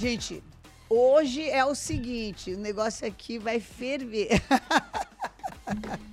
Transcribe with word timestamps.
Gente, 0.00 0.42
hoje 0.88 1.50
é 1.50 1.62
o 1.62 1.74
seguinte, 1.74 2.54
o 2.54 2.58
negócio 2.58 3.06
aqui 3.06 3.38
vai 3.38 3.60
ferver. 3.60 4.30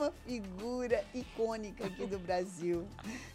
Uma 0.00 0.12
figura 0.26 1.04
icônica 1.12 1.84
aqui 1.84 2.06
do 2.06 2.18
Brasil. 2.18 2.88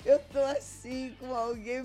Eu 0.04 0.18
tô 0.18 0.40
assim 0.40 1.16
com 1.20 1.32
alguém. 1.32 1.84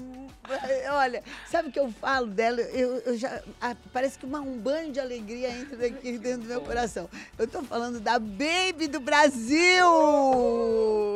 Olha, 0.91 1.23
sabe 1.51 1.69
o 1.69 1.73
que 1.73 1.79
eu 1.79 1.93
falo 1.93 2.29
dela? 2.29 2.63
Eu, 2.63 2.97
eu 3.01 3.15
já 3.15 3.43
ah, 3.61 3.77
parece 3.93 4.19
que 4.19 4.25
uma, 4.25 4.41
um 4.41 4.57
banho 4.57 4.91
de 4.91 4.99
alegria 4.99 5.51
entra 5.51 5.87
aqui 5.87 6.17
dentro 6.17 6.45
do 6.45 6.49
meu 6.49 6.63
coração. 6.63 7.11
Eu 7.39 7.47
tô 7.47 7.63
falando 7.63 8.01
da 8.01 8.19
Baby 8.19 8.89
do 8.89 9.01
Brasil. 9.01 9.85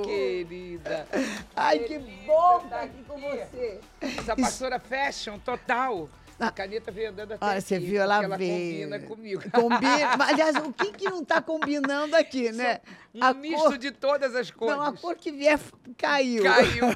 Querida. 0.04 1.08
Ai, 1.56 1.78
que 1.78 1.98
bom 1.98 2.60
estar 2.64 2.82
aqui 2.82 3.02
com 3.04 3.18
você. 3.18 3.80
Essa 3.98 4.36
pastora 4.36 4.78
fashion 4.78 5.38
total. 5.38 6.06
A 6.38 6.50
caneta 6.50 6.90
veio 6.90 7.10
andando 7.10 7.32
até 7.32 7.44
Olha, 7.44 7.58
aqui, 7.58 7.68
você 7.68 7.78
viu, 7.78 8.02
ela 8.02 8.20
porque 8.22 8.36
veio. 8.36 8.88
combina 8.88 9.00
comigo. 9.00 9.42
Combina. 9.50 10.16
Mas, 10.18 10.30
aliás, 10.30 10.56
o 10.56 10.72
que, 10.72 10.92
que 10.92 11.04
não 11.04 11.24
tá 11.24 11.40
combinando 11.40 12.16
aqui, 12.16 12.50
né? 12.52 12.80
Um 13.14 13.34
misto 13.34 13.78
de 13.78 13.90
todas 13.90 14.34
as 14.34 14.50
cores. 14.50 14.76
Não, 14.76 14.82
a 14.82 14.92
cor 14.92 15.16
que 15.16 15.30
vier 15.30 15.58
caiu. 15.96 16.42
Caiu. 16.42 16.86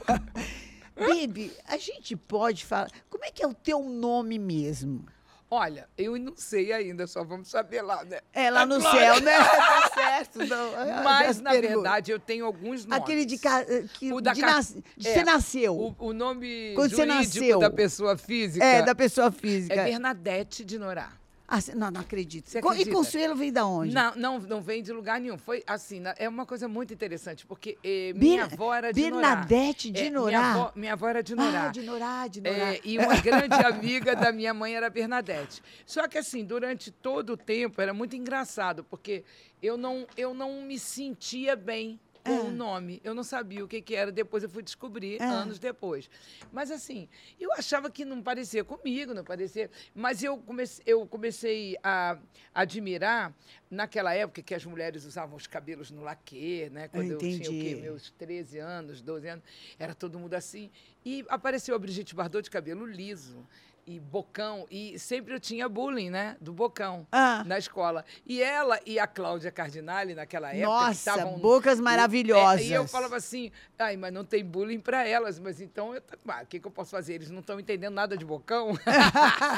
Bibi, 1.06 1.52
a 1.66 1.76
gente 1.76 2.16
pode 2.16 2.64
falar. 2.64 2.90
Como 3.08 3.24
é 3.24 3.30
que 3.30 3.42
é 3.42 3.46
o 3.46 3.54
teu 3.54 3.82
nome 3.82 4.38
mesmo? 4.38 5.06
Olha, 5.50 5.88
eu 5.96 6.18
não 6.18 6.34
sei 6.36 6.72
ainda, 6.74 7.06
só 7.06 7.24
vamos 7.24 7.48
saber 7.48 7.80
lá, 7.80 8.04
né? 8.04 8.20
É 8.34 8.50
lá 8.50 8.66
Na 8.66 8.74
no 8.76 8.80
glória. 8.82 9.00
céu, 9.14 9.20
né? 9.22 9.32
Tá 9.88 9.90
certo. 9.94 10.38
Não, 10.46 10.72
Mas, 11.02 11.28
as 11.30 11.40
na 11.40 11.50
perguntas. 11.52 11.74
verdade, 11.76 12.10
eu 12.12 12.18
tenho 12.18 12.44
alguns 12.44 12.84
nomes. 12.84 13.02
Aquele 13.02 13.24
de, 13.24 13.38
ca- 13.38 13.64
que, 13.94 14.12
O 14.12 14.20
da 14.20 14.34
de 14.34 14.42
nas- 14.42 14.76
é, 14.76 14.80
você 14.98 15.24
nasceu. 15.24 15.74
O, 15.74 15.94
o 16.08 16.12
nome 16.12 16.72
Quando 16.74 16.90
você 16.90 16.96
jurídico 17.06 17.14
nasceu. 17.40 17.58
da 17.60 17.70
pessoa 17.70 18.18
física 18.18 18.62
é, 18.64 18.82
da 18.82 18.94
pessoa 18.94 19.28
é 19.28 19.30
física. 19.30 19.74
Bernadette 19.84 20.64
de 20.64 20.78
Norá. 20.78 21.12
Ah, 21.50 21.62
cê- 21.62 21.74
não, 21.74 21.90
não 21.90 22.02
acredito. 22.02 22.46
E? 22.54 22.84
Consuelo 22.92 23.34
vem 23.34 23.50
da 23.50 23.64
onde? 23.66 23.94
Não, 23.94 24.14
não, 24.14 24.38
não 24.38 24.60
vem 24.60 24.82
de 24.82 24.92
lugar 24.92 25.18
nenhum. 25.18 25.38
Foi 25.38 25.64
assim, 25.66 26.02
é 26.18 26.28
uma 26.28 26.44
coisa 26.44 26.68
muito 26.68 26.92
interessante, 26.92 27.46
porque 27.46 27.78
eh, 27.82 28.12
minha 28.14 28.44
avó 28.44 28.74
era 28.74 28.92
de 28.92 29.10
Norá. 29.10 29.36
Bernadette 29.36 29.90
de 29.90 30.02
É, 30.02 30.10
Norá. 30.10 30.28
Minha 30.28 30.50
avó, 30.50 30.72
minha 30.76 30.92
avó 30.92 31.08
era 31.08 31.22
de 31.22 31.34
Norá. 31.34 31.68
Ah, 31.68 31.68
de 31.68 31.80
Norá, 31.80 32.26
de 32.28 32.40
Norá. 32.42 32.74
É, 32.74 32.80
e 32.84 32.98
uma 32.98 33.16
grande 33.16 33.54
amiga 33.64 34.14
da 34.14 34.30
minha 34.30 34.52
mãe 34.52 34.74
era 34.76 34.90
Bernadette. 34.90 35.62
Só 35.86 36.06
que 36.06 36.18
assim, 36.18 36.44
durante 36.44 36.90
todo 36.90 37.32
o 37.32 37.36
tempo 37.36 37.80
era 37.80 37.94
muito 37.94 38.14
engraçado, 38.14 38.84
porque 38.84 39.24
eu 39.62 39.78
não, 39.78 40.06
eu 40.18 40.34
não 40.34 40.60
me 40.60 40.78
sentia 40.78 41.56
bem 41.56 41.98
com 42.28 42.48
o 42.48 42.50
nome. 42.50 43.00
Eu 43.02 43.14
não 43.14 43.22
sabia 43.24 43.64
o 43.64 43.68
que, 43.68 43.80
que 43.80 43.94
era, 43.94 44.12
depois 44.12 44.42
eu 44.42 44.48
fui 44.48 44.62
descobrir, 44.62 45.20
Ah. 45.20 45.28
anos 45.42 45.58
depois. 45.58 46.08
Mas 46.52 46.70
assim, 46.70 47.08
eu 47.40 47.52
achava 47.52 47.90
que 47.90 48.04
não 48.04 48.22
parecia 48.22 48.62
comigo, 48.64 49.14
não 49.14 49.24
parecia. 49.24 49.70
Mas 49.94 50.22
eu 50.22 50.36
comecei, 50.38 50.84
eu 50.86 51.06
comecei 51.06 51.76
a 51.82 52.18
admirar 52.54 53.34
naquela 53.70 54.14
época 54.14 54.42
que 54.42 54.54
as 54.54 54.64
mulheres 54.64 55.04
usavam 55.04 55.36
os 55.36 55.46
cabelos 55.46 55.90
no 55.90 56.02
laque, 56.02 56.68
né? 56.70 56.88
Quando 56.88 57.12
eu, 57.12 57.18
tinha 57.18 57.50
o 57.50 57.52
quê? 57.52 57.78
Meus 57.80 58.10
13 58.12 58.58
anos, 58.58 59.00
12 59.02 59.28
anos, 59.28 59.44
era 59.78 59.94
todo 59.94 60.18
mundo 60.18 60.34
assim. 60.34 60.70
E 61.04 61.24
apareceu 61.28 61.74
a 61.74 61.78
Brigitte 61.78 62.14
Bardot 62.14 62.42
de 62.42 62.50
cabelo 62.50 62.86
liso 62.86 63.46
e 63.88 63.98
bocão, 63.98 64.66
e 64.70 64.98
sempre 64.98 65.32
eu 65.32 65.40
tinha 65.40 65.66
bullying, 65.66 66.10
né? 66.10 66.36
Do 66.42 66.52
bocão. 66.52 67.06
Ah. 67.10 67.42
Na 67.46 67.56
escola. 67.56 68.04
E 68.26 68.42
ela 68.42 68.78
e 68.84 68.98
a 68.98 69.06
Cláudia 69.06 69.50
Cardinale, 69.50 70.14
naquela 70.14 70.50
época, 70.50 70.66
Nossa, 70.66 70.92
estavam. 70.92 71.38
bocas 71.38 71.78
É, 71.78 71.82
maravilhosas. 71.82 72.66
e 72.66 72.72
eu 72.72 72.86
falava 72.86 73.16
assim, 73.16 73.50
ai, 73.78 73.96
mas 73.96 74.12
não 74.12 74.26
tem 74.26 74.44
bullying 74.44 74.78
para 74.78 75.08
elas, 75.08 75.38
mas 75.38 75.58
então, 75.62 75.94
eu, 75.94 76.02
ah, 76.28 76.42
o 76.42 76.46
que, 76.46 76.60
que 76.60 76.66
eu 76.66 76.70
posso 76.70 76.90
fazer? 76.90 77.14
Eles 77.14 77.30
não 77.30 77.40
estão 77.40 77.58
entendendo 77.58 77.94
nada 77.94 78.14
de 78.14 78.26
bocão. 78.26 78.72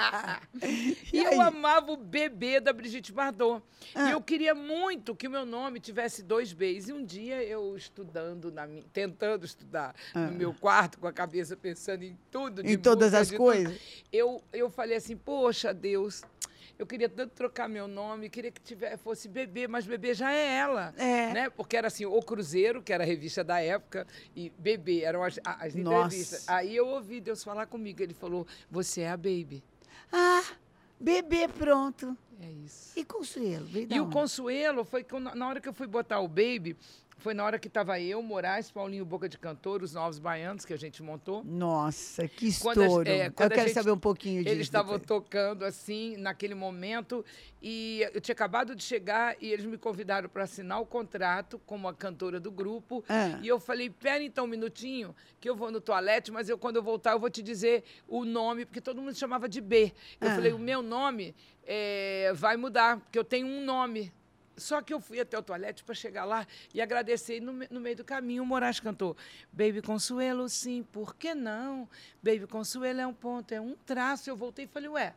e 0.63 0.97
E 1.13 1.25
eu 1.25 1.41
amava 1.41 1.91
o 1.91 1.97
bebê 1.97 2.61
da 2.61 2.73
Brigitte 2.73 3.13
Bardot. 3.13 3.61
Ah. 3.97 4.00
E 4.09 4.13
eu 4.13 4.21
queria 4.21 4.55
muito 4.55 5.15
que 5.15 5.27
o 5.27 5.31
meu 5.31 5.45
nome 5.45 5.81
tivesse 5.81 6.23
dois 6.23 6.53
Bs. 6.53 6.89
E 6.89 6.93
um 6.93 7.05
dia 7.05 7.43
eu 7.43 7.77
estudando, 7.77 8.51
na 8.51 8.69
tentando 8.93 9.45
estudar 9.45 9.95
no 10.15 10.33
meu 10.33 10.55
quarto, 10.55 10.99
com 10.99 11.07
a 11.07 11.13
cabeça 11.13 11.57
pensando 11.57 12.03
em 12.03 12.17
tudo. 12.31 12.63
de 12.63 12.69
Ah. 12.69 12.73
Em 12.73 12.79
todas 12.79 13.13
música, 13.13 13.21
as 13.21 13.29
tudo, 13.29 13.39
coisas. 13.39 13.81
eu, 14.13 14.43
eu 14.53 14.71
falei 14.71 14.97
assim, 14.97 15.17
poxa, 15.17 15.75
Deus, 15.75 16.23
eu 16.79 16.87
queria 16.87 17.09
tanto 17.11 17.33
trocar 17.35 17.69
meu 17.69 17.87
nome, 17.87 18.31
queria 18.31 18.51
que 18.51 18.61
tivesse, 18.61 18.97
fosse 18.97 19.29
bebê, 19.29 19.69
mas 19.69 19.87
bebê 19.87 20.15
já 20.15 20.33
é 20.33 20.57
ela. 20.57 20.95
É. 20.97 21.33
Né? 21.33 21.51
Porque 21.51 21.77
era 21.77 21.89
assim, 21.89 22.07
o 22.07 22.23
Cruzeiro, 22.23 22.83
que 22.83 22.91
era 22.93 23.05
a 23.05 23.07
revista 23.07 23.45
da 23.45 23.61
época, 23.61 24.07
e 24.35 24.51
bebê 24.59 25.03
eram 25.03 25.23
as, 25.23 25.39
as 25.45 25.75
Nossa. 25.75 26.07
entrevistas. 26.07 26.49
Aí 26.49 26.75
eu 26.75 26.87
ouvi 26.87 27.21
Deus 27.21 27.45
falar 27.45 27.67
comigo, 27.67 28.03
ele 28.03 28.15
falou, 28.15 28.47
você 28.71 29.03
é 29.03 29.11
a 29.11 29.17
baby. 29.17 29.63
Ah, 30.11 30.43
bebê 31.01 31.49
pronto. 31.49 32.17
É 32.41 32.51
isso. 32.51 32.93
E 32.99 33.05
Consuelo? 33.05 33.67
E 33.75 34.01
o? 34.01 34.09
Consuelo 34.09 34.85
foi 34.85 35.03
quando- 35.05 35.35
na 35.35 35.49
hora 35.49 35.61
que 35.61 35.69
eu 35.69 35.73
fui 35.75 35.87
botar 35.87 36.21
o 36.21 36.29
Baby, 36.29 36.77
foi 37.21 37.35
na 37.35 37.45
hora 37.45 37.59
que 37.59 37.69
estava 37.69 38.01
eu, 38.01 38.23
Moraes, 38.23 38.71
Paulinho 38.71 39.05
Boca 39.05 39.29
de 39.29 39.39
Cantor, 39.39 39.83
os 39.83 39.93
Novos 39.93 40.19
Baianos 40.19 40.65
que 40.65 40.73
a 40.73 40.77
gente 40.77 41.03
montou. 41.03 41.45
Nossa, 41.45 42.27
que 42.27 42.53
Quando 42.61 42.81
a- 42.81 42.87
estouro. 42.87 43.09
é, 43.09 43.27
Eu 43.27 43.33
quero 43.33 43.55
gente- 43.61 43.73
saber 43.75 43.91
um 43.91 43.99
pouquinho 43.99 44.43
disso. 44.43 44.55
Eles 44.55 44.67
estavam 44.67 44.99
tocando 44.99 45.65
assim, 45.65 46.17
naquele 46.17 46.55
momento, 46.55 47.25
e 47.63 48.07
eu 48.13 48.21
tinha 48.21 48.33
acabado 48.33 48.75
de 48.75 48.83
chegar 48.83 49.37
e 49.41 49.53
eles 49.53 49.65
me 49.67 49.77
convidaram 49.77 50.29
para 50.29 50.45
assinar 50.45 50.81
o 50.81 50.87
contrato 50.87 51.61
como 51.67 51.87
a 51.87 51.95
cantora 51.95 52.41
do 52.41 52.51
grupo. 52.51 53.05
Ah. 53.09 53.39
E 53.43 53.49
eu 53.49 53.61
falei: 53.61 53.91
pera 53.91 54.23
então 54.25 54.45
um 54.47 54.49
minutinho, 54.49 55.15
que 55.39 55.49
eu 55.49 55.55
vou 55.55 55.71
no 55.71 55.81
toalete, 55.81 56.33
mas 56.33 56.49
eu, 56.49 56.57
quando 56.57 56.77
eu 56.77 56.83
voltar, 56.83 57.13
eu 57.13 57.21
vou 57.21 57.29
te 57.31 57.43
dizer 57.43 57.85
o 58.09 58.25
nome, 58.25 58.65
porque 58.65 58.81
todo 58.81 59.01
mundo 59.01 59.15
chamava 59.15 59.49
de 59.49 59.61
B. 59.61 59.93
Eu 60.21 60.29
Ah. 60.31 60.35
falei: 60.35 60.53
o 60.53 60.59
meu 60.59 60.83
nome 60.83 61.35
eh, 61.73 62.33
vai 62.35 62.57
mudar, 62.57 62.99
porque 62.99 63.19
eu 63.19 63.25
tenho 63.25 63.47
um 63.47 63.65
nome. 63.65 64.13
Só 64.57 64.83
que 64.83 64.93
eu 64.93 65.01
fui 65.01 65.21
até 65.21 65.39
o 65.39 65.43
toalete 65.43 65.83
para 65.83 65.95
chegar 65.95 66.25
lá 66.25 66.47
e 66.75 66.81
agradecer. 66.81 67.37
E 67.37 67.41
no, 67.41 67.53
no 67.71 67.81
meio 67.81 67.97
do 67.97 68.05
caminho, 68.05 68.43
o 68.43 68.47
Moraes 68.47 68.81
cantou: 68.81 69.17
Baby 69.53 69.83
Consuelo, 69.83 70.49
sim, 70.49 70.83
por 70.93 71.15
que 71.15 71.35
não? 71.35 71.89
Baby 72.23 72.47
Consuelo 72.47 73.01
é 73.01 73.07
um 73.07 73.15
ponto, 73.15 73.53
é 73.53 73.61
um 73.61 73.75
traço. 73.87 74.29
Eu 74.29 74.37
voltei 74.37 74.67
e 74.67 74.69
falei: 74.69 74.89
ué, 74.89 75.15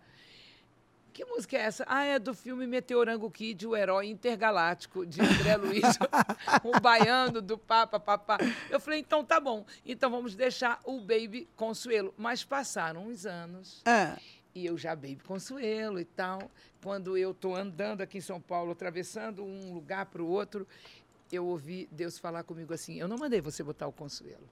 que 1.14 1.24
música 1.26 1.56
é 1.56 1.62
essa? 1.62 1.86
Ah, 1.88 2.04
é 2.04 2.18
do 2.18 2.34
filme 2.34 2.66
Meteorango 2.66 3.30
Kid, 3.30 3.68
o 3.68 3.76
herói 3.76 4.08
intergaláctico, 4.08 5.06
de 5.06 5.22
André 5.22 5.58
Luiz, 5.58 5.84
o 6.64 6.80
baiano 6.80 7.40
do 7.40 7.56
Papa 7.56 8.00
Papá. 8.00 8.40
Eu 8.70 8.80
falei: 8.80 9.00
então 9.00 9.24
tá 9.24 9.40
bom, 9.40 9.64
então 9.86 10.10
vamos 10.10 10.36
deixar 10.36 10.80
o 10.84 11.00
Baby 11.00 11.48
Consuelo. 11.56 12.14
Mas 12.18 12.44
passaram 12.44 13.08
uns 13.08 13.26
anos. 13.26 13.84
Ah, 13.86 14.18
E 14.56 14.66
eu 14.66 14.78
já 14.78 14.96
baby 14.96 15.20
Consuelo 15.26 16.00
e 16.00 16.06
tal. 16.06 16.50
Quando 16.82 17.18
eu 17.18 17.32
estou 17.32 17.56
andando 17.56 18.02
aqui 18.02 18.20
em 18.20 18.22
São 18.22 18.40
Paulo, 18.40 18.72
atravessando 18.72 19.44
um 19.44 19.74
lugar 19.74 20.06
para 20.06 20.22
o 20.22 20.28
outro, 20.28 20.68
eu 21.32 21.46
ouvi 21.46 21.88
Deus 21.92 22.20
falar 22.20 22.44
comigo 22.44 22.74
assim: 22.74 23.00
Eu 23.00 23.08
não 23.08 23.18
mandei 23.18 23.42
você 23.42 23.64
botar 23.64 23.88
o 23.88 23.92
Consuelo. 23.92 24.48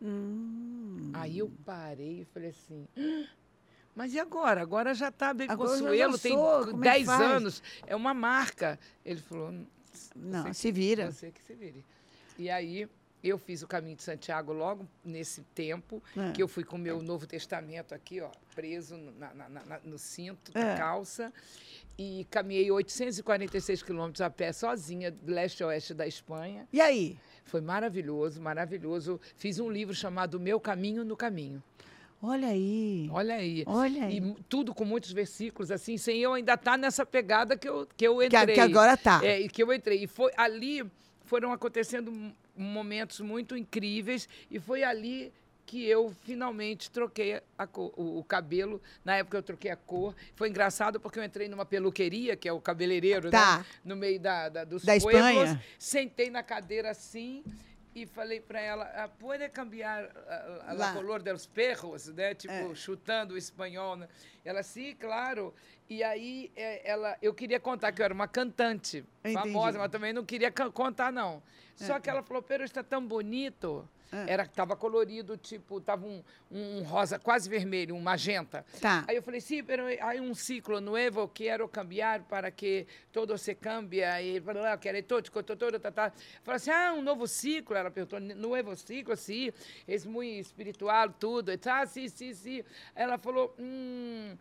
hum. 0.00 1.10
Aí 1.14 1.38
eu 1.38 1.50
parei 1.64 2.20
e 2.20 2.24
falei 2.26 2.50
assim. 2.50 2.86
"Ah, 2.96 3.28
Mas 3.94 4.12
e 4.14 4.18
agora? 4.20 4.60
Agora 4.60 4.94
já 4.94 5.08
está 5.08 5.32
Baby 5.32 5.46
já 5.46 5.56
Consuelo, 5.56 6.18
tem 6.18 6.36
lançou, 6.36 6.70
como 6.70 6.84
é 6.84 6.88
que 6.92 6.94
10 6.98 7.06
faz? 7.06 7.20
anos, 7.22 7.62
é 7.86 7.96
uma 7.96 8.12
marca. 8.14 8.78
Ele 9.04 9.20
falou: 9.20 9.52
Não, 10.14 10.42
você 10.44 10.54
se 10.54 10.70
vira. 10.72 11.10
Você 11.10 11.30
que 11.30 11.42
se 11.42 11.54
vire. 11.54 11.84
E 12.38 12.50
aí 12.50 12.86
eu 13.28 13.38
fiz 13.38 13.62
o 13.62 13.66
caminho 13.66 13.96
de 13.96 14.02
Santiago 14.02 14.52
logo 14.52 14.86
nesse 15.04 15.42
tempo, 15.54 16.02
É. 16.16 16.32
que 16.32 16.42
eu 16.42 16.48
fui 16.48 16.64
com 16.64 16.76
o 16.76 16.78
meu 16.78 17.02
Novo 17.02 17.26
Testamento 17.26 17.94
aqui, 17.94 18.20
ó, 18.20 18.30
preso 18.54 18.96
no, 18.96 19.12
na- 19.12 19.34
na- 19.34 19.48
na- 19.48 19.80
no 19.84 19.98
cinto 19.98 20.50
É. 20.54 20.60
da 20.64 20.76
calça. 20.76 21.32
E 21.98 22.26
caminhei 22.30 22.70
846 22.70 23.82
quilômetros 23.82 24.20
a 24.20 24.28
pé 24.28 24.52
sozinha, 24.52 25.14
leste 25.26 25.62
a 25.62 25.68
oeste 25.68 25.94
da 25.94 26.06
Espanha. 26.06 26.68
E 26.72 26.80
aí? 26.80 27.18
Foi 27.44 27.60
maravilhoso, 27.60 28.40
maravilhoso. 28.40 29.20
Fiz 29.36 29.58
um 29.58 29.70
livro 29.70 29.94
chamado 29.94 30.38
Meu 30.38 30.58
Caminho 30.60 31.04
no 31.04 31.16
Caminho. 31.16 31.62
Olha 32.22 32.48
aí. 32.48 33.08
Olha 33.12 33.34
aí. 33.36 33.62
Olha 33.66 34.04
aí. 34.06 34.18
E 34.18 34.34
tudo 34.48 34.74
com 34.74 34.84
muitos 34.84 35.12
versículos, 35.12 35.70
assim, 35.70 35.96
sem 35.96 36.18
eu 36.18 36.32
ainda 36.32 36.54
estar 36.54 36.76
nessa 36.76 37.04
pegada 37.06 37.56
que 37.56 37.68
eu, 37.68 37.86
que 37.96 38.06
eu 38.06 38.18
Que, 38.18 38.26
entrei. 38.26 38.54
que 38.54 38.60
agora 38.60 38.96
tá. 38.96 39.20
É, 39.22 39.40
e 39.40 39.48
que 39.48 39.62
eu 39.62 39.72
entrei. 39.72 40.02
E 40.02 40.06
foi 40.06 40.32
ali 40.36 40.82
foram 41.26 41.52
acontecendo 41.52 42.32
momentos 42.56 43.20
muito 43.20 43.56
incríveis 43.56 44.28
e 44.50 44.58
foi 44.58 44.82
ali 44.82 45.32
que 45.66 45.84
eu 45.84 46.14
finalmente 46.22 46.88
troquei 46.92 47.42
cor- 47.72 47.92
o, 47.96 48.20
o 48.20 48.24
cabelo. 48.24 48.80
Na 49.04 49.16
época 49.16 49.36
eu 49.36 49.42
troquei 49.42 49.68
a 49.70 49.76
cor. 49.76 50.14
Foi 50.36 50.48
engraçado 50.48 51.00
porque 51.00 51.18
eu 51.18 51.24
entrei 51.24 51.48
numa 51.48 51.66
peluqueria, 51.66 52.36
que 52.36 52.48
é 52.48 52.52
o 52.52 52.60
cabeleireiro, 52.60 53.30
Tá. 53.30 53.58
né? 53.58 53.64
No 53.84 53.96
meio 53.96 54.20
da, 54.20 54.48
da, 54.48 54.62
dos 54.64 54.84
Da 54.84 54.96
pueblos. 55.00 55.24
Espanha? 55.26 55.62
Sentei 55.76 56.30
na 56.30 56.42
cadeira 56.44 56.90
assim 56.90 57.42
e 57.96 58.04
falei 58.04 58.42
para 58.42 58.60
ela, 58.60 58.84
ah, 58.94 59.08
pode 59.08 59.48
cambiar 59.48 60.04
a 60.66 60.92
color 60.92 61.22
dos 61.22 61.46
perros, 61.46 62.08
né? 62.08 62.34
Tipo, 62.34 62.52
É. 62.52 62.74
chutando 62.74 63.32
o 63.32 63.38
espanhol. 63.38 63.96
Né? 63.96 64.06
Ela, 64.44 64.62
sim, 64.62 64.94
claro. 65.00 65.54
E 65.88 66.04
aí, 66.04 66.52
é, 66.54 66.86
ela, 66.90 67.16
eu 67.22 67.32
queria 67.32 67.58
contar 67.58 67.92
que 67.92 68.02
eu 68.02 68.04
era 68.04 68.12
uma 68.12 68.28
cantante 68.28 69.02
Entendi. 69.24 69.34
famosa, 69.34 69.78
mas 69.78 69.90
também 69.90 70.12
não 70.12 70.26
queria 70.26 70.52
contar, 70.52 71.10
não. 71.10 71.42
Só 71.74 71.98
que 71.98 72.10
ela 72.10 72.22
falou, 72.22 72.42
Pedro, 72.42 72.66
está 72.66 72.82
tão 72.82 73.02
bonito 73.06 73.88
Ah. 74.12 74.24
Era, 74.28 74.46
tava 74.46 74.76
colorido, 74.76 75.36
tipo, 75.36 75.80
tava 75.80 76.06
um, 76.06 76.22
um 76.50 76.82
rosa 76.82 77.18
quase 77.18 77.48
vermelho, 77.48 77.94
um 77.94 78.00
magenta. 78.00 78.64
Tá. 78.80 79.04
Aí 79.08 79.16
eu 79.16 79.22
falei, 79.22 79.40
sim, 79.40 79.64
pero 79.64 79.84
há 80.00 80.20
um 80.20 80.34
ciclo 80.34 80.80
novo, 80.80 81.28
quero 81.28 81.68
cambiar 81.68 82.22
para 82.22 82.50
que 82.50 82.86
todo 83.12 83.36
se 83.36 83.54
cambie. 83.54 84.02
E 84.22 84.40
falou, 84.40 84.62
quero 84.78 85.02
todo, 85.02 85.30
todo, 85.30 85.56
todo, 85.56 85.80
tá, 85.80 85.90
tá. 85.90 86.12
Falei 86.42 86.56
assim, 86.56 86.70
ah, 86.70 86.94
um 86.96 87.02
novo 87.02 87.26
ciclo. 87.26 87.76
Ela 87.76 87.90
perguntou, 87.90 88.20
novo 88.20 88.76
ciclo, 88.76 89.16
sim, 89.16 89.52
é 89.86 89.98
muito 90.08 90.46
espiritual, 90.46 91.10
tudo. 91.10 91.52
E 91.52 91.58
tá, 91.58 91.84
sim, 91.86 92.08
sim, 92.08 92.32
sim. 92.32 92.62
Ela 92.94 93.18
falou, 93.18 93.54
hum, 93.58 94.36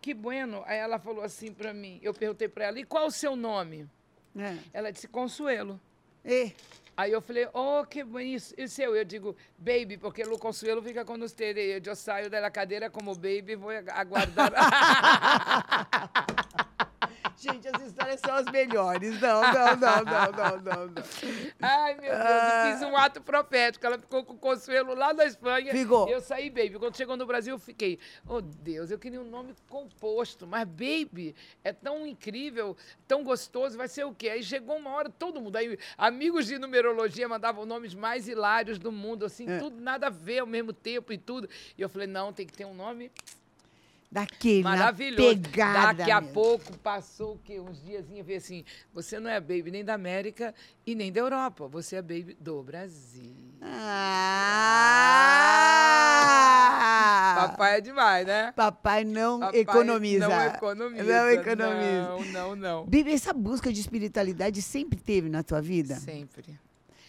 que 0.00 0.12
bueno. 0.12 0.62
Aí 0.66 0.78
ela 0.78 0.98
falou 0.98 1.22
assim 1.22 1.52
para 1.52 1.72
mim, 1.72 2.00
eu 2.02 2.12
perguntei 2.12 2.48
para 2.48 2.66
ela, 2.66 2.78
e 2.80 2.84
qual 2.84 3.06
o 3.06 3.10
seu 3.10 3.36
nome? 3.36 3.88
É. 4.36 4.58
Ela 4.72 4.90
disse, 4.90 5.06
Consuelo. 5.06 5.80
E, 6.24 6.52
Aí 6.96 7.10
eu 7.10 7.20
falei, 7.20 7.48
oh, 7.52 7.84
que 7.84 8.04
bonito. 8.04 8.54
E 8.56 8.64
o 8.64 8.68
seu? 8.68 8.94
Eu 8.94 9.04
digo, 9.04 9.36
baby, 9.58 9.98
porque 9.98 10.22
o 10.22 10.38
consuelo 10.38 10.80
fica 10.80 11.04
com 11.04 11.18
você. 11.18 11.80
Eu 11.84 11.96
saio 11.96 12.30
da 12.30 12.50
cadeira 12.50 12.88
como 12.88 13.14
baby 13.14 13.52
e 13.52 13.56
vou 13.56 13.70
aguardar. 13.70 14.52
gente, 17.36 17.68
as 17.68 17.82
histórias 17.82 18.20
são 18.20 18.34
as 18.34 18.46
melhores. 18.46 19.20
Não, 19.20 19.40
não, 19.42 19.76
não, 19.76 20.04
não, 20.04 20.32
não, 20.32 20.56
não. 20.62 20.86
não. 20.88 21.02
Ai, 21.60 21.94
meu 21.94 22.10
Deus, 22.12 22.22
Ah. 22.24 22.66
eu 22.70 22.72
fiz 22.78 22.82
um 22.88 22.96
ato 22.96 23.20
profético. 23.22 23.84
Ela 23.86 23.98
ficou 23.98 24.24
com 24.24 24.34
o 24.34 24.38
consuelo 24.38 24.94
lá 24.94 25.12
na 25.12 25.24
Espanha. 25.24 25.72
Ficou. 25.72 26.08
Eu 26.08 26.20
saí, 26.20 26.48
baby. 26.50 26.78
Quando 26.78 26.96
chegou 26.96 27.16
no 27.16 27.26
Brasil, 27.26 27.54
eu 27.54 27.58
fiquei, 27.58 27.98
oh 28.26 28.40
Deus, 28.40 28.90
eu 28.90 28.98
queria 28.98 29.20
um 29.20 29.28
nome 29.28 29.54
composto. 29.68 30.46
Mas, 30.46 30.64
baby, 30.68 31.34
é 31.62 31.72
tão 31.72 32.06
incrível, 32.06 32.76
tão 33.06 33.22
gostoso, 33.24 33.76
vai 33.76 33.88
ser 33.88 34.04
o 34.04 34.14
quê? 34.14 34.28
Aí 34.30 34.42
chegou 34.42 34.76
uma 34.76 34.90
hora, 34.90 35.08
todo 35.10 35.40
mundo, 35.40 35.56
aí 35.56 35.78
amigos 35.98 36.46
de 36.46 36.58
numerologia 36.58 37.28
mandavam 37.28 37.64
nomes 37.66 37.94
mais 37.94 38.28
hilários 38.28 38.78
do 38.78 38.90
mundo, 38.92 39.24
assim, 39.24 39.48
É. 39.50 39.58
tudo 39.58 39.80
nada 39.80 40.06
a 40.06 40.10
ver 40.10 40.40
ao 40.40 40.46
mesmo 40.46 40.72
tempo 40.72 41.12
e 41.12 41.18
tudo. 41.18 41.48
E 41.76 41.82
eu 41.82 41.88
falei, 41.88 42.06
não, 42.06 42.32
tem 42.32 42.46
que 42.46 42.52
ter 42.52 42.64
um 42.64 42.74
nome 42.74 43.10
Daquele, 44.14 44.62
Maravilhoso. 44.62 45.28
pegada 45.28 45.94
Daqui 45.94 46.10
a 46.12 46.20
mesmo. 46.20 46.34
pouco 46.34 46.78
passou 46.78 47.34
o 47.34 47.38
quê? 47.38 47.58
Uns 47.58 47.82
dias 47.82 48.06
e 48.08 48.22
ver 48.22 48.36
assim: 48.36 48.64
você 48.92 49.18
não 49.18 49.28
é 49.28 49.40
baby 49.40 49.72
nem 49.72 49.84
da 49.84 49.94
América 49.94 50.54
e 50.86 50.94
nem 50.94 51.10
da 51.10 51.18
Europa, 51.18 51.66
você 51.66 51.96
é 51.96 52.02
baby 52.02 52.36
do 52.38 52.62
Brasil. 52.62 53.34
Ah! 56.14 57.48
Papai 57.48 57.78
é 57.78 57.80
demais, 57.80 58.24
né? 58.24 58.52
Papai 58.54 59.02
não 59.02 59.40
Papai 59.40 59.58
economiza. 59.58 60.28
Não 60.28 60.42
economiza. 60.46 61.02
Não 61.02 61.30
economiza. 61.30 62.02
Não, 62.08 62.24
não, 62.26 62.54
não. 62.54 62.86
Bibi, 62.86 63.12
essa 63.12 63.32
busca 63.32 63.72
de 63.72 63.80
espiritualidade 63.80 64.62
sempre 64.62 64.96
teve 65.00 65.28
na 65.28 65.42
tua 65.42 65.60
vida? 65.60 65.96
Sempre. 65.96 66.56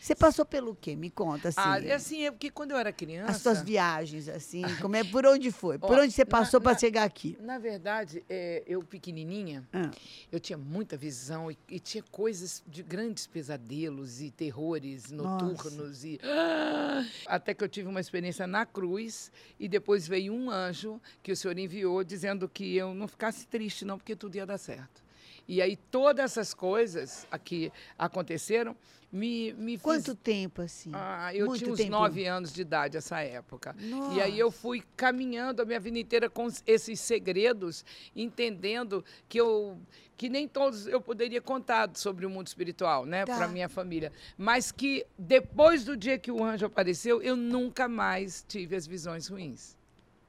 Você 0.05 0.13
passou 0.13 0.45
pelo 0.45 0.75
quê? 0.75 0.95
Me 0.95 1.09
conta, 1.09 1.49
assim. 1.49 1.59
Ah, 1.59 1.83
é 1.83 1.93
assim, 1.93 2.25
é 2.25 2.29
porque 2.29 2.51
quando 2.51 2.69
eu 2.69 2.77
era 2.77 2.93
criança. 2.93 3.31
As 3.31 3.41
tuas 3.41 3.63
viagens, 3.63 4.29
assim, 4.29 4.61
como 4.79 4.95
é, 4.95 5.03
por 5.03 5.25
onde 5.25 5.51
foi? 5.51 5.79
Por 5.79 5.97
Ó, 5.97 6.03
onde 6.03 6.11
você 6.11 6.23
passou 6.23 6.61
para 6.61 6.77
chegar 6.77 7.05
aqui? 7.05 7.35
Na 7.41 7.57
verdade, 7.57 8.23
é, 8.29 8.61
eu 8.67 8.83
pequenininha, 8.83 9.67
Ah, 9.73 9.89
eu 10.31 10.39
tinha 10.39 10.59
muita 10.59 10.95
visão 10.95 11.49
e, 11.49 11.57
e 11.67 11.79
tinha 11.79 12.03
coisas 12.11 12.61
de 12.67 12.83
grandes 12.83 13.25
pesadelos 13.25 14.21
e 14.21 14.29
terrores 14.29 15.09
noturnos 15.09 16.05
e 16.05 16.19
até 17.25 17.55
que 17.55 17.63
eu 17.63 17.67
tive 17.67 17.87
uma 17.87 17.99
experiência 17.99 18.45
na 18.45 18.63
cruz 18.63 19.31
e 19.59 19.67
depois 19.67 20.07
veio 20.07 20.35
um 20.35 20.51
anjo 20.51 21.01
que 21.23 21.31
o 21.31 21.35
Senhor 21.35 21.57
enviou 21.57 22.03
dizendo 22.03 22.47
que 22.47 22.75
eu 22.75 22.93
não 22.93 23.07
ficasse 23.07 23.47
triste 23.47 23.83
não 23.83 23.97
porque 23.97 24.15
tudo 24.15 24.35
ia 24.35 24.45
dar 24.45 24.59
certo. 24.59 25.03
E 25.47 25.61
aí 25.61 25.75
todas 25.75 26.31
essas 26.31 26.53
coisas 26.53 27.27
aqui 27.31 27.71
aconteceram 27.97 28.75
me 29.15 29.53
me 29.53 29.77
Quanto 29.77 30.11
fiz- 30.11 30.17
tempo, 30.21 30.61
assim? 30.61 30.91
ah, 30.93 31.33
eu 31.33 31.45
Muito 31.47 31.59
tinha 31.59 31.71
uns 31.71 31.77
tempo. 31.77 31.91
nove 31.91 32.25
anos 32.25 32.51
de 32.53 32.61
idade 32.61 32.97
essa 32.97 33.21
época. 33.21 33.75
E 33.79 33.85
Nossa. 33.85 34.21
aí 34.23 34.37
eu 34.37 34.51
fui 34.51 34.83
caminhando 34.97 35.61
a 35.61 35.65
minha 35.65 35.79
vida 35.79 35.97
inteira 35.97 36.29
com 36.29 36.47
esses 36.67 36.99
segredos, 36.99 37.85
entendendo 38.15 39.03
que 39.29 39.39
eu 39.39 39.77
que 40.17 40.29
nem 40.29 40.47
todos 40.47 40.87
eu 40.87 41.01
poderia 41.01 41.41
contar 41.41 41.89
sobre 41.93 42.25
o 42.25 42.29
mundo 42.29 42.47
espiritual, 42.47 43.05
né, 43.05 43.25
Tá. 43.25 43.35
para 43.35 43.47
minha 43.49 43.67
família, 43.67 44.13
mas 44.37 44.71
que 44.71 45.05
depois 45.19 45.83
do 45.83 45.97
dia 45.97 46.17
que 46.17 46.31
o 46.31 46.41
anjo 46.41 46.65
apareceu, 46.65 47.21
eu 47.21 47.35
nunca 47.35 47.89
mais 47.89 48.43
tive 48.47 48.77
as 48.77 48.87
visões 48.87 49.27
ruins. 49.27 49.75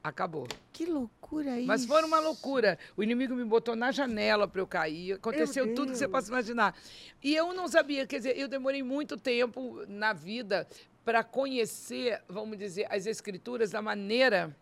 Acabou. 0.07 0.47
Que 0.71 0.85
loucura 0.85 1.57
isso. 1.57 1.67
Mas 1.67 1.85
foi 1.85 2.03
uma 2.03 2.19
loucura. 2.19 2.77
O 2.95 3.03
inimigo 3.03 3.35
me 3.35 3.43
botou 3.43 3.75
na 3.75 3.91
janela 3.91 4.47
para 4.47 4.61
eu 4.61 4.67
cair. 4.67 5.13
Aconteceu 5.13 5.65
tudo 5.75 5.91
que 5.91 5.97
você 5.97 6.07
possa 6.07 6.29
imaginar. 6.29 6.75
E 7.23 7.35
eu 7.35 7.53
não 7.53 7.67
sabia, 7.67 8.05
quer 8.07 8.17
dizer, 8.17 8.37
eu 8.37 8.47
demorei 8.47 8.83
muito 8.83 9.17
tempo 9.17 9.83
na 9.87 10.13
vida 10.13 10.67
para 11.03 11.23
conhecer, 11.23 12.21
vamos 12.27 12.57
dizer, 12.57 12.85
as 12.89 13.05
escrituras 13.05 13.71
da 13.71 13.81
maneira 13.81 14.55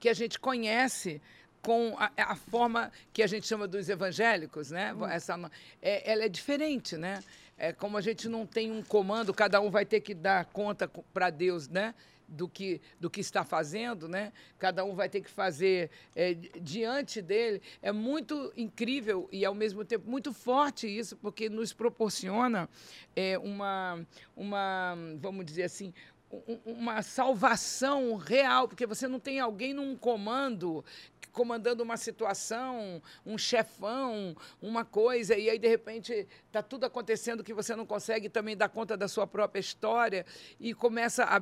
que 0.00 0.08
a 0.08 0.14
gente 0.14 0.38
conhece 0.38 1.20
com 1.62 1.96
a, 1.98 2.10
a 2.16 2.36
forma 2.36 2.90
que 3.12 3.22
a 3.22 3.26
gente 3.26 3.46
chama 3.46 3.66
dos 3.66 3.88
evangélicos, 3.88 4.70
né? 4.70 4.94
Essa, 5.10 5.36
no- 5.36 5.50
é, 5.82 6.10
ela 6.10 6.24
é 6.24 6.28
diferente, 6.28 6.96
né? 6.96 7.22
É 7.56 7.72
como 7.72 7.96
a 7.96 8.00
gente 8.00 8.28
não 8.28 8.46
tem 8.46 8.70
um 8.70 8.82
comando, 8.82 9.34
cada 9.34 9.60
um 9.60 9.68
vai 9.70 9.84
ter 9.84 10.00
que 10.00 10.14
dar 10.14 10.44
conta 10.46 10.86
para 11.12 11.30
Deus, 11.30 11.68
né? 11.68 11.94
Do 12.30 12.46
que, 12.46 12.78
do 13.00 13.08
que 13.08 13.20
está 13.20 13.42
fazendo, 13.42 14.06
né? 14.06 14.34
Cada 14.58 14.84
um 14.84 14.94
vai 14.94 15.08
ter 15.08 15.22
que 15.22 15.30
fazer 15.30 15.90
é, 16.14 16.34
di- 16.34 16.52
diante 16.60 17.22
dele. 17.22 17.62
É 17.80 17.90
muito 17.90 18.52
incrível 18.54 19.26
e, 19.32 19.46
ao 19.46 19.54
mesmo 19.54 19.82
tempo, 19.82 20.10
muito 20.10 20.30
forte 20.30 20.86
isso, 20.86 21.16
porque 21.16 21.48
nos 21.48 21.72
proporciona 21.72 22.68
é, 23.16 23.38
uma, 23.38 24.06
uma, 24.36 24.94
vamos 25.18 25.46
dizer 25.46 25.62
assim, 25.62 25.94
um- 26.30 26.58
uma 26.66 27.00
salvação 27.00 28.14
real, 28.16 28.68
porque 28.68 28.84
você 28.86 29.08
não 29.08 29.18
tem 29.18 29.40
alguém 29.40 29.72
num 29.72 29.96
comando 29.96 30.84
comandando 31.32 31.84
uma 31.84 31.96
situação, 31.96 33.00
um 33.24 33.38
chefão, 33.38 34.36
uma 34.60 34.84
coisa, 34.84 35.36
e 35.36 35.48
aí 35.48 35.56
de 35.58 35.68
repente 35.68 36.26
está 36.46 36.60
tudo 36.62 36.84
acontecendo 36.84 37.44
que 37.44 37.54
você 37.54 37.76
não 37.76 37.86
consegue 37.86 38.28
também 38.28 38.56
dar 38.56 38.68
conta 38.68 38.96
da 38.96 39.06
sua 39.06 39.24
própria 39.24 39.60
história 39.60 40.26
e 40.58 40.74
começa 40.74 41.22
a, 41.24 41.40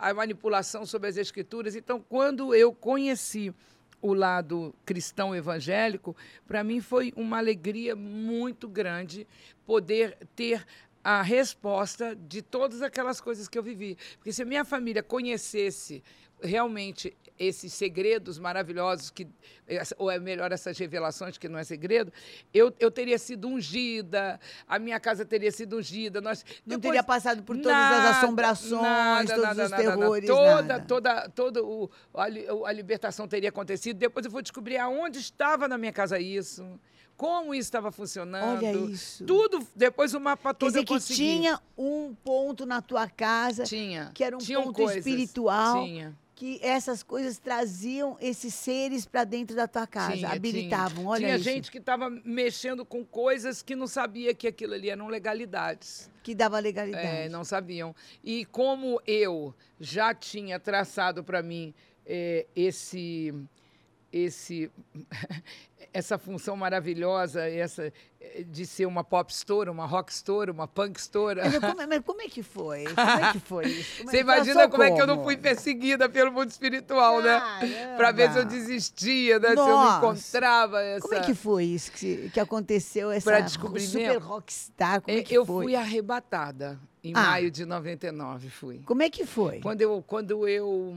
a 0.00 0.14
manipulação 0.14 0.86
sobre 0.86 1.08
as 1.08 1.16
escrituras. 1.16 1.76
Então, 1.76 2.00
quando 2.00 2.54
eu 2.54 2.72
conheci 2.72 3.52
o 4.00 4.14
lado 4.14 4.74
cristão 4.84 5.36
evangélico, 5.36 6.16
para 6.46 6.64
mim 6.64 6.80
foi 6.80 7.12
uma 7.14 7.36
alegria 7.36 7.94
muito 7.94 8.66
grande 8.66 9.26
poder 9.66 10.16
ter 10.34 10.66
a 11.02 11.22
resposta 11.22 12.14
de 12.14 12.42
todas 12.42 12.82
aquelas 12.82 13.20
coisas 13.20 13.48
que 13.48 13.58
eu 13.58 13.62
vivi. 13.62 13.96
Porque 14.16 14.32
se 14.32 14.42
a 14.42 14.44
minha 14.46 14.64
família 14.64 15.02
conhecesse 15.02 16.02
realmente 16.42 17.14
esses 17.38 17.72
segredos 17.72 18.38
maravilhosos, 18.38 19.10
que, 19.10 19.26
ou 19.98 20.10
é 20.10 20.18
melhor, 20.18 20.52
essas 20.52 20.76
revelações, 20.78 21.36
que 21.38 21.48
não 21.48 21.58
é 21.58 21.64
segredo, 21.64 22.10
eu, 22.52 22.74
eu 22.78 22.90
teria 22.90 23.18
sido 23.18 23.46
ungida, 23.48 24.38
a 24.66 24.78
minha 24.78 24.98
casa 25.00 25.24
teria 25.24 25.50
sido 25.52 25.76
ungida. 25.76 26.20
Nós, 26.20 26.44
Não 26.66 26.76
depois- 26.76 26.82
teria 26.82 27.02
passado 27.02 27.42
por 27.42 27.56
todas 27.56 27.72
Nada, 27.72 28.10
as 28.10 28.16
assombrações, 28.18 28.82
nada, 28.82 29.34
todos 29.34 29.42
nada, 29.42 29.64
os 29.64 29.70
terrores, 29.70 30.26
Toda, 30.26 30.80
toda, 30.80 31.28
toda 31.30 31.62
o, 31.62 31.90
a, 32.14 32.24
a 32.68 32.72
libertação 32.72 33.26
teria 33.28 33.48
acontecido. 33.50 33.96
Depois 33.98 34.24
eu 34.24 34.30
vou 34.32 34.42
descobrir 34.42 34.76
aonde 34.78 35.18
estava 35.18 35.66
na 35.68 35.76
minha 35.78 35.92
casa 35.92 36.18
isso, 36.18 36.78
como 37.20 37.52
isso 37.54 37.66
estava 37.68 37.92
funcionando. 37.92 38.64
Olha 38.64 38.72
isso. 38.72 39.26
Tudo, 39.26 39.66
depois 39.76 40.14
o 40.14 40.20
mapa 40.20 40.54
Quer 40.54 40.58
todo 40.58 40.68
dizer 40.70 40.78
eu 40.78 40.84
que 40.84 40.94
consegui. 40.94 41.14
tinha 41.18 41.60
um 41.76 42.14
ponto 42.24 42.64
na 42.64 42.80
tua 42.80 43.06
casa 43.10 43.64
Tinha. 43.64 44.10
que 44.14 44.24
era 44.24 44.34
um 44.34 44.38
Tinham 44.38 44.62
ponto 44.62 44.76
coisas. 44.76 44.96
espiritual. 44.96 45.84
Tinha. 45.84 46.16
que 46.34 46.58
essas 46.62 47.02
coisas 47.02 47.36
traziam 47.36 48.16
esses 48.18 48.54
seres 48.54 49.04
para 49.04 49.24
dentro 49.24 49.54
da 49.54 49.68
tua 49.68 49.86
casa, 49.86 50.16
Tinha, 50.16 50.30
habilitavam. 50.32 50.94
Tinha, 51.02 51.08
Olha 51.10 51.20
tinha 51.26 51.34
isso. 51.36 51.44
gente 51.44 51.70
que 51.70 51.76
estava 51.76 52.08
mexendo 52.24 52.86
com 52.86 53.04
coisas 53.04 53.60
que 53.60 53.76
não 53.76 53.86
sabia 53.86 54.32
que 54.34 54.48
aquilo 54.48 54.72
ali 54.72 54.88
eram 54.88 55.06
legalidades. 55.08 56.10
que 56.22 56.34
dava 56.34 56.58
legalidade. 56.58 57.06
É, 57.06 57.28
não 57.28 57.44
sabiam. 57.44 57.94
E 58.24 58.46
como 58.46 58.98
eu 59.06 59.54
já 59.78 60.14
tinha 60.14 60.58
traçado 60.58 61.22
para 61.22 61.42
mim 61.42 61.74
é, 62.06 62.46
esse, 62.56 63.34
esse, 64.12 64.70
essa 65.92 66.18
função 66.18 66.56
maravilhosa, 66.56 67.48
essa 67.48 67.92
de 68.46 68.66
ser 68.66 68.86
uma 68.86 69.02
pop 69.02 69.32
store, 69.32 69.70
uma 69.70 69.86
rock 69.86 70.12
store, 70.12 70.50
uma 70.50 70.68
punk 70.68 70.98
store. 71.00 71.40
Mas 71.40 71.58
como, 71.58 71.80
é- 71.82 71.86
mas 71.86 72.02
como 72.04 72.20
é 72.20 72.28
que 72.28 72.42
foi? 72.42 72.84
Como 72.94 73.00
é 73.24 73.32
que 73.32 73.40
foi 73.40 73.66
isso? 73.66 73.98
Como 74.04 74.10
é- 74.10 74.12
Você 74.12 74.20
imagina 74.20 74.54
passou 74.56 74.70
como 74.70 74.82
é 74.82 74.90
que 74.92 75.00
eu 75.00 75.06
não 75.06 75.14
como? 75.16 75.26
fui 75.26 75.36
perseguida 75.38 76.08
pelo 76.08 76.30
mundo 76.30 76.50
espiritual, 76.50 77.20
né? 77.22 77.40
Para 77.96 78.12
ver 78.12 78.30
se 78.30 78.38
eu 78.38 78.44
desistia, 78.44 79.38
né? 79.38 79.48
Se 79.48 79.54
eu 79.56 79.66
Nossa! 79.66 79.96
encontrava 80.06 80.80
essa. 80.82 81.00
Como 81.08 81.14
é 81.14 81.20
que 81.24 81.34
foi 81.34 81.64
isso 81.64 81.90
que, 81.92 82.30
que 82.30 82.38
aconteceu? 82.38 83.10
Essa 83.10 83.30
Pra 83.30 83.40
descobrir 83.40 83.80
super 83.86 84.18
rockstar, 84.18 85.00
como 85.00 85.16
é 85.16 85.20
É, 85.20 85.22
que 85.24 85.34
eu 85.34 85.46
foi? 85.46 85.64
fui 85.64 85.74
arrebatada 85.74 86.78
em 87.02 87.12
Ah. 87.16 87.22
maio 87.22 87.50
de 87.50 87.64
99, 87.64 88.50
fui. 88.50 88.80
Como 88.84 89.02
é 89.02 89.08
que 89.08 89.24
foi? 89.24 89.60
Quando 89.60 89.80
eu, 89.80 90.04
quando 90.06 90.46
eu 90.46 90.94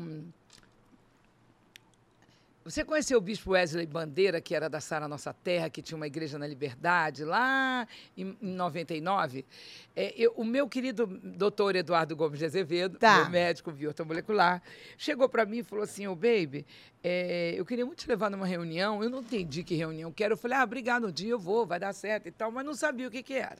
Você 2.65 2.85
conheceu 2.85 3.17
o 3.17 3.21
bispo 3.21 3.51
Wesley 3.51 3.85
Bandeira, 3.85 4.39
que 4.39 4.55
era 4.55 4.69
da 4.69 4.79
Sara 4.79 5.05
Nossa 5.05 5.33
Terra, 5.33 5.69
que 5.69 5.81
tinha 5.81 5.97
uma 5.97 6.07
igreja 6.07 6.39
na 6.39 6.47
Liberdade, 6.47 7.25
lá 7.25 7.85
em, 8.15 8.37
em 8.41 8.53
99? 8.55 9.45
É, 9.93 10.13
eu, 10.15 10.31
o 10.37 10.45
meu 10.45 10.69
querido 10.69 11.05
doutor 11.05 11.75
Eduardo 11.75 12.15
Gomes 12.15 12.39
de 12.39 12.45
Azevedo, 12.45 12.97
Tá. 12.97 13.17
meu 13.23 13.31
médico 13.31 13.69
biomolecular, 13.69 14.63
chegou 14.97 15.27
para 15.27 15.45
mim 15.45 15.57
e 15.57 15.63
falou 15.63 15.83
assim, 15.83 16.07
ô 16.07 16.15
baby, 16.15 16.65
é, 17.03 17.53
eu 17.57 17.65
queria 17.65 17.85
muito 17.85 17.99
te 17.99 18.07
levar 18.07 18.29
numa 18.31 18.45
reunião, 18.45 19.03
eu 19.03 19.09
não 19.09 19.19
entendi 19.19 19.61
que 19.61 19.75
reunião 19.75 20.09
que 20.09 20.23
era. 20.23 20.31
Eu 20.33 20.37
falei, 20.37 20.57
ah, 20.57 20.63
obrigado, 20.63 21.07
um 21.07 21.11
dia 21.11 21.31
eu 21.31 21.39
vou, 21.39 21.65
vai 21.65 21.79
dar 21.81 21.91
certo 21.91 22.27
e 22.27 22.31
tal, 22.31 22.49
mas 22.49 22.65
não 22.65 22.73
sabia 22.73 23.09
o 23.09 23.11
que, 23.11 23.21
que 23.21 23.33
era. 23.33 23.57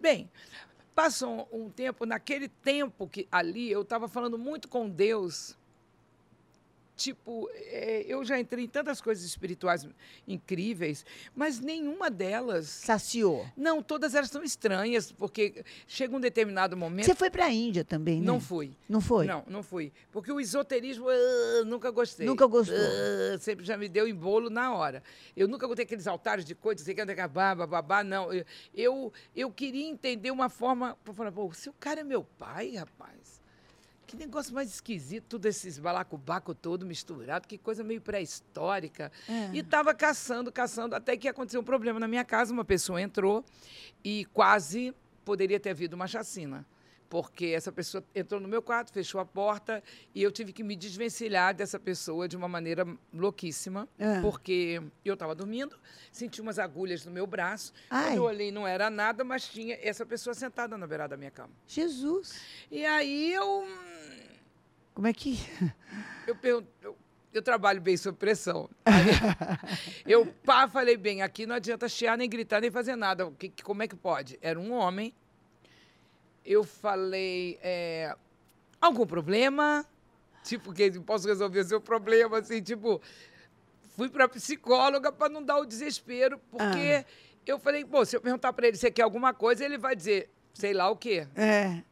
Bem, 0.00 0.28
passou 0.96 1.48
um 1.52 1.70
tempo, 1.70 2.04
naquele 2.04 2.48
tempo 2.48 3.06
que 3.06 3.28
ali 3.30 3.70
eu 3.70 3.82
estava 3.82 4.08
falando 4.08 4.36
muito 4.36 4.66
com 4.66 4.88
Deus, 4.90 5.56
tipo, 6.96 7.48
é, 7.54 8.04
eu 8.06 8.24
já 8.24 8.38
entrei 8.38 8.64
em 8.64 8.68
tantas 8.68 9.00
coisas 9.00 9.24
espirituais 9.24 9.86
incríveis, 10.26 11.04
mas 11.34 11.60
nenhuma 11.60 12.10
delas. 12.10 12.66
Saciou. 12.66 13.46
Não, 13.56 13.82
todas 13.82 14.14
elas 14.14 14.30
são 14.30 14.42
estranhas, 14.42 15.10
porque 15.10 15.64
chega 15.86 16.16
um 16.16 16.20
determinado 16.20 16.76
momento. 16.76 17.06
Você 17.06 17.14
foi 17.14 17.30
para 17.30 17.46
a 17.46 17.50
Índia 17.50 17.84
também, 17.84 18.20
né? 18.20 18.26
Não 18.26 18.40
fui. 18.40 18.76
Não 18.88 19.00
foi? 19.00 19.26
Não, 19.26 19.44
não 19.46 19.62
fui. 19.62 19.92
Porque 20.10 20.30
o 20.30 20.40
esoterismo, 20.40 21.06
ah, 21.08 21.64
nunca 21.64 21.90
gostei. 21.90 22.26
Nunca 22.26 22.46
gostou. 22.46 22.76
Ah, 22.76 23.38
sempre 23.38 23.64
já 23.64 23.76
me 23.76 23.88
deu 23.88 24.06
em 24.06 24.14
bolo 24.14 24.50
na 24.50 24.74
hora. 24.74 25.02
Eu 25.36 25.48
nunca 25.48 25.66
gostei 25.66 25.84
aqueles 25.84 26.06
altares 26.06 26.44
de 26.44 26.54
coisas, 26.54 26.84
sei 26.84 26.94
que 26.94 27.00
anda 27.00 27.14
babá, 27.28 27.66
babá, 27.66 28.04
não. 28.04 28.32
Eu, 28.32 28.44
eu, 28.74 29.12
eu 29.34 29.50
queria 29.50 29.86
entender 29.86 30.30
uma 30.30 30.48
forma. 30.48 30.96
falar, 31.14 31.32
pô, 31.32 31.52
se 31.52 31.68
o 31.68 31.72
cara 31.72 32.00
é 32.00 32.04
meu 32.04 32.24
pai, 32.24 32.76
rapaz. 32.76 33.31
Que 34.12 34.18
negócio 34.18 34.54
mais 34.54 34.68
esquisito, 34.68 35.24
tudo 35.26 35.46
esses 35.46 35.78
balacobaco 35.78 36.54
todo 36.54 36.84
misturado, 36.84 37.48
que 37.48 37.56
coisa 37.56 37.82
meio 37.82 37.98
pré-histórica. 37.98 39.10
É. 39.26 39.48
E 39.54 39.60
estava 39.60 39.94
caçando, 39.94 40.52
caçando, 40.52 40.94
até 40.94 41.16
que 41.16 41.26
aconteceu 41.26 41.62
um 41.62 41.64
problema 41.64 41.98
na 41.98 42.06
minha 42.06 42.22
casa. 42.22 42.52
Uma 42.52 42.62
pessoa 42.62 43.00
entrou 43.00 43.42
e 44.04 44.26
quase 44.26 44.94
poderia 45.24 45.58
ter 45.58 45.70
havido 45.70 45.96
uma 45.96 46.06
chacina. 46.06 46.62
Porque 47.12 47.48
essa 47.48 47.70
pessoa 47.70 48.02
entrou 48.14 48.40
no 48.40 48.48
meu 48.48 48.62
quarto, 48.62 48.90
fechou 48.90 49.20
a 49.20 49.24
porta 49.26 49.84
e 50.14 50.22
eu 50.22 50.32
tive 50.32 50.50
que 50.50 50.62
me 50.64 50.74
desvencilhar 50.74 51.54
dessa 51.54 51.78
pessoa 51.78 52.26
de 52.26 52.38
uma 52.38 52.48
maneira 52.48 52.86
louquíssima. 53.12 53.86
É. 53.98 54.22
Porque 54.22 54.80
eu 55.04 55.12
estava 55.12 55.34
dormindo, 55.34 55.78
senti 56.10 56.40
umas 56.40 56.58
agulhas 56.58 57.04
no 57.04 57.12
meu 57.12 57.26
braço. 57.26 57.74
Ai. 57.90 58.12
Quando 58.12 58.16
eu 58.16 58.22
olhei, 58.22 58.50
não 58.50 58.66
era 58.66 58.88
nada, 58.88 59.24
mas 59.24 59.46
tinha 59.46 59.78
essa 59.82 60.06
pessoa 60.06 60.32
sentada 60.32 60.78
na 60.78 60.86
beirada 60.86 61.10
da 61.10 61.18
minha 61.18 61.30
cama. 61.30 61.50
Jesus. 61.66 62.40
E 62.70 62.82
aí 62.86 63.30
eu. 63.34 63.68
Como 64.94 65.06
é 65.06 65.12
que. 65.12 65.38
Eu. 66.26 66.64
Eu, 66.80 66.96
eu 67.34 67.42
trabalho 67.42 67.80
bem 67.80 67.96
sob 67.96 68.16
pressão. 68.16 68.70
Aí, 68.86 69.04
eu 70.06 70.26
pá, 70.44 70.68
falei 70.68 70.96
bem, 70.96 71.20
aqui 71.20 71.44
não 71.46 71.56
adianta 71.56 71.88
chiar, 71.88 72.16
nem 72.16 72.28
gritar, 72.28 72.60
nem 72.60 72.70
fazer 72.70 72.94
nada. 72.96 73.30
Que- 73.32 73.52
como 73.62 73.82
é 73.82 73.88
que 73.88 73.96
pode? 73.96 74.38
Era 74.40 74.58
um 74.58 74.72
homem. 74.72 75.12
Eu 76.44 76.64
falei, 76.64 77.58
é, 77.62 78.16
algum 78.80 79.06
problema? 79.06 79.86
Tipo, 80.42 80.72
que 80.72 80.90
posso 81.00 81.28
resolver 81.28 81.60
o 81.60 81.64
seu 81.64 81.80
problema, 81.80 82.38
assim, 82.38 82.60
tipo, 82.60 83.00
fui 83.96 84.08
para 84.08 84.28
psicóloga 84.28 85.12
para 85.12 85.28
não 85.28 85.42
dar 85.42 85.58
o 85.58 85.64
desespero, 85.64 86.38
porque 86.50 87.06
eu 87.46 87.58
falei, 87.58 87.84
pô, 87.84 88.04
se 88.04 88.16
eu 88.16 88.20
perguntar 88.20 88.52
para 88.52 88.66
ele 88.66 88.76
se 88.76 88.90
quer 88.90 89.02
alguma 89.02 89.32
coisa, 89.32 89.64
ele 89.64 89.78
vai 89.78 89.94
dizer, 89.94 90.30
sei 90.52 90.72
lá 90.72 90.90
o 90.90 90.96
quê. 90.96 91.28
É. 91.36 91.82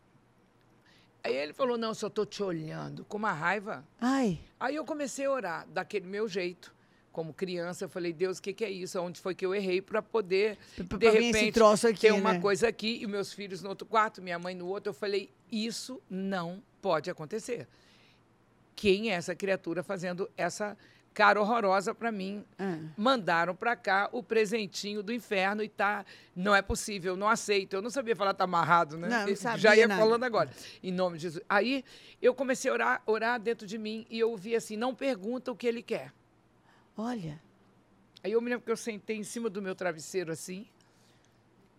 Aí 1.22 1.36
ele 1.36 1.52
falou, 1.52 1.76
não, 1.76 1.94
só 1.94 2.08
tô 2.08 2.24
te 2.24 2.42
olhando, 2.42 3.04
com 3.04 3.18
uma 3.18 3.32
raiva. 3.32 3.86
Ai. 4.00 4.40
Aí 4.58 4.74
eu 4.74 4.84
comecei 4.84 5.26
a 5.26 5.30
orar 5.30 5.68
daquele 5.68 6.06
meu 6.06 6.26
jeito. 6.26 6.74
Como 7.12 7.32
criança, 7.34 7.84
eu 7.84 7.88
falei, 7.88 8.12
Deus, 8.12 8.38
o 8.38 8.42
que, 8.42 8.52
que 8.52 8.64
é 8.64 8.70
isso? 8.70 9.00
Onde 9.00 9.20
foi 9.20 9.34
que 9.34 9.44
eu 9.44 9.52
errei 9.52 9.82
para 9.82 10.00
poder, 10.00 10.56
Pra- 10.88 10.96
de 10.96 11.10
repente, 11.10 11.60
aqui, 11.88 12.00
ter 12.00 12.12
uma 12.12 12.34
né? 12.34 12.40
coisa 12.40 12.68
aqui 12.68 13.00
e 13.02 13.06
meus 13.06 13.32
filhos 13.32 13.62
no 13.62 13.68
outro 13.68 13.84
quarto, 13.86 14.22
minha 14.22 14.38
mãe 14.38 14.54
no 14.54 14.66
outro? 14.66 14.90
Eu 14.90 14.94
falei, 14.94 15.28
isso 15.50 16.00
não 16.08 16.62
pode 16.80 17.10
acontecer. 17.10 17.66
Quem 18.76 19.10
é 19.10 19.14
essa 19.14 19.34
criatura 19.34 19.82
fazendo 19.82 20.30
essa 20.36 20.76
cara 21.12 21.40
horrorosa 21.40 21.92
para 21.92 22.12
mim? 22.12 22.44
Ah. 22.56 22.78
Mandaram 22.96 23.54
para 23.56 23.74
cá 23.74 24.08
o 24.12 24.22
presentinho 24.22 25.02
do 25.02 25.12
inferno 25.12 25.62
e 25.64 25.68
tá, 25.68 26.04
não 26.34 26.54
é 26.54 26.62
possível, 26.62 27.16
não 27.16 27.28
aceito. 27.28 27.74
Eu 27.74 27.82
não 27.82 27.90
sabia 27.90 28.14
falar 28.14 28.32
tá 28.34 28.44
amarrado, 28.44 28.96
né? 28.96 29.08
Não, 29.08 29.26
não 29.26 29.36
sabia 29.36 29.58
Já 29.58 29.76
ia 29.76 29.88
nada. 29.88 30.00
falando 30.00 30.22
agora, 30.24 30.48
em 30.82 30.92
nome 30.92 31.16
de 31.16 31.22
Jesus. 31.24 31.44
Aí 31.48 31.84
eu 32.22 32.32
comecei 32.32 32.70
a 32.70 32.74
orar, 32.74 33.02
orar 33.04 33.40
dentro 33.40 33.66
de 33.66 33.76
mim 33.76 34.06
e 34.08 34.20
eu 34.20 34.30
ouvi 34.30 34.54
assim: 34.54 34.76
não 34.76 34.94
pergunta 34.94 35.50
o 35.50 35.56
que 35.56 35.66
ele 35.66 35.82
quer. 35.82 36.12
Olha. 37.00 37.40
Aí 38.22 38.32
eu 38.32 38.40
me 38.42 38.50
lembro 38.50 38.64
que 38.64 38.70
eu 38.70 38.76
sentei 38.76 39.16
em 39.16 39.24
cima 39.24 39.48
do 39.48 39.62
meu 39.62 39.74
travesseiro 39.74 40.30
assim 40.30 40.66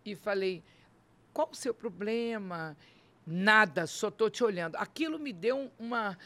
e 0.04 0.16
falei: 0.16 0.62
qual 1.32 1.48
o 1.50 1.54
seu 1.54 1.72
problema? 1.72 2.76
Nada, 3.24 3.86
só 3.86 4.08
estou 4.08 4.28
te 4.28 4.42
olhando. 4.42 4.74
Aquilo 4.76 5.18
me 5.18 5.32
deu 5.32 5.56
um- 5.56 5.70
uma. 5.78 6.18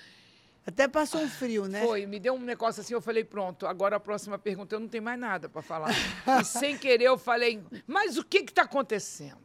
Até 0.67 0.89
passou 0.89 1.21
um 1.21 1.29
frio, 1.29 1.67
né? 1.69 1.85
Foi, 1.85 2.07
me 2.07 2.19
deu 2.19 2.35
um 2.35 2.41
negócio 2.41 2.81
assim, 2.81 2.93
eu 2.95 3.01
falei, 3.01 3.23
pronto, 3.23 3.67
agora 3.69 3.97
a 3.97 4.01
próxima 4.01 4.37
pergunta, 4.37 4.75
eu 4.75 4.81
não 4.81 4.89
tenho 4.89 5.03
mais 5.05 5.21
nada 5.21 5.49
para 5.49 5.63
falar. 5.63 5.91
e 6.41 6.45
sem 6.45 6.77
querer 6.79 7.05
eu 7.05 7.17
falei, 7.19 7.63
mas 7.87 8.17
o 8.17 8.25
que 8.25 8.39
está 8.39 8.63
acontecendo? 8.63 9.39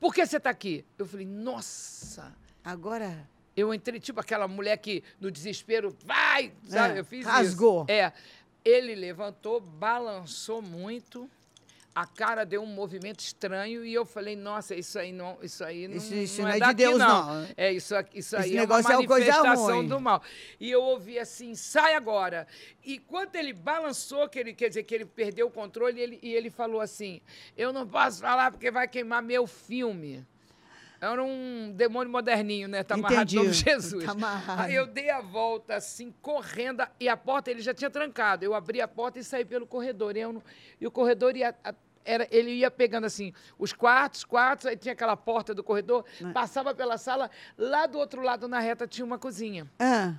Por 0.00 0.14
que 0.14 0.24
você 0.24 0.38
está 0.38 0.48
aqui? 0.50 0.84
Eu 0.96 1.04
falei, 1.06 1.26
nossa. 1.26 2.34
Agora. 2.64 3.28
Eu 3.56 3.72
entrei, 3.74 4.00
tipo 4.00 4.18
aquela 4.20 4.48
mulher 4.48 4.76
que, 4.78 5.02
no 5.20 5.30
desespero, 5.30 5.94
vai! 6.04 6.52
Sabe? 6.66 6.96
É, 6.96 7.00
eu 7.00 7.04
fiz 7.04 7.26
rasgou. 7.26 7.82
isso. 7.82 7.90
É. 7.90 8.12
Ele 8.64 8.94
levantou, 8.94 9.60
balançou 9.60 10.62
muito, 10.62 11.28
a 11.94 12.06
cara 12.06 12.44
deu 12.46 12.62
um 12.62 12.66
movimento 12.66 13.20
estranho 13.20 13.84
e 13.84 13.92
eu 13.92 14.06
falei, 14.06 14.34
nossa, 14.36 14.74
isso 14.74 14.98
aí 14.98 15.12
não, 15.12 15.36
isso 15.42 15.62
aí 15.62 15.86
não, 15.88 15.96
Isso- 15.96 16.14
isso 16.14 16.40
não 16.40 16.48
não 16.48 16.54
é, 16.54 16.58
é 16.58 16.60
de 16.68 16.74
Deus, 16.74 16.98
não. 16.98 17.40
não. 17.42 17.48
É, 17.56 17.72
isso, 17.72 17.94
isso 18.14 18.36
Esse 18.36 18.36
aí 18.36 18.50
é 18.52 18.54
uma 18.54 18.60
negócio 18.62 18.92
é 18.92 18.96
uma 18.96 19.06
coisa 19.06 19.30
manifestação 19.32 19.76
ruim. 19.76 19.88
do 19.88 20.00
mal. 20.00 20.22
E 20.58 20.70
eu 20.70 20.80
ouvi 20.82 21.18
assim, 21.18 21.54
sai 21.54 21.94
agora. 21.94 22.46
E 22.84 22.98
quando 22.98 23.34
ele 23.36 23.52
balançou, 23.52 24.26
que 24.28 24.38
ele, 24.38 24.54
quer 24.54 24.68
dizer, 24.68 24.84
que 24.84 24.94
ele 24.94 25.04
perdeu 25.04 25.48
o 25.48 25.50
controle, 25.50 26.00
ele, 26.00 26.18
e 26.22 26.32
ele 26.32 26.48
falou 26.48 26.80
assim, 26.80 27.20
eu 27.56 27.72
não 27.72 27.86
posso 27.86 28.20
falar 28.22 28.50
porque 28.52 28.70
vai 28.70 28.88
queimar 28.88 29.20
meu 29.22 29.46
filme. 29.46 30.24
Era 31.04 31.20
um 31.22 31.72
demônio 31.74 32.12
moderninho, 32.12 32.68
né? 32.68 32.84
Tá 32.84 32.94
amarrado 32.94 33.34
no 33.34 33.52
Jesus. 33.52 34.04
Tá 34.04 34.12
amarrado. 34.12 34.62
Aí 34.62 34.74
eu 34.76 34.86
dei 34.86 35.10
a 35.10 35.20
volta, 35.20 35.74
assim, 35.74 36.14
correndo, 36.22 36.86
e 37.00 37.08
a 37.08 37.16
porta 37.16 37.50
ele 37.50 37.60
já 37.60 37.74
tinha 37.74 37.90
trancado. 37.90 38.44
Eu 38.44 38.54
abri 38.54 38.80
a 38.80 38.86
porta 38.86 39.18
e 39.18 39.24
saí 39.24 39.44
pelo 39.44 39.66
corredor. 39.66 40.16
E, 40.16 40.20
eu 40.20 40.40
e 40.80 40.86
o 40.86 40.90
corredor 40.92 41.36
ia. 41.36 41.56
a- 41.64 41.74
Era, 42.04 42.26
ele 42.32 42.50
ia 42.50 42.68
pegando 42.70 43.04
assim 43.04 43.32
os 43.56 43.72
quartos, 43.72 44.24
quartos, 44.24 44.66
aí 44.66 44.76
tinha 44.76 44.92
aquela 44.92 45.16
porta 45.16 45.54
do 45.54 45.62
corredor, 45.62 46.04
Né. 46.20 46.32
passava 46.32 46.74
pela 46.74 46.98
sala, 46.98 47.30
lá 47.56 47.86
do 47.86 47.96
outro 47.96 48.22
lado 48.22 48.48
na 48.48 48.58
reta 48.58 48.88
tinha 48.88 49.04
uma 49.04 49.18
cozinha. 49.18 49.70
Ah. 49.78 50.14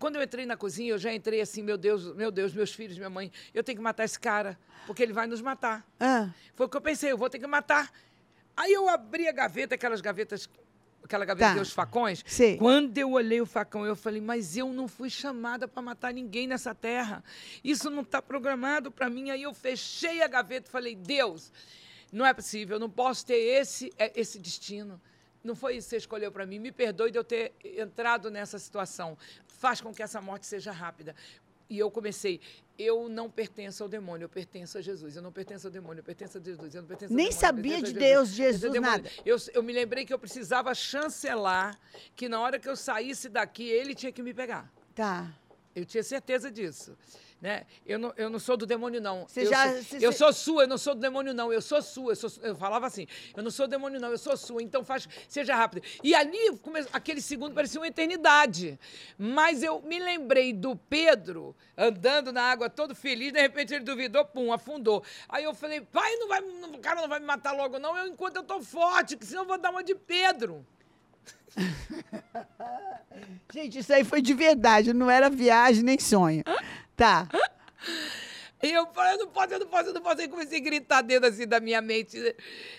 Quando 0.00 0.16
eu 0.16 0.22
entrei 0.22 0.44
na 0.46 0.56
cozinha, 0.56 0.90
eu 0.90 0.98
já 0.98 1.12
entrei 1.14 1.40
assim, 1.40 1.62
meu 1.62 1.76
Deus, 1.78 2.12
meu 2.16 2.30
Deus, 2.32 2.52
meus 2.52 2.72
filhos, 2.72 2.96
minha 2.98 3.08
mãe, 3.10 3.30
eu 3.54 3.62
tenho 3.62 3.76
que 3.78 3.82
matar 3.84 4.02
esse 4.04 4.18
cara, 4.18 4.58
porque 4.84 5.00
ele 5.02 5.12
vai 5.12 5.28
nos 5.28 5.40
matar. 5.40 5.86
Ah. 6.00 6.28
Foi 6.56 6.66
o 6.66 6.68
que 6.68 6.76
eu 6.76 6.80
pensei, 6.80 7.12
eu 7.12 7.18
vou 7.18 7.30
ter 7.30 7.38
que 7.38 7.46
matar. 7.46 7.92
Aí 8.60 8.72
eu 8.74 8.90
abri 8.90 9.26
a 9.26 9.32
gaveta, 9.32 9.74
aquelas 9.74 10.02
gavetas, 10.02 10.46
aquela 11.02 11.24
gaveta 11.24 11.54
Tá. 11.54 11.62
os 11.62 11.72
facões. 11.72 12.22
Sei. 12.26 12.58
Quando 12.58 12.98
eu 12.98 13.12
olhei 13.12 13.40
o 13.40 13.46
facão, 13.46 13.86
eu 13.86 13.96
falei, 13.96 14.20
mas 14.20 14.54
eu 14.54 14.70
não 14.70 14.86
fui 14.86 15.08
chamada 15.08 15.66
para 15.66 15.80
matar 15.82 16.12
ninguém 16.12 16.46
nessa 16.46 16.74
terra. 16.74 17.24
Isso 17.64 17.88
não 17.88 18.02
está 18.02 18.20
programado 18.20 18.90
para 18.92 19.08
mim. 19.08 19.30
Aí 19.30 19.42
eu 19.42 19.54
fechei 19.54 20.22
a 20.22 20.28
gaveta 20.28 20.68
e 20.68 20.70
falei, 20.70 20.94
Deus, 20.94 21.50
não 22.12 22.26
é 22.26 22.34
possível, 22.34 22.76
eu 22.76 22.80
não 22.80 22.90
posso 22.90 23.24
ter 23.24 23.38
esse, 23.38 23.90
é, 23.96 24.12
esse 24.14 24.38
destino. 24.38 25.00
Não 25.42 25.54
foi 25.54 25.76
isso 25.76 25.86
que 25.86 25.90
você 25.92 25.96
escolheu 25.96 26.30
para 26.30 26.44
mim. 26.44 26.58
Me 26.58 26.70
perdoe 26.70 27.10
de 27.10 27.16
eu 27.16 27.24
ter 27.24 27.54
entrado 27.64 28.30
nessa 28.30 28.58
situação. 28.58 29.16
Faz 29.46 29.80
com 29.80 29.90
que 29.94 30.02
essa 30.02 30.20
morte 30.20 30.46
seja 30.46 30.70
rápida. 30.70 31.16
E 31.70 31.78
eu 31.78 31.88
comecei, 31.90 32.40
eu 32.76 33.08
não 33.08 33.30
pertenço 33.30 33.82
ao 33.84 33.88
demônio, 33.88 34.24
eu 34.24 34.28
pertenço 34.28 34.76
a 34.76 34.80
Jesus. 34.80 35.14
Eu 35.14 35.22
não 35.22 35.30
pertenço 35.30 35.68
ao 35.68 35.70
demônio, 35.70 36.00
eu 36.00 36.04
pertenço 36.04 36.36
a 36.38 36.40
Jesus. 36.40 36.74
Eu 36.74 36.82
não 36.82 36.88
pertenço 36.88 37.14
Nem 37.14 37.28
demônio, 37.28 37.40
sabia 37.40 37.80
de 37.80 37.92
Deus, 37.92 38.30
eu 38.30 38.34
Jesus, 38.34 38.72
demônio. 38.72 38.82
nada. 38.82 39.10
Eu, 39.24 39.36
eu 39.54 39.62
me 39.62 39.72
lembrei 39.72 40.04
que 40.04 40.12
eu 40.12 40.18
precisava 40.18 40.74
chancelar 40.74 41.78
que 42.16 42.28
na 42.28 42.40
hora 42.40 42.58
que 42.58 42.68
eu 42.68 42.74
saísse 42.74 43.28
daqui, 43.28 43.68
ele 43.68 43.94
tinha 43.94 44.10
que 44.10 44.22
me 44.22 44.34
pegar. 44.34 44.70
Tá. 44.94 45.32
Eu 45.76 45.84
tinha 45.84 46.02
certeza 46.02 46.50
disso. 46.50 46.96
Né? 47.40 47.64
Eu, 47.86 47.98
não, 47.98 48.12
eu 48.18 48.28
não 48.28 48.38
sou 48.38 48.54
do 48.54 48.66
demônio, 48.66 49.00
não. 49.00 49.26
Você 49.26 49.40
eu 49.46 49.46
já- 49.50 49.82
sou, 49.82 49.98
eu 49.98 50.12
sou 50.12 50.30
sua, 50.32 50.62
eu 50.64 50.68
não 50.68 50.76
sou 50.76 50.94
do 50.94 51.00
demônio, 51.00 51.32
não. 51.32 51.50
Eu 51.50 51.62
sou 51.62 51.80
sua. 51.80 52.12
Eu, 52.12 52.16
sou, 52.16 52.30
eu 52.42 52.54
falava 52.54 52.86
assim, 52.86 53.06
eu 53.34 53.42
não 53.42 53.50
sou 53.50 53.66
do 53.66 53.70
demônio, 53.70 53.98
não. 53.98 54.10
Eu 54.10 54.18
sou 54.18 54.36
sua. 54.36 54.62
Então 54.62 54.84
faz, 54.84 55.08
seja 55.26 55.54
rápido. 55.54 55.82
E 56.04 56.14
ali, 56.14 56.36
come- 56.58 56.84
aquele 56.92 57.22
segundo 57.22 57.54
parecia 57.54 57.80
uma 57.80 57.86
eternidade. 57.88 58.78
Mas 59.16 59.62
eu 59.62 59.80
me 59.80 59.98
lembrei 59.98 60.52
do 60.52 60.76
Pedro 60.76 61.56
andando 61.78 62.30
na 62.30 62.42
água 62.42 62.68
todo 62.68 62.94
feliz, 62.94 63.32
de 63.32 63.40
repente 63.40 63.72
ele 63.72 63.84
duvidou, 63.84 64.22
pum, 64.26 64.52
afundou. 64.52 65.02
Aí 65.26 65.44
eu 65.44 65.54
falei, 65.54 65.80
pai, 65.80 66.14
não 66.16 66.28
vai, 66.28 66.40
o 66.42 66.78
cara 66.78 67.00
não 67.00 67.08
vai 67.08 67.20
me 67.20 67.26
matar 67.26 67.52
logo, 67.52 67.78
não. 67.78 67.96
Eu, 67.96 68.06
enquanto 68.08 68.36
eu 68.36 68.42
tô 68.42 68.60
forte, 68.60 69.16
que 69.16 69.24
senão 69.24 69.42
eu 69.44 69.48
vou 69.48 69.56
dar 69.56 69.70
uma 69.70 69.82
de 69.82 69.94
Pedro. 69.94 70.62
Gente, 73.52 73.78
isso 73.78 73.92
aí 73.92 74.04
foi 74.04 74.22
de 74.22 74.32
verdade, 74.34 74.92
não 74.92 75.10
era 75.10 75.28
viagem 75.28 75.82
nem 75.82 75.98
sonho. 75.98 76.42
Tá. 77.00 77.26
E 78.62 78.70
eu 78.70 78.86
falei, 78.92 79.14
eu 79.14 79.18
não 79.20 79.28
posso, 79.28 79.54
eu 79.54 79.58
não 79.58 79.66
posso, 79.66 79.88
eu 79.88 79.94
não 79.94 80.02
posso. 80.02 80.20
E 80.20 80.28
comecei 80.28 80.58
a 80.58 80.62
gritar 80.62 81.00
dentro 81.00 81.26
assim 81.30 81.48
da 81.48 81.58
minha 81.60 81.80
mente. 81.80 82.18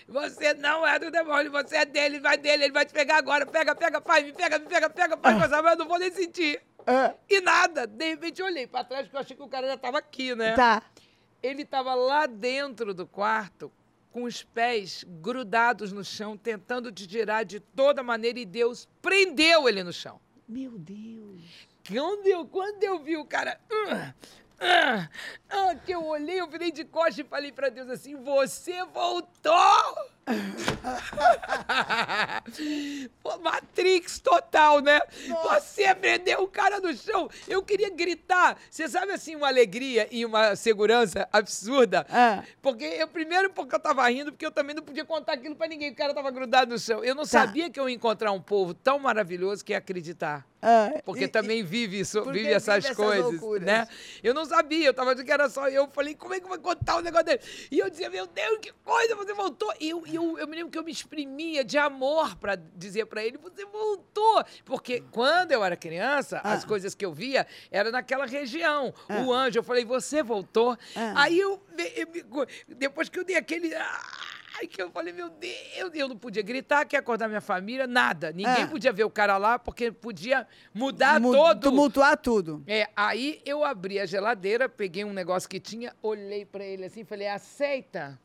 Você 0.06 0.54
não 0.54 0.86
é 0.86 0.96
do 0.96 1.10
demônio, 1.10 1.50
você 1.50 1.78
é 1.78 1.84
dele, 1.84 2.20
vai 2.20 2.38
dele, 2.38 2.64
ele 2.64 2.72
vai 2.72 2.86
te 2.86 2.92
pegar 2.92 3.16
agora. 3.16 3.44
Pega, 3.44 3.74
pega, 3.74 4.00
pai, 4.00 4.22
me 4.22 4.32
pega, 4.32 4.60
me 4.60 4.66
pega, 4.66 4.88
pega, 4.88 5.16
pai, 5.16 5.34
mas 5.34 5.50
eu 5.50 5.76
não 5.76 5.88
vou 5.88 5.98
nem 5.98 6.12
sentir. 6.12 6.62
Ah, 6.86 7.12
E 7.28 7.40
nada. 7.40 7.84
De 7.84 8.10
repente 8.10 8.40
eu 8.40 8.46
olhei 8.46 8.64
pra 8.64 8.84
trás, 8.84 9.02
porque 9.06 9.16
eu 9.16 9.20
achei 9.20 9.36
que 9.36 9.42
o 9.42 9.48
cara 9.48 9.66
já 9.66 9.76
tava 9.76 9.98
aqui, 9.98 10.36
né? 10.36 10.52
tá. 10.54 10.82
Ele 11.42 11.64
tava 11.64 11.92
lá 11.96 12.26
dentro 12.26 12.94
do 12.94 13.04
quarto, 13.04 13.72
com 14.12 14.22
os 14.22 14.44
pés 14.44 15.04
grudados 15.20 15.90
no 15.90 16.04
chão, 16.04 16.36
tentando 16.36 16.92
te 16.92 17.08
tirar 17.08 17.42
de 17.44 17.58
toda 17.58 18.04
maneira, 18.04 18.38
e 18.38 18.44
Deus 18.44 18.88
prendeu 19.00 19.68
ele 19.68 19.82
no 19.82 19.92
chão. 19.92 20.20
Meu 20.48 20.78
Deus. 20.78 21.71
Quando 21.88 22.26
eu, 22.26 22.46
quando 22.46 22.82
eu 22.84 22.98
vi 22.98 23.16
o 23.16 23.24
cara. 23.24 23.60
ah, 23.70 24.14
ah, 24.60 25.08
ah, 25.50 25.74
que 25.74 25.92
eu 25.92 26.04
olhei, 26.04 26.40
eu 26.40 26.46
virei 26.46 26.70
de 26.70 26.84
costas 26.84 27.18
e 27.18 27.24
falei 27.24 27.50
pra 27.50 27.68
Deus 27.68 27.90
assim: 27.90 28.14
Você 28.16 28.84
voltou! 28.84 30.11
Pô, 33.22 33.38
Matrix 33.38 34.18
total, 34.20 34.80
né? 34.80 35.00
Você 35.44 35.94
prendeu 35.94 36.42
o 36.42 36.48
cara 36.48 36.80
no 36.80 36.94
chão. 36.94 37.28
Eu 37.48 37.62
queria 37.62 37.90
gritar. 37.90 38.56
Você 38.70 38.88
sabe 38.88 39.12
assim, 39.12 39.36
uma 39.36 39.48
alegria 39.48 40.08
e 40.10 40.24
uma 40.24 40.54
segurança 40.56 41.28
absurda? 41.32 42.06
Ah. 42.10 42.42
Porque 42.60 42.84
eu, 42.84 43.08
primeiro, 43.08 43.50
porque 43.50 43.74
eu 43.74 43.80
tava 43.80 44.08
rindo, 44.08 44.32
porque 44.32 44.46
eu 44.46 44.50
também 44.52 44.74
não 44.74 44.82
podia 44.82 45.04
contar 45.04 45.32
aquilo 45.34 45.54
pra 45.56 45.66
ninguém. 45.66 45.90
O 45.90 45.94
cara 45.96 46.14
tava 46.14 46.30
grudado 46.30 46.72
no 46.72 46.78
chão. 46.78 47.02
Eu 47.04 47.14
não 47.14 47.22
Tá. 47.24 47.28
sabia 47.28 47.70
que 47.70 47.78
eu 47.78 47.88
ia 47.88 47.94
encontrar 47.94 48.32
um 48.32 48.40
povo 48.40 48.74
tão 48.74 48.98
maravilhoso 48.98 49.64
que 49.64 49.72
ia 49.72 49.78
acreditar. 49.78 50.46
Ah, 50.64 50.92
Porque 51.04 51.24
e- 51.24 51.28
também 51.28 51.64
vive, 51.64 51.98
isso, 51.98 52.22
vive 52.30 52.52
essas 52.52 52.84
vive 52.84 52.94
coisas, 52.94 53.40
né? 53.62 53.88
Eu 54.22 54.32
não 54.32 54.44
sabia, 54.44 54.86
eu 54.86 54.94
tava 54.94 55.12
dizendo 55.12 55.26
que 55.26 55.32
era 55.32 55.48
só 55.50 55.68
eu. 55.68 55.88
Falei, 55.88 56.14
como 56.14 56.34
é 56.34 56.40
que 56.40 56.48
vai 56.48 56.58
contar 56.58 56.98
o 56.98 57.00
negócio 57.00 57.26
dele? 57.26 57.40
E 57.68 57.80
eu 57.80 57.90
dizia, 57.90 58.08
meu 58.08 58.28
Deus, 58.28 58.58
que 58.60 58.72
coisa, 58.84 59.16
você 59.16 59.34
voltou. 59.34 59.72
E 59.80 59.90
eu, 59.90 60.04
eu, 60.06 60.21
eu 60.38 60.46
me 60.46 60.56
lembro 60.56 60.70
que 60.70 60.78
eu 60.78 60.84
me 60.84 60.90
exprimia 60.92 61.64
de 61.64 61.76
amor 61.78 62.36
pra 62.36 62.54
dizer 62.56 63.06
pra 63.06 63.24
ele, 63.24 63.38
você 63.38 63.64
voltou. 63.66 64.44
Porque 64.64 65.02
quando 65.10 65.52
eu 65.52 65.62
era 65.64 65.76
criança, 65.76 66.40
as 66.44 66.64
Ah. 66.64 66.66
coisas 66.66 66.94
que 66.94 67.04
eu 67.04 67.12
via 67.12 67.46
era 67.70 67.90
naquela 67.90 68.26
região. 68.26 68.92
Ah. 69.08 69.22
O 69.22 69.32
anjo, 69.32 69.58
eu 69.58 69.62
falei, 69.62 69.84
você 69.84 70.22
voltou. 70.22 70.76
Ah. 70.96 71.22
Aí 71.22 71.38
eu, 71.38 71.60
eu 71.96 72.46
depois 72.76 73.08
que 73.08 73.18
eu 73.18 73.24
dei 73.24 73.36
aquele... 73.36 73.72
Ai, 74.54 74.66
que 74.66 74.82
eu 74.82 74.90
falei, 74.90 75.14
meu 75.14 75.30
Deus, 75.30 75.90
eu 75.94 76.06
não 76.06 76.16
podia 76.16 76.42
gritar, 76.42 76.84
que 76.84 76.94
acordar 76.94 77.26
minha 77.26 77.40
família, 77.40 77.86
nada. 77.86 78.30
Ninguém 78.32 78.64
Ah. 78.64 78.68
podia 78.68 78.92
ver 78.92 79.04
o 79.04 79.10
cara 79.10 79.38
lá, 79.38 79.58
porque 79.58 79.90
podia 79.90 80.46
mudar 80.74 81.18
mu- 81.18 81.32
todo. 81.32 81.60
Tumultuar 81.62 82.18
tudo. 82.18 82.62
É, 82.66 82.86
aí 82.94 83.40
eu 83.46 83.64
abri 83.64 83.98
a 83.98 84.04
geladeira, 84.04 84.68
peguei 84.68 85.04
um 85.04 85.12
negócio 85.12 85.48
que 85.48 85.58
tinha, 85.58 85.94
olhei 86.02 86.44
pra 86.44 86.62
ele 86.62 86.84
assim, 86.84 87.02
falei, 87.02 87.28
aceita. 87.28 88.20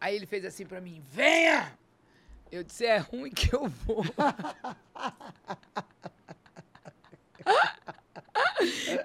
Aí 0.00 0.16
ele 0.16 0.26
fez 0.26 0.44
assim 0.44 0.66
pra 0.66 0.80
mim, 0.80 1.02
venha! 1.12 1.72
Eu 2.50 2.62
disse, 2.62 2.84
é 2.86 2.98
ruim 2.98 3.30
que 3.30 3.54
eu 3.54 3.68
vou. 3.68 4.04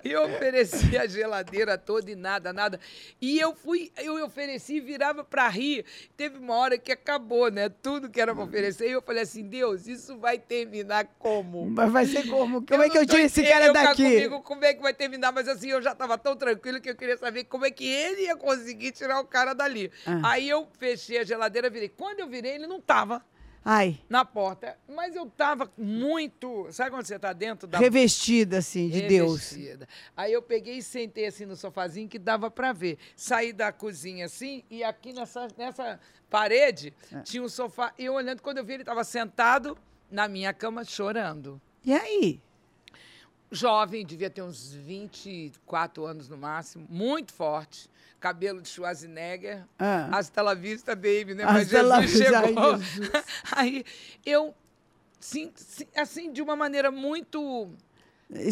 E 0.04 0.12
eu 0.12 0.24
ofereci 0.24 0.98
a 0.98 1.08
geladeira 1.08 1.78
toda 1.78 2.10
e 2.12 2.16
nada, 2.16 2.54
nada. 2.54 2.80
E 3.22 3.40
eu 3.40 3.56
fui, 3.56 3.92
eu 3.98 4.24
ofereci 4.24 4.76
e 4.76 4.80
virava 4.80 5.24
pra 5.24 5.48
rir. 5.48 5.86
Teve 6.16 6.38
uma 6.38 6.56
hora 6.56 6.78
que 6.78 6.92
acabou, 6.92 7.52
né? 7.52 7.70
Tudo 7.70 8.10
que 8.10 8.20
era 8.20 8.34
pra 8.34 8.44
oferecer. 8.44 8.90
E 8.90 8.92
eu 8.92 9.02
falei 9.02 9.24
assim, 9.24 9.44
Deus, 9.44 9.88
isso 9.88 10.18
vai 10.18 10.38
terminar 10.38 11.06
como? 11.18 11.70
Mas 11.70 11.92
vai 11.92 12.06
ser 12.06 12.28
como? 12.28 12.66
Como 12.66 12.84
é 12.84 12.90
que 12.90 12.98
eu 12.98 13.06
tiro 13.06 13.22
esse 13.22 13.44
cara 13.44 13.72
daqui? 13.72 14.04
Comigo, 14.04 14.42
como 14.42 14.66
é 14.66 14.74
que 14.74 14.82
vai 14.82 14.94
terminar? 14.94 15.32
Mas 15.32 15.48
assim, 15.48 15.70
eu 15.70 15.82
já 15.82 15.92
estava 15.92 16.18
tão 16.18 16.36
tranquilo 16.36 16.82
que 16.82 16.90
eu 16.90 16.96
queria 16.96 17.18
saber 17.18 17.46
como 17.46 17.66
é 17.66 17.72
que 17.72 17.86
ele 17.86 18.24
ia 18.24 18.36
conseguir 18.36 18.92
tirar 18.92 19.20
o 19.20 19.26
cara 19.26 19.54
dali. 19.54 19.92
Ah. 20.06 20.32
Aí 20.32 20.50
eu 20.50 20.68
fechei 20.78 21.20
a 21.20 21.24
geladeira, 21.24 21.70
virei. 21.70 21.90
Quando 21.90 22.20
eu 22.20 22.28
virei, 22.28 22.56
ele 22.56 22.68
não 22.68 22.80
tava 22.80 23.24
Ai, 23.64 24.00
na 24.10 24.24
porta. 24.24 24.78
Mas 24.88 25.16
eu 25.16 25.26
tava 25.26 25.70
muito. 25.78 26.68
Sabe 26.72 26.92
quando 26.92 27.06
você 27.06 27.20
tá 27.20 27.34
dentro 27.34 27.68
da 27.68 27.78
revestida, 27.78 28.58
assim, 28.60 28.90
de 28.90 29.02
Deus. 29.02 29.52
revestida? 29.52 29.88
Aí 30.16 30.32
eu 30.34 30.42
peguei 30.42 30.78
e 30.78 30.82
sentei 30.84 31.26
assim 31.28 31.46
no 31.46 31.56
sofazinho 31.56 32.08
que 32.08 32.18
dava 32.18 32.50
pra 32.50 32.72
ver. 32.74 32.98
Saí 33.16 33.52
da 33.54 33.72
cozinha 33.72 34.26
assim 34.26 34.64
e 34.70 34.84
aqui 34.84 35.14
nessa, 35.14 35.48
nessa 35.58 36.00
parede 36.30 36.94
É. 37.14 37.22
tinha 37.22 37.44
um 37.44 37.50
sofá. 37.50 37.94
E 37.98 38.06
eu 38.06 38.14
olhando, 38.14 38.42
quando 38.42 38.60
eu 38.60 38.64
vi, 38.66 38.74
ele 38.74 38.84
estava 38.84 39.04
sentado 39.04 39.78
na 40.10 40.28
minha 40.28 40.54
cama 40.54 40.84
chorando 40.84 41.62
E 41.86 41.94
aí? 41.94 42.42
Jovem, 43.52 44.06
devia 44.06 44.30
ter 44.30 44.42
uns 44.42 44.74
24 44.74 46.06
anos 46.06 46.30
no 46.30 46.38
máximo, 46.38 46.86
muito 46.90 47.34
forte, 47.34 47.90
cabelo 48.20 48.62
de 48.62 48.68
Schwarzenegger, 48.70 49.66
Ah. 49.78 50.10
hasta 50.18 50.42
la 50.42 50.54
vista, 50.54 50.96
baby, 50.96 51.36
né? 51.36 51.46
Mas 51.46 51.74
Hasta 51.74 52.02
Jesus 52.02 52.26
chegou. 52.26 52.74
ai, 52.74 52.80
Jesus. 52.82 53.10
Aí 53.52 53.86
eu, 54.26 54.54
sim, 55.20 55.52
sim, 55.56 55.86
assim, 55.96 56.32
de 56.32 56.42
uma 56.42 56.56
maneira 56.56 56.92
muito... 56.92 57.70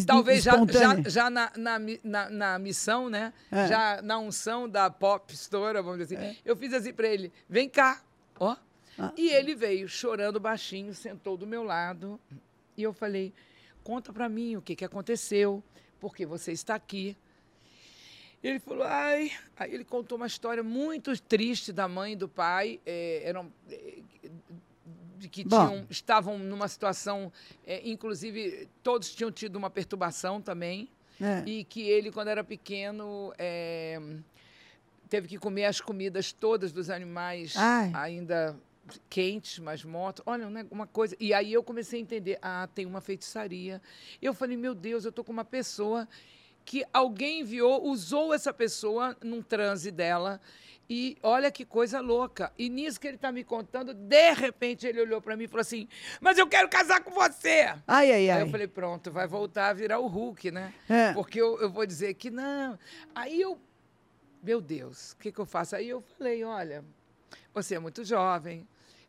Talvez 0.07 0.43
já, 0.43 0.53
já, 0.65 1.01
já 1.07 1.29
na, 1.29 1.51
na, 1.55 1.77
na, 2.03 2.29
na 2.31 2.57
missão, 2.59 3.09
né? 3.09 3.31
É. 3.51 3.67
Já 3.67 4.01
na 4.01 4.17
unção 4.17 4.67
da 4.67 4.89
pop 4.89 5.31
estoura, 5.31 5.83
vamos 5.83 5.99
dizer 5.99 6.17
assim. 6.17 6.37
Eu 6.43 6.55
fiz 6.57 6.73
assim 6.73 6.91
pra 6.91 7.07
ele, 7.07 7.31
vem 7.47 7.69
cá, 7.69 8.01
ó. 8.39 8.55
Ah. 8.97 9.11
E 9.15 9.29
ele 9.29 9.53
veio 9.53 9.87
chorando 9.87 10.39
baixinho, 10.39 10.95
sentou 10.95 11.37
do 11.37 11.45
meu 11.45 11.61
lado. 11.61 12.19
E 12.75 12.81
eu 12.81 12.91
falei, 12.91 13.31
conta 13.87 14.11
pra 14.11 14.27
mim 14.27 14.57
o 14.57 14.61
que, 14.61 14.75
que 14.75 14.83
aconteceu, 14.83 15.63
porque 15.97 16.25
você 16.25 16.51
está 16.51 16.75
aqui. 16.75 17.15
Ele 18.43 18.59
falou, 18.59 18.83
ai. 18.83 19.31
Aí 19.55 19.73
ele 19.73 19.85
contou 19.85 20.17
uma 20.17 20.27
história 20.27 20.61
muito 20.61 21.17
triste 21.21 21.71
da 21.71 21.87
mãe 21.87 22.11
e 22.11 22.15
do 22.17 22.27
pai. 22.27 22.81
eh, 22.85 23.21
eram. 23.23 23.49
eh, 23.71 23.99
de 25.17 25.27
que 25.29 25.43
tinham, 25.43 25.87
estavam 25.89 26.37
numa 26.37 26.67
situação, 26.67 27.31
eh, 27.65 27.81
inclusive, 27.85 28.67
todos 28.83 29.15
tinham 29.15 29.31
tido 29.31 29.55
uma 29.55 29.69
perturbação 29.69 30.39
também. 30.41 30.89
É. 31.19 31.43
E 31.49 31.63
que 31.63 31.81
ele, 31.89 32.11
quando 32.11 32.27
era 32.27 32.43
pequeno, 32.43 33.33
eh, 33.37 33.99
teve 35.09 35.29
que 35.29 35.39
comer 35.39 35.65
as 35.65 35.79
comidas 35.79 36.33
todas 36.33 36.71
dos 36.73 36.89
animais 36.89 37.55
Ai. 37.55 37.89
ainda 37.93 38.55
quentes, 39.09 39.59
mas 39.59 39.83
mortos. 39.83 40.23
Olha, 40.25 40.49
né, 40.49 40.65
uma 40.71 40.87
coisa. 40.87 41.15
E 41.19 41.33
aí 41.33 41.53
eu 41.53 41.63
comecei 41.63 41.99
a 41.99 42.01
entender, 42.01 42.37
ah, 42.41 42.67
tem 42.73 42.85
uma 42.85 43.01
feitiçaria. 43.01 43.81
Eu 44.21 44.33
falei, 44.33 44.57
meu 44.57 44.73
Deus, 44.73 45.05
eu 45.05 45.11
tô 45.11 45.23
com 45.23 45.31
uma 45.31 45.45
pessoa 45.45 46.07
que 46.65 46.83
alguém 46.93 47.41
enviou, 47.41 47.83
usou 47.85 48.33
essa 48.33 48.53
pessoa 48.53 49.15
num 49.23 49.41
transe 49.41 49.89
dela. 49.89 50.41
E 50.89 51.17
olha 51.21 51.51
que 51.51 51.65
coisa 51.65 51.99
louca. 51.99 52.51
E 52.57 52.69
nisso 52.69 52.99
que 52.99 53.07
ele 53.07 53.15
está 53.15 53.31
me 53.31 53.43
contando, 53.43 53.93
de 53.93 54.33
repente 54.33 54.87
ele 54.87 55.01
olhou 55.01 55.21
para 55.21 55.35
mim 55.35 55.43
e 55.43 55.47
falou 55.47 55.61
assim: 55.61 55.87
Mas 56.21 56.37
eu 56.37 56.47
quero 56.47 56.69
casar 56.69 57.03
com 57.03 57.11
você. 57.11 57.73
Ai, 57.85 58.11
ai, 58.11 58.11
Aí 58.11 58.29
ai. 58.29 58.41
eu 58.43 58.47
falei, 58.47 58.67
pronto, 58.67 59.11
vai 59.11 59.27
voltar 59.27 59.69
a 59.69 59.73
virar 59.73 59.99
o 59.99 60.07
Hulk, 60.07 60.49
né? 60.51 60.73
É. 60.87 61.13
Porque 61.13 61.41
eu, 61.41 61.59
eu 61.59 61.69
vou 61.69 61.85
dizer 61.85 62.13
que 62.13 62.31
não. 62.31 62.79
Aí 63.13 63.41
eu, 63.41 63.59
meu 64.41 64.61
Deus, 64.61 65.11
o 65.11 65.17
que, 65.17 65.31
que 65.31 65.39
eu 65.39 65.45
faço? 65.45 65.75
Aí 65.75 65.89
eu 65.89 66.01
falei, 66.17 66.43
olha, 66.45 66.85
você 67.53 67.75
é 67.75 67.79
muito 67.79 68.05
jovem, 68.05 68.65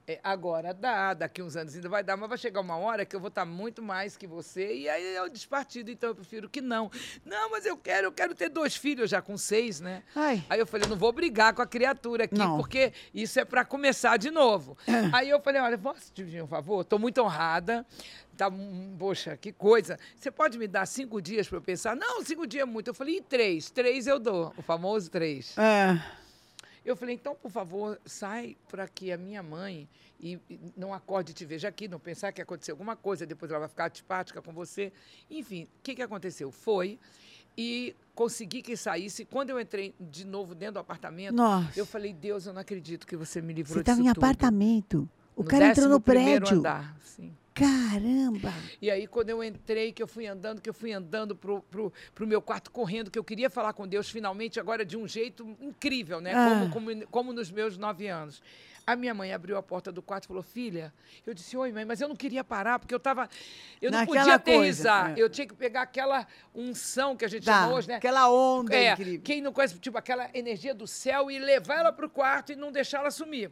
é, 0.08 0.18
agora 0.24 0.72
dá, 0.72 1.12
daqui 1.12 1.42
uns 1.42 1.54
anos 1.54 1.74
ainda 1.74 1.88
vai 1.88 2.02
dar, 2.02 2.16
mas 2.16 2.28
vai 2.28 2.38
chegar 2.38 2.60
uma 2.62 2.76
hora 2.78 3.04
que 3.04 3.14
eu 3.14 3.20
vou 3.20 3.28
estar 3.28 3.44
muito 3.44 3.82
mais 3.82 4.16
que 4.16 4.26
você, 4.26 4.74
e 4.74 4.88
aí 4.88 5.16
eu 5.16 5.28
despartido, 5.28 5.90
então 5.90 6.08
eu 6.10 6.14
prefiro 6.14 6.48
que 6.48 6.62
não. 6.62 6.90
Não, 7.26 7.50
mas 7.50 7.66
eu 7.66 7.76
quero, 7.76 8.06
eu 8.06 8.12
quero 8.12 8.34
ter 8.34 8.48
dois 8.48 8.74
filhos 8.74 9.10
já 9.10 9.20
com 9.20 9.36
seis, 9.36 9.80
né? 9.80 10.02
Ai. 10.16 10.42
Aí 10.48 10.58
eu 10.58 10.66
falei, 10.66 10.88
não 10.88 10.96
vou 10.96 11.12
brigar 11.12 11.52
com 11.52 11.60
a 11.60 11.66
criatura 11.66 12.24
aqui, 12.24 12.38
Não. 12.38 12.56
porque 12.56 12.92
isso 13.12 13.38
é 13.38 13.44
para 13.44 13.64
começar 13.64 14.16
de 14.16 14.30
novo. 14.30 14.76
Aí 15.12 15.28
eu 15.28 15.40
falei, 15.40 15.60
olha, 15.60 15.76
posso 15.76 16.10
te 16.12 16.24
pedir 16.24 16.42
um 16.42 16.46
favor? 16.46 16.80
Estou 16.80 16.98
muito 16.98 17.20
honrada. 17.22 17.86
Tá, 18.36 18.48
hum, 18.48 18.94
poxa, 18.98 19.36
que 19.36 19.52
coisa. 19.52 19.98
Você 20.16 20.30
pode 20.30 20.56
me 20.58 20.68
dar 20.68 20.86
cinco 20.86 21.20
dias 21.20 21.48
para 21.48 21.58
eu 21.58 21.62
pensar? 21.62 21.96
Não, 21.96 22.24
cinco 22.24 22.46
dias 22.46 22.62
é 22.62 22.64
muito. 22.64 22.88
Eu 22.88 22.94
falei, 22.94 23.16
e 23.16 23.20
três? 23.20 23.68
Três 23.68 24.06
eu 24.06 24.18
dou, 24.18 24.54
o 24.56 24.62
famoso 24.62 25.10
três. 25.10 25.58
É. 25.58 26.00
Eu 26.88 26.96
falei, 26.96 27.14
então, 27.14 27.34
por 27.34 27.50
favor, 27.50 28.00
sai 28.06 28.56
para 28.66 28.88
que 28.88 29.12
a 29.12 29.18
minha 29.18 29.42
mãe 29.42 29.86
e, 30.18 30.38
e 30.48 30.58
não 30.74 30.94
acorde 30.94 31.32
e 31.32 31.34
te 31.34 31.44
veja 31.44 31.68
aqui, 31.68 31.86
não 31.86 32.00
pensar 32.00 32.32
que 32.32 32.40
aconteceu 32.40 32.72
alguma 32.72 32.96
coisa, 32.96 33.26
depois 33.26 33.50
ela 33.50 33.60
vai 33.60 33.68
ficar 33.68 33.86
antipática 33.88 34.40
com 34.40 34.52
você. 34.54 34.90
Enfim, 35.30 35.64
o 35.64 35.68
que, 35.82 35.94
que 35.96 36.00
aconteceu? 36.00 36.50
Foi 36.50 36.98
e 37.58 37.94
consegui 38.14 38.62
que 38.62 38.74
saísse. 38.74 39.26
Quando 39.26 39.50
eu 39.50 39.60
entrei 39.60 39.94
de 40.00 40.24
novo 40.24 40.54
dentro 40.54 40.74
do 40.74 40.78
apartamento, 40.80 41.34
Nossa. 41.34 41.78
eu 41.78 41.84
falei, 41.84 42.14
Deus, 42.14 42.46
eu 42.46 42.54
não 42.54 42.62
acredito 42.62 43.06
que 43.06 43.16
você 43.16 43.42
me 43.42 43.52
livrou 43.52 43.74
Você 43.74 43.80
disso 43.82 43.90
estava 43.92 44.00
em 44.00 44.14
tudo. 44.14 44.24
apartamento. 44.24 45.08
O 45.36 45.42
No 45.42 45.48
cara 45.48 45.68
entrou 45.68 45.88
no 45.90 46.00
11º 46.00 46.02
prédio. 46.02 46.58
andar, 46.58 46.96
sim. 47.04 47.36
Caramba! 47.58 48.52
E 48.80 48.90
aí, 48.90 49.06
quando 49.06 49.30
eu 49.30 49.42
entrei, 49.42 49.92
que 49.92 50.02
eu 50.02 50.06
fui 50.06 50.26
andando, 50.26 50.60
que 50.60 50.70
eu 50.70 50.74
fui 50.74 50.92
andando 50.92 51.34
pro, 51.34 51.60
pro, 51.62 51.92
pro 52.14 52.26
meu 52.26 52.40
quarto 52.40 52.70
correndo, 52.70 53.10
que 53.10 53.18
eu 53.18 53.24
queria 53.24 53.50
falar 53.50 53.72
com 53.72 53.86
Deus 53.86 54.08
finalmente, 54.08 54.60
agora 54.60 54.84
de 54.84 54.96
um 54.96 55.06
jeito 55.08 55.56
incrível, 55.60 56.20
né? 56.20 56.32
Ah. 56.34 56.68
Como, 56.70 56.70
como, 56.92 57.06
como 57.08 57.32
nos 57.32 57.50
meus 57.50 57.76
nove 57.76 58.06
anos. 58.08 58.40
A 58.86 58.96
minha 58.96 59.12
mãe 59.12 59.34
abriu 59.34 59.58
a 59.58 59.62
porta 59.62 59.92
do 59.92 60.00
quarto 60.00 60.24
e 60.24 60.28
falou: 60.28 60.42
Filha, 60.42 60.94
eu 61.26 61.34
disse: 61.34 61.54
Oi, 61.56 61.70
mãe, 61.72 61.84
mas 61.84 62.00
eu 62.00 62.08
não 62.08 62.16
queria 62.16 62.42
parar, 62.42 62.78
porque 62.78 62.94
eu 62.94 62.98
tava. 63.00 63.28
Eu 63.82 63.90
não 63.90 63.98
Naquela 63.98 64.38
podia 64.38 64.38
coisa, 64.56 64.92
aterrissar. 64.94 65.18
é. 65.18 65.22
Eu 65.22 65.28
tinha 65.28 65.46
que 65.46 65.54
pegar 65.54 65.82
aquela 65.82 66.26
unção 66.54 67.14
que 67.14 67.22
a 67.24 67.28
gente 67.28 67.44
Tá, 67.44 67.68
hoje, 67.68 67.86
né? 67.88 67.96
aquela 67.96 68.30
onda 68.30 68.74
É, 68.74 68.92
incrível. 68.92 69.20
quem 69.22 69.42
não 69.42 69.52
conhece, 69.52 69.78
tipo, 69.78 69.98
aquela 69.98 70.30
energia 70.32 70.72
do 70.74 70.86
céu 70.86 71.30
e 71.30 71.38
levar 71.38 71.80
ela 71.80 71.92
pro 71.92 72.08
quarto 72.08 72.52
e 72.52 72.56
não 72.56 72.72
deixar 72.72 73.00
ela 73.00 73.10
sumir. 73.10 73.50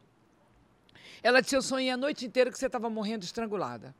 Ela 1.22 1.40
disse: 1.40 1.56
Eu 1.56 1.62
sonhei 1.62 1.90
a 1.90 1.96
noite 1.96 2.26
inteira 2.26 2.50
que 2.50 2.58
você 2.58 2.66
estava 2.66 2.88
morrendo 2.90 3.24
estrangulada. 3.24 3.94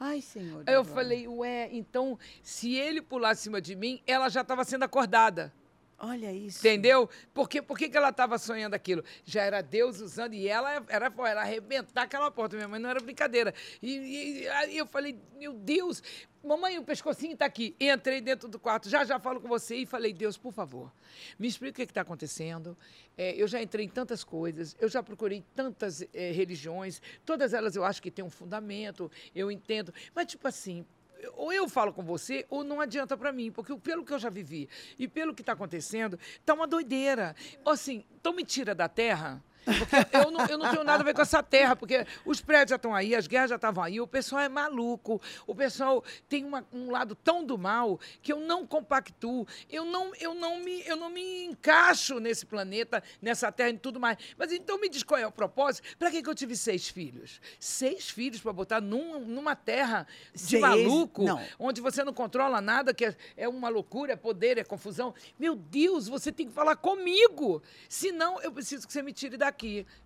Ai, 0.00 0.20
senhor. 0.20 0.62
Aí 0.66 0.74
eu 0.74 0.84
falei, 0.84 1.26
ué, 1.26 1.68
então, 1.72 2.16
se 2.40 2.74
ele 2.76 3.02
pular 3.02 3.30
acima 3.30 3.60
de 3.60 3.74
mim, 3.74 4.00
ela 4.06 4.28
já 4.28 4.42
estava 4.42 4.64
sendo 4.64 4.84
acordada. 4.84 5.52
Olha 6.00 6.32
isso. 6.32 6.58
Entendeu? 6.60 7.10
Porque, 7.34 7.60
por 7.60 7.76
que 7.76 7.90
ela 7.96 8.10
estava 8.10 8.38
sonhando 8.38 8.74
aquilo? 8.74 9.02
Já 9.24 9.42
era 9.42 9.60
Deus 9.60 10.00
usando, 10.00 10.32
e 10.32 10.46
ela 10.46 10.84
era 10.88 11.10
pô, 11.10 11.26
ela 11.26 11.40
arrebentar 11.40 12.02
aquela 12.02 12.30
porta. 12.30 12.54
Minha 12.54 12.68
mãe 12.68 12.78
não 12.78 12.88
era 12.88 13.00
brincadeira. 13.00 13.52
E, 13.82 13.90
e- 13.96 14.40
e 14.42 14.48
aí 14.48 14.78
eu 14.78 14.86
falei, 14.86 15.18
meu 15.36 15.52
Deus, 15.52 16.00
mamãe, 16.44 16.78
o 16.78 16.84
pescocinho 16.84 17.32
está 17.32 17.46
aqui. 17.46 17.74
Entrei 17.80 18.20
dentro 18.20 18.48
do 18.48 18.60
quarto, 18.60 18.88
já 18.88 19.04
já 19.04 19.18
falo 19.18 19.40
com 19.40 19.48
você 19.48 19.74
e 19.78 19.86
falei, 19.86 20.12
Deus, 20.12 20.36
por 20.38 20.52
favor, 20.52 20.92
me 21.36 21.48
explica 21.48 21.82
o 21.82 21.84
que 21.86 21.90
está 21.90 22.02
acontecendo. 22.02 22.78
É, 23.16 23.34
eu 23.34 23.48
já 23.48 23.60
entrei 23.60 23.86
em 23.86 23.88
tantas 23.88 24.22
coisas, 24.22 24.76
eu 24.78 24.88
já 24.88 25.02
procurei 25.02 25.44
tantas 25.56 26.02
eh, 26.14 26.30
religiões, 26.30 27.02
todas 27.26 27.52
elas 27.52 27.74
eu 27.74 27.84
acho 27.84 28.00
que 28.00 28.08
têm 28.12 28.24
um 28.24 28.30
fundamento, 28.30 29.10
eu 29.34 29.50
entendo. 29.50 29.92
Mas, 30.14 30.26
tipo 30.26 30.46
assim, 30.46 30.86
ou 31.34 31.52
eu 31.52 31.68
falo 31.68 31.92
com 31.92 32.02
você, 32.02 32.46
ou 32.48 32.62
não 32.64 32.80
adianta 32.80 33.16
para 33.16 33.32
mim, 33.32 33.50
porque 33.50 33.76
pelo 33.76 34.04
que 34.04 34.12
eu 34.12 34.18
já 34.18 34.30
vivi 34.30 34.68
e 34.98 35.08
pelo 35.08 35.34
que 35.34 35.42
está 35.42 35.52
acontecendo, 35.52 36.18
tá 36.44 36.54
uma 36.54 36.66
doideira. 36.66 37.34
Assim, 37.64 38.04
então 38.14 38.32
me 38.32 38.44
tira 38.44 38.74
da 38.74 38.88
terra. 38.88 39.42
Porque 39.78 40.16
eu 40.16 40.30
não, 40.30 40.46
eu 40.46 40.58
não 40.58 40.70
tenho 40.70 40.84
nada 40.84 41.02
a 41.02 41.04
ver 41.04 41.14
com 41.14 41.22
essa 41.22 41.42
terra, 41.42 41.76
porque 41.76 42.06
os 42.24 42.40
prédios 42.40 42.70
já 42.70 42.76
estão 42.76 42.94
aí, 42.94 43.14
as 43.14 43.26
guerras 43.26 43.50
já 43.50 43.56
estavam 43.56 43.82
aí, 43.84 44.00
o 44.00 44.06
pessoal 44.06 44.42
é 44.42 44.48
maluco, 44.48 45.20
o 45.46 45.54
pessoal 45.54 46.02
tem 46.28 46.44
uma- 46.44 46.66
um 46.72 46.90
lado 46.90 47.14
tão 47.14 47.44
do 47.44 47.58
mal 47.58 47.98
que 48.22 48.32
eu 48.32 48.40
não 48.40 48.66
compactuo, 48.66 49.46
eu 49.70 49.84
não, 49.84 50.14
eu, 50.16 50.34
não 50.34 50.58
me, 50.60 50.82
eu 50.86 50.96
não 50.96 51.10
me 51.10 51.44
encaixo 51.44 52.18
nesse 52.20 52.46
planeta, 52.46 53.02
nessa 53.20 53.50
terra 53.52 53.70
e 53.70 53.78
tudo 53.78 54.00
mais. 54.00 54.16
Mas 54.36 54.52
então 54.52 54.78
me 54.80 54.88
diz 54.88 55.02
qual 55.02 55.20
é 55.20 55.26
o 55.26 55.32
propósito? 55.32 55.96
Para 55.98 56.10
que, 56.10 56.22
que 56.22 56.28
eu 56.28 56.34
tive 56.34 56.56
seis 56.56 56.88
filhos? 56.88 57.40
Seis 57.60 58.08
filhos 58.10 58.40
para 58.40 58.52
botar 58.52 58.80
num- 58.80 59.20
numa 59.20 59.54
terra 59.54 60.06
de 60.32 60.40
Seis? 60.40 60.62
maluco, 60.62 61.24
Não. 61.24 61.40
onde 61.58 61.80
você 61.80 62.02
não 62.04 62.12
controla 62.12 62.60
nada, 62.60 62.94
que 62.94 63.04
é, 63.04 63.16
é 63.36 63.48
uma 63.48 63.68
loucura, 63.68 64.12
é 64.12 64.16
poder, 64.16 64.58
é 64.58 64.64
confusão. 64.64 65.14
Meu 65.38 65.54
Deus, 65.54 66.08
você 66.08 66.30
tem 66.32 66.46
que 66.46 66.52
falar 66.52 66.76
comigo. 66.76 67.62
Senão, 67.88 68.40
eu 68.42 68.50
preciso 68.52 68.86
que 68.86 68.92
você 68.92 69.02
me 69.02 69.12
tire 69.12 69.36
daqui. 69.36 69.57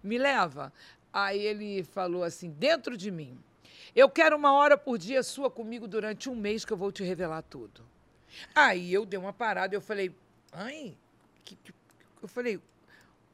Me 0.03 0.19
leva. 0.19 0.73
Aí 1.13 1.39
ele 1.41 1.83
falou 1.85 2.25
assim, 2.25 2.51
dentro 2.51 2.97
de 2.97 3.11
mim. 3.11 3.39
Eu 3.95 4.09
quero 4.09 4.37
uma 4.37 4.53
hora 4.55 4.79
por 4.79 4.97
dia 4.97 5.23
sua 5.23 5.51
comigo 5.51 5.87
durante 5.87 6.31
um 6.31 6.35
mês 6.35 6.65
que 6.65 6.73
eu 6.73 6.77
vou 6.77 6.91
te 6.91 7.03
revelar 7.05 7.43
tudo. 7.43 7.83
Aí 8.55 8.93
eu 8.93 9.05
dei 9.05 9.19
uma 9.19 9.33
parada 9.33 9.75
e 9.75 9.77
eu 9.77 9.81
falei, 9.83 10.15
mãe, 10.55 10.97
que- 11.45 11.57
que- 11.57 11.75
eu 12.23 12.29
falei, 12.29 12.59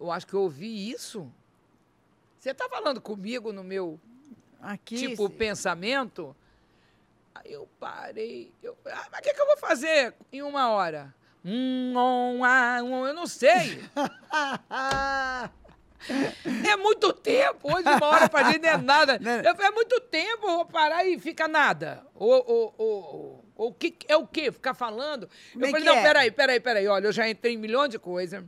eu 0.01 0.11
acho 0.11 0.27
que 0.27 0.35
eu 0.35 0.41
ouvi 0.43 0.91
isso. 0.91 1.31
Você 2.39 2.51
está 2.51 2.69
falando 2.69 3.01
comigo 3.01 3.53
no 3.53 3.63
meu 3.63 4.01
Aqui. 4.61 4.97
tipo 4.97 5.29
pensamento. 5.31 6.35
Aí 7.35 7.53
eu 7.53 7.69
parei. 7.79 8.51
Eu, 8.61 8.77
ah, 8.87 9.07
mas 9.13 9.21
o 9.21 9.23
que, 9.23 9.33
que 9.35 9.41
eu 9.41 9.47
vou 9.47 9.57
fazer 9.59 10.15
em 10.33 10.43
uma 10.43 10.71
hora? 10.71 11.15
Um, 11.45 11.95
um, 11.97 12.45
ah, 12.45 12.81
um, 12.83 13.07
eu 13.07 13.15
não 13.15 13.27
sei. 13.29 13.81
É 16.67 16.77
muito 16.77 17.13
tempo. 17.13 17.75
Hoje, 17.75 17.89
uma 17.89 18.07
hora 18.07 18.29
pra 18.29 18.53
gente 18.53 18.63
não 18.63 18.69
é 18.69 18.77
nada. 18.79 19.19
Né? 19.19 19.43
Eu 19.45 19.55
falei, 19.55 19.71
é 19.71 19.75
muito 19.75 20.01
tempo, 20.01 20.47
vou 20.47 20.67
parar 20.67 21.05
e 21.05 21.19
fica 21.19 21.49
nada. 21.49 22.05
Ou, 22.15 22.45
ou, 22.47 22.75
ou, 22.79 23.45
ou 23.57 23.69
o 23.69 23.75
que, 23.75 23.97
é 24.07 24.17
o 24.17 24.27
quê? 24.27 24.53
Ficar 24.53 24.75
falando? 24.75 25.29
Como 25.53 25.65
eu 25.65 25.69
é 25.69 25.71
falei, 25.73 25.87
não, 25.87 25.97
é? 25.97 26.03
peraí, 26.03 26.31
peraí, 26.31 26.61
peraí. 26.61 26.87
Olha, 26.87 27.07
eu 27.07 27.13
já 27.13 27.29
entrei 27.29 27.55
em 27.55 27.59
milhões 27.59 27.91
de 27.91 27.99
coisas. 27.99 28.45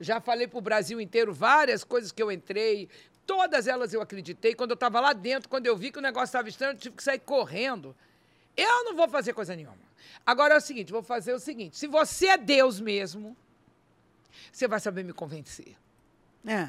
Já 0.00 0.20
falei 0.20 0.46
pro 0.46 0.60
Brasil 0.60 1.00
inteiro 1.00 1.32
várias 1.32 1.84
coisas 1.84 2.10
que 2.10 2.22
eu 2.22 2.32
entrei. 2.32 2.88
Todas 3.26 3.66
elas 3.66 3.92
eu 3.92 4.00
acreditei. 4.00 4.54
Quando 4.54 4.70
eu 4.70 4.74
estava 4.74 5.00
lá 5.00 5.12
dentro, 5.12 5.48
quando 5.48 5.66
eu 5.66 5.76
vi 5.76 5.90
que 5.90 5.98
o 5.98 6.02
negócio 6.02 6.26
estava 6.26 6.48
estranho, 6.48 6.72
eu 6.72 6.78
tive 6.78 6.96
que 6.96 7.02
sair 7.02 7.20
correndo. 7.20 7.94
Eu 8.56 8.84
não 8.84 8.96
vou 8.96 9.08
fazer 9.08 9.32
coisa 9.32 9.54
nenhuma. 9.54 9.76
Agora 10.26 10.54
é 10.54 10.56
o 10.56 10.60
seguinte, 10.60 10.92
vou 10.92 11.02
fazer 11.02 11.32
o 11.32 11.38
seguinte. 11.38 11.76
Se 11.76 11.86
você 11.86 12.28
é 12.28 12.38
Deus 12.38 12.80
mesmo, 12.80 13.36
você 14.52 14.66
vai 14.66 14.80
saber 14.80 15.04
me 15.04 15.12
convencer. 15.12 15.76
É. 16.46 16.68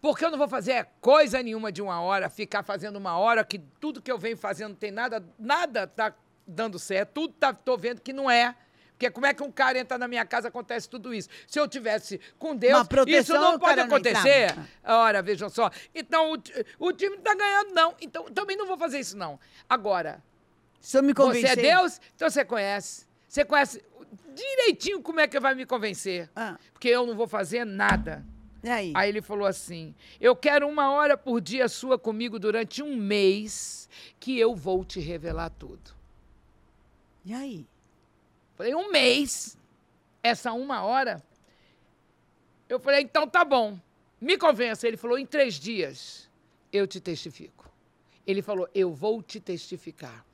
Porque 0.00 0.24
eu 0.24 0.30
não 0.30 0.38
vou 0.38 0.48
fazer 0.48 0.88
coisa 1.00 1.42
nenhuma 1.42 1.70
de 1.70 1.82
uma 1.82 2.00
hora, 2.00 2.28
ficar 2.28 2.62
fazendo 2.62 2.96
uma 2.96 3.16
hora 3.16 3.44
que 3.44 3.58
tudo 3.80 4.00
que 4.00 4.10
eu 4.10 4.18
venho 4.18 4.36
fazendo 4.36 4.70
não 4.70 4.76
tem 4.76 4.90
nada, 4.90 5.24
nada 5.38 5.86
tá 5.86 6.14
dando 6.46 6.78
certo, 6.78 7.12
tudo 7.12 7.34
tá, 7.34 7.52
tô 7.52 7.76
vendo 7.76 8.00
que 8.00 8.12
não 8.12 8.30
é. 8.30 8.54
Porque 8.92 9.10
como 9.10 9.26
é 9.26 9.34
que 9.34 9.42
um 9.42 9.50
cara 9.50 9.78
entra 9.78 9.98
na 9.98 10.06
minha 10.06 10.24
casa 10.24 10.48
acontece 10.48 10.88
tudo 10.88 11.12
isso? 11.12 11.28
Se 11.48 11.58
eu 11.58 11.66
tivesse 11.66 12.20
com 12.38 12.54
Deus, 12.54 12.86
proteção, 12.86 13.20
isso 13.20 13.32
não 13.34 13.58
pode 13.58 13.74
cara 13.74 13.86
não 13.88 13.96
acontecer. 13.96 14.50
entrava. 14.50 14.68
Ora, 14.84 15.20
vejam 15.20 15.48
só. 15.48 15.68
Então, 15.92 16.32
o, 16.32 16.38
o 16.78 16.92
time 16.92 17.16
não 17.16 17.22
tá 17.22 17.34
ganhando, 17.34 17.74
não. 17.74 17.94
Então, 18.00 18.24
também 18.26 18.56
não 18.56 18.66
vou 18.66 18.78
fazer 18.78 19.00
isso, 19.00 19.16
não. 19.16 19.38
Agora, 19.68 20.22
Se 20.80 20.96
eu 20.96 21.02
me 21.02 21.08
você 21.08 21.14
convencer... 21.14 21.58
é 21.58 21.62
Deus, 21.74 22.00
então 22.14 22.30
você 22.30 22.44
conhece. 22.44 23.04
Você 23.28 23.44
conhece 23.44 23.84
direitinho 24.32 25.02
como 25.02 25.18
é 25.18 25.26
que 25.26 25.40
vai 25.40 25.56
me 25.56 25.66
convencer. 25.66 26.30
Ah, 26.36 26.56
Porque 26.72 26.88
eu 26.88 27.04
não 27.04 27.16
vou 27.16 27.26
fazer 27.26 27.64
nada. 27.64 28.24
Aí? 28.68 28.92
Aí 28.94 29.08
ele 29.08 29.22
falou 29.22 29.46
assim: 29.46 29.94
Eu 30.20 30.34
quero 30.34 30.68
uma 30.68 30.90
hora 30.92 31.16
por 31.16 31.40
dia 31.40 31.68
sua 31.68 31.98
comigo 31.98 32.38
durante 32.38 32.82
um 32.82 32.96
mês, 32.96 33.88
que 34.18 34.38
eu 34.38 34.54
vou 34.54 34.84
te 34.84 35.00
revelar 35.00 35.50
tudo. 35.50 35.92
E 37.24 37.32
aí? 37.32 37.66
Falei, 38.54 38.74
um 38.74 38.90
mês? 38.90 39.56
Essa 40.22 40.52
uma 40.52 40.82
hora? 40.82 41.22
Eu 42.68 42.78
falei, 42.78 43.02
então 43.02 43.28
tá 43.28 43.44
bom. 43.44 43.78
Me 44.20 44.38
convença. 44.38 44.86
Ele 44.86 44.96
falou, 44.96 45.18
em 45.18 45.26
três 45.26 45.54
dias 45.54 46.30
eu 46.72 46.86
te 46.86 47.00
testifico. 47.00 47.70
Ele 48.26 48.42
falou, 48.42 48.68
eu 48.74 48.92
vou 48.92 49.22
te 49.22 49.38
testificar. 49.40 50.24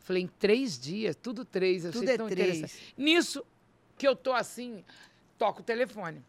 Falei, 0.00 0.22
em 0.22 0.26
três 0.26 0.78
dias, 0.78 1.14
tudo 1.14 1.44
três. 1.44 1.84
Eu 1.84 1.92
Tudo 1.92 2.04
achei 2.04 2.14
é 2.14 2.16
tão 2.16 2.28
três. 2.28 2.78
Nisso 2.96 3.44
que 3.98 4.08
eu 4.08 4.16
tô 4.16 4.32
assim, 4.32 4.82
toco 5.36 5.60
o 5.60 5.64
telefone. 5.64 6.24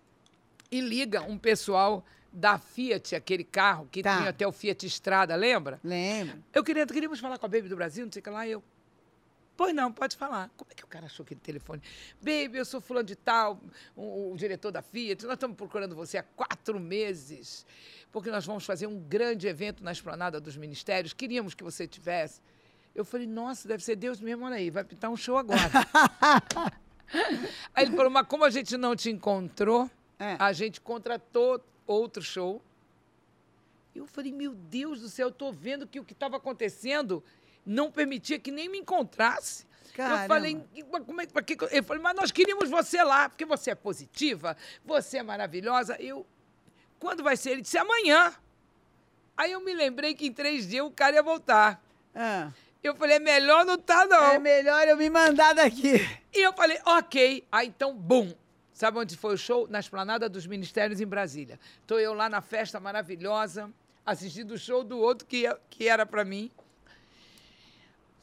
E 0.71 0.81
liga 0.81 1.21
um 1.23 1.37
pessoal 1.37 2.05
da 2.31 2.59
Fiat, 2.59 3.15
aquele 3.15 3.43
carro 3.43 3.87
que 3.91 4.03
Tá. 4.03 4.17
tinha 4.17 4.29
até 4.29 4.47
o 4.47 4.51
Fiat 4.51 4.85
Estrada, 4.85 5.35
lembra? 5.35 5.79
Lembro. 5.83 6.43
Eu 6.53 6.63
queria, 6.63 6.85
queríamos 6.85 7.19
falar 7.19 7.37
com 7.39 7.45
a 7.45 7.49
Baby 7.49 7.69
do 7.69 7.75
Brasil, 7.75 8.05
não 8.05 8.11
sei 8.11 8.19
o 8.19 8.23
que 8.23 8.29
lá, 8.29 8.47
e 8.47 8.51
eu. 8.51 8.63
Pois 9.57 9.73
não, 9.75 9.91
pode 9.91 10.15
falar. 10.15 10.49
Como 10.55 10.69
é 10.71 10.75
que 10.75 10.83
o 10.83 10.87
cara 10.87 11.07
achou 11.07 11.23
aquele 11.23 11.39
telefone? 11.41 11.81
Baby, 12.21 12.59
eu 12.59 12.65
sou 12.65 12.79
fulano 12.79 13.05
de 13.07 13.15
tal, 13.15 13.59
o, 13.95 14.31
o 14.31 14.37
diretor 14.37 14.71
da 14.71 14.81
Fiat, 14.81 15.25
nós 15.25 15.33
estamos 15.33 15.57
procurando 15.57 15.95
você 15.95 16.17
há 16.19 16.23
quatro 16.23 16.79
meses, 16.79 17.65
porque 18.11 18.29
nós 18.29 18.45
vamos 18.45 18.63
fazer 18.65 18.85
um 18.87 18.99
grande 18.99 19.47
evento 19.47 19.83
na 19.83 19.91
esplanada 19.91 20.39
dos 20.39 20.55
ministérios, 20.55 21.13
queríamos 21.13 21.53
que 21.55 21.63
você 21.63 21.87
tivesse. 21.87 22.41
Eu 22.95 23.03
falei, 23.03 23.27
nossa, 23.27 23.67
deve 23.67 23.83
ser 23.83 23.95
Deus 23.95 24.21
mesmo, 24.21 24.45
olha 24.45 24.55
aí, 24.55 24.69
vai 24.69 24.83
pintar 24.83 25.09
um 25.09 25.17
show 25.17 25.37
agora. 25.37 25.59
aí 27.73 27.85
ele 27.85 27.95
falou, 27.95 28.11
mas 28.11 28.27
como 28.27 28.45
a 28.45 28.49
gente 28.49 28.77
não 28.77 28.95
te 28.95 29.09
encontrou, 29.09 29.89
É. 30.19 30.35
a 30.37 30.51
gente 30.51 30.81
contratou 30.81 31.63
outro 31.87 32.21
show. 32.21 32.61
Eu 33.95 34.05
falei, 34.05 34.31
meu 34.31 34.53
Deus 34.53 35.01
do 35.01 35.09
céu, 35.09 35.27
eu 35.29 35.31
tô 35.31 35.51
vendo 35.51 35.87
que 35.87 35.99
o 35.99 36.03
que 36.05 36.13
estava 36.13 36.37
acontecendo 36.37 37.23
não 37.65 37.91
permitia 37.91 38.37
que 38.37 38.51
nem 38.51 38.69
me 38.69 38.77
encontrasse. 38.79 39.65
Caramba. 39.93 40.23
Eu 40.23 40.27
falei, 40.27 40.65
"Mas 40.91 41.03
como 41.05 41.21
é, 41.21 41.25
pra 41.25 41.41
que 41.41 41.53
eu-" 41.61 41.67
ele 41.71 41.81
falou, 41.83 42.01
mas 42.03 42.15
nós 42.15 42.31
queríamos 42.31 42.69
você 42.69 43.01
lá, 43.03 43.27
porque 43.29 43.45
você 43.45 43.71
é 43.71 43.75
positiva, 43.75 44.55
você 44.85 45.17
é 45.17 45.23
maravilhosa. 45.23 45.95
Eu, 45.99 46.25
quando 46.99 47.23
vai 47.23 47.35
ser? 47.35 47.51
Ele 47.51 47.61
disse, 47.61 47.77
amanhã. 47.77 48.33
Aí 49.35 49.51
eu 49.53 49.61
me 49.61 49.73
lembrei 49.73 50.13
que 50.13 50.27
em 50.27 50.33
três 50.33 50.67
dias 50.67 50.85
o 50.85 50.91
cara 50.91 51.15
ia 51.15 51.23
voltar. 51.23 51.81
Ah, 52.13 52.51
Eu 52.83 52.95
falei, 52.95 53.15
é 53.17 53.19
melhor 53.19 53.65
não 53.65 53.77
tá, 53.77 54.05
não. 54.05 54.23
é 54.31 54.39
melhor 54.39 54.87
eu 54.87 54.95
me 54.97 55.09
mandar 55.09 55.53
daqui. 55.53 55.95
E 56.33 56.45
eu 56.45 56.53
falei, 56.53 56.79
ok. 56.85 57.45
Aí 57.51 57.67
então, 57.67 57.93
bum. 57.95 58.33
Sabe 58.79 58.97
onde 58.97 59.17
foi 59.17 59.33
o 59.33 59.37
show? 59.37 59.67
Na 59.67 59.81
esplanada 59.81 60.29
dos 60.29 60.47
ministérios 60.47 61.01
em 61.01 61.05
Brasília. 61.05 61.59
Estou 61.81 61.99
eu 61.99 62.13
lá 62.13 62.29
na 62.29 62.39
festa 62.39 62.79
maravilhosa, 62.79 63.69
assistindo 64.05 64.51
o 64.51 64.57
show 64.57 64.85
do 64.85 64.97
outro 64.97 65.27
que, 65.27 65.43
que 65.69 65.89
era 65.89 66.05
para 66.05 66.23
mim. 66.23 66.49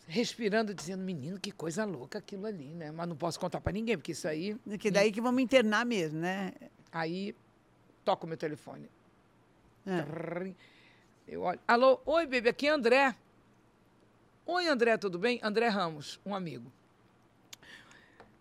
Respirando, 0.06 0.72
dizendo, 0.72 1.02
menino, 1.02 1.38
que 1.38 1.52
coisa 1.52 1.84
louca 1.84 2.20
aquilo 2.20 2.46
ali, 2.46 2.68
né? 2.68 2.90
Mas 2.90 3.06
não 3.06 3.14
posso 3.14 3.38
contar 3.38 3.60
para 3.60 3.70
ninguém, 3.70 3.98
porque 3.98 4.12
isso 4.12 4.26
aí. 4.26 4.56
Que 4.80 4.90
daí 4.90 5.12
que 5.12 5.20
vamos 5.20 5.42
internar 5.42 5.84
mesmo, 5.84 6.20
né? 6.20 6.54
Aí 6.90 7.36
toca 8.02 8.24
o 8.24 8.26
meu 8.26 8.38
telefone. 8.38 8.88
Trrr. 9.84 10.54
Eu 11.28 11.42
olho. 11.42 11.60
Alô, 11.68 12.00
oi, 12.06 12.24
bebê, 12.24 12.48
aqui 12.48 12.66
é 12.66 12.70
André. 12.70 13.14
Oi, 14.46 14.66
André, 14.68 14.96
tudo 14.96 15.18
bem? 15.18 15.38
André 15.42 15.68
Ramos, 15.68 16.18
um 16.24 16.34
amigo. 16.34 16.72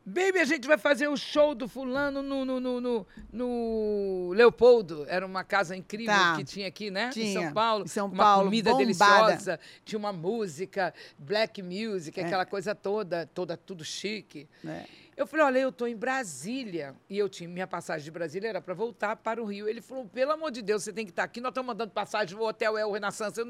Baby, 0.08 0.38
a 0.40 0.46
gente 0.46 0.68
vai 0.68 0.78
fazer 0.78 1.08
o 1.08 1.18
show 1.18 1.56
do 1.56 1.68
fulano 1.68 2.22
no, 2.22 2.46
no, 2.46 2.60
no, 2.60 2.80
no, 2.80 3.08
no 3.34 4.32
Leopoldo. 4.36 5.04
Era 5.10 5.26
uma 5.26 5.44
casa 5.44 5.76
incrível 5.76 6.14
Tá. 6.14 6.36
que 6.36 6.44
tinha 6.44 6.68
aqui, 6.68 6.92
né? 6.92 7.10
Tinha, 7.10 7.26
Em 7.26 7.34
São 7.34 7.54
Paulo. 7.54 7.86
em 7.86 7.88
São 7.88 8.06
uma 8.08 8.16
Paulo, 8.24 8.44
comida 8.46 8.70
bombada. 8.70 8.86
deliciosa. 8.86 9.60
Tinha 9.84 9.98
uma 9.98 10.14
música, 10.14 10.94
black 11.18 11.64
music, 11.64 12.20
É. 12.20 12.24
aquela 12.26 12.46
coisa 12.46 12.76
toda, 12.76 13.26
toda 13.34 13.58
tudo 13.58 13.84
chique. 13.84 14.48
É. 14.64 14.84
Eu 15.18 15.26
falei, 15.26 15.46
olha, 15.46 15.60
eu 15.60 15.70
estou 15.70 15.88
em 15.88 15.96
Brasília. 15.96 16.94
E 17.10 17.18
eu 17.18 17.28
tinha, 17.28 17.50
minha 17.50 17.66
passagem 17.66 18.04
de 18.04 18.12
Brasília 18.12 18.50
era 18.50 18.62
para 18.62 18.76
voltar 18.76 19.16
para 19.16 19.42
o 19.42 19.46
Rio. 19.46 19.68
Ele 19.68 19.82
falou, 19.82 20.06
pelo 20.06 20.34
amor 20.34 20.52
de 20.52 20.62
Deus, 20.62 20.84
você 20.84 20.94
tem 20.94 21.06
que 21.06 21.12
estar 21.12 21.24
aqui. 21.24 21.42
Nós 21.42 21.50
estamos 21.50 21.68
mandando 21.68 21.90
passagem, 21.92 22.38
o 22.38 22.44
hotel 22.44 22.78
é 22.78 22.86
o 22.86 22.92
Renaissance. 22.92 23.42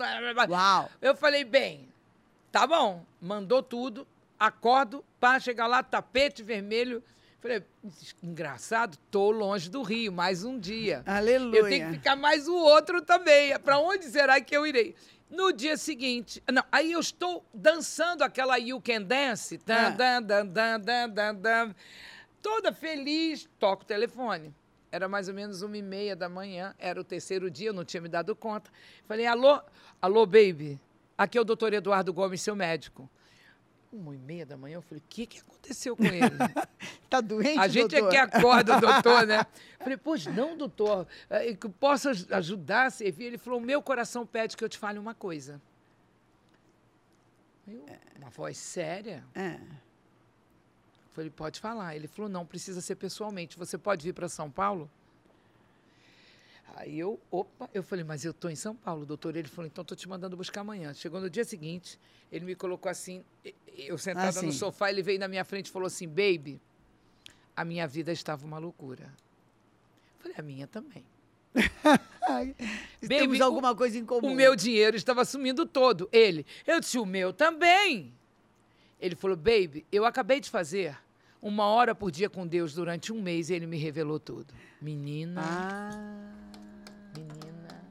Uau! 0.49 0.89
Eu 1.01 1.15
falei, 1.17 1.43
bem, 1.43 1.89
tá 2.51 2.65
bom. 2.65 3.03
Mandou 3.19 3.61
tudo, 3.63 4.07
acordo 4.39 5.03
para 5.19 5.39
chegar 5.39 5.67
lá, 5.67 5.81
tapete 5.83 6.43
vermelho. 6.43 7.03
Falei, 7.41 7.63
engraçado, 8.23 8.97
tô 9.11 9.29
longe 9.29 9.69
do 9.69 9.81
Rio, 9.83 10.11
mais 10.11 10.43
um 10.43 10.57
dia. 10.59 11.03
Aleluia. 11.05 11.59
Eu 11.59 11.69
tenho 11.69 11.87
que 11.87 11.93
ficar 11.93 12.15
mais 12.15 12.47
o 12.47 12.55
outro 12.55 13.01
também. 13.01 13.57
Para 13.59 13.77
onde 13.77 14.05
será 14.05 14.41
que 14.41 14.55
eu 14.55 14.65
irei? 14.65 14.95
No 15.29 15.51
dia 15.51 15.75
seguinte, 15.77 16.41
não, 16.51 16.63
aí 16.71 16.91
eu 16.91 16.99
estou 16.99 17.43
dançando 17.53 18.23
aquela 18.23 18.57
You 18.57 18.79
Can 18.81 19.01
Dance, 19.01 19.57
dan, 19.65 19.75
Ah. 19.75 19.89
dan, 19.89 20.21
dan, 20.23 20.45
dan, 20.47 20.79
dan, 20.79 21.09
dan, 21.09 21.35
dan, 21.35 21.75
toda 22.41 22.71
feliz, 22.71 23.47
toco 23.59 23.83
o 23.83 23.85
telefone. 23.85 24.53
Era 24.91 25.09
mais 25.09 25.27
ou 25.27 25.33
menos 25.33 25.61
uma 25.61 25.77
e 25.77 25.81
meia 25.81 26.15
da 26.15 26.29
manhã, 26.29 26.73
era 26.79 27.01
o 27.01 27.03
terceiro 27.03 27.49
dia, 27.49 27.69
eu 27.69 27.73
não 27.73 27.83
tinha 27.83 27.99
me 28.01 28.07
dado 28.07 28.35
conta. 28.35 28.71
Falei, 29.07 29.25
alô, 29.25 29.59
alô, 30.01 30.25
baby, 30.25 30.79
aqui 31.17 31.37
é 31.37 31.41
o 31.41 31.43
doutor 31.43 31.73
Eduardo 31.73 32.13
Gomes, 32.13 32.41
seu 32.41 32.55
médico. 32.55 33.09
Uma 33.95 34.13
e 34.13 34.17
meia 34.17 34.45
da 34.45 34.57
manhã, 34.57 34.75
eu 34.75 34.81
falei, 34.81 34.99
o 34.99 35.09
que, 35.09 35.25
que 35.25 35.39
aconteceu 35.39 35.95
com 35.95 36.03
ele? 36.03 36.19
Tá 37.09 37.21
doente, 37.21 37.59
A 37.59 37.67
gente 37.67 37.91
doutor? 37.91 38.07
é 38.07 38.11
que 38.11 38.17
acorda, 38.17 38.79
doutor, 38.81 39.25
né? 39.27 39.45
Falei, 39.79 39.95
pois 39.95 40.25
não, 40.25 40.57
doutor, 40.57 41.07
eh, 41.29 41.53
que 41.53 41.69
posso 41.69 42.09
aj- 42.09 42.27
ajudar, 42.33 42.91
servir? 42.91 43.25
Ele 43.25 43.37
falou, 43.37 43.61
meu 43.61 43.81
coração 43.81 44.25
pede 44.25 44.57
que 44.57 44.63
eu 44.63 44.67
te 44.67 44.77
fale 44.77 44.97
uma 44.99 45.13
coisa. 45.13 45.61
Eu, 47.67 47.85
uma 48.17 48.29
voz 48.29 48.57
séria. 48.57 49.23
É. 49.33 49.59
Falei, 51.13 51.29
pode 51.29 51.59
falar. 51.59 51.95
Ele 51.95 52.07
falou, 52.07 52.29
não, 52.29 52.45
precisa 52.45 52.81
ser 52.81 52.95
pessoalmente. 52.95 53.57
Você 53.57 53.77
pode 53.77 54.03
vir 54.03 54.13
para 54.13 54.27
São 54.27 54.49
Paulo? 54.51 54.89
Aí 56.75 56.99
eu, 56.99 57.19
opa, 57.31 57.69
eu 57.73 57.81
falei, 57.83 58.03
mas 58.03 58.25
eu 58.25 58.31
estou 58.31 58.49
em 58.49 58.55
São 58.55 58.75
Paulo, 58.75 59.05
doutor. 59.05 59.35
Ele 59.35 59.47
falou, 59.47 59.67
então 59.67 59.81
estou 59.81 59.95
te 59.95 60.09
mandando 60.09 60.35
buscar 60.35 60.61
amanhã. 60.61 60.93
Chegou 60.93 61.21
no 61.21 61.29
dia 61.29 61.43
seguinte, 61.45 61.97
ele 62.31 62.43
me 62.45 62.55
colocou 62.55 62.89
assim, 62.89 63.23
eu 63.77 63.97
sentada 63.97 64.29
Assim. 64.29 64.47
no 64.47 64.51
sofá, 64.51 64.89
ele 64.89 65.01
veio 65.01 65.19
na 65.19 65.27
minha 65.27 65.45
frente 65.45 65.67
e 65.67 65.71
falou 65.71 65.87
assim, 65.87 66.07
baby, 66.07 66.59
a 67.55 67.63
minha 67.63 67.87
vida 67.87 68.11
estava 68.11 68.45
uma 68.45 68.57
loucura. 68.57 69.13
Falei, 70.19 70.35
a 70.37 70.41
minha 70.41 70.67
também. 70.67 71.05
Baby, 72.27 73.07
Temos 73.07 73.39
o- 73.39 73.43
alguma 73.43 73.73
coisa 73.75 73.97
em 73.97 74.03
comum. 74.05 74.31
O 74.31 74.35
meu 74.35 74.55
dinheiro 74.55 74.97
estava 74.97 75.23
sumindo 75.23 75.65
todo. 75.65 76.09
Ele, 76.11 76.45
eu 76.65 76.79
disse, 76.79 76.97
o 76.97 77.05
meu 77.05 77.31
também. 77.31 78.13
Ele 78.99 79.15
falou, 79.15 79.37
baby, 79.37 79.85
eu 79.91 80.03
acabei 80.05 80.39
de 80.39 80.49
fazer 80.49 80.97
uma 81.47 81.65
hora 81.65 81.93
por 81.93 82.09
dia 82.09 82.27
com 82.27 82.47
Deus 82.47 82.73
durante 82.73 83.13
um 83.13 83.21
mês 83.21 83.51
e 83.51 83.53
ele 83.53 83.67
me 83.67 83.77
revelou 83.77 84.19
tudo. 84.19 84.51
Menina, 84.81 85.41
Ah. 85.43 85.91
menina. 87.15 87.85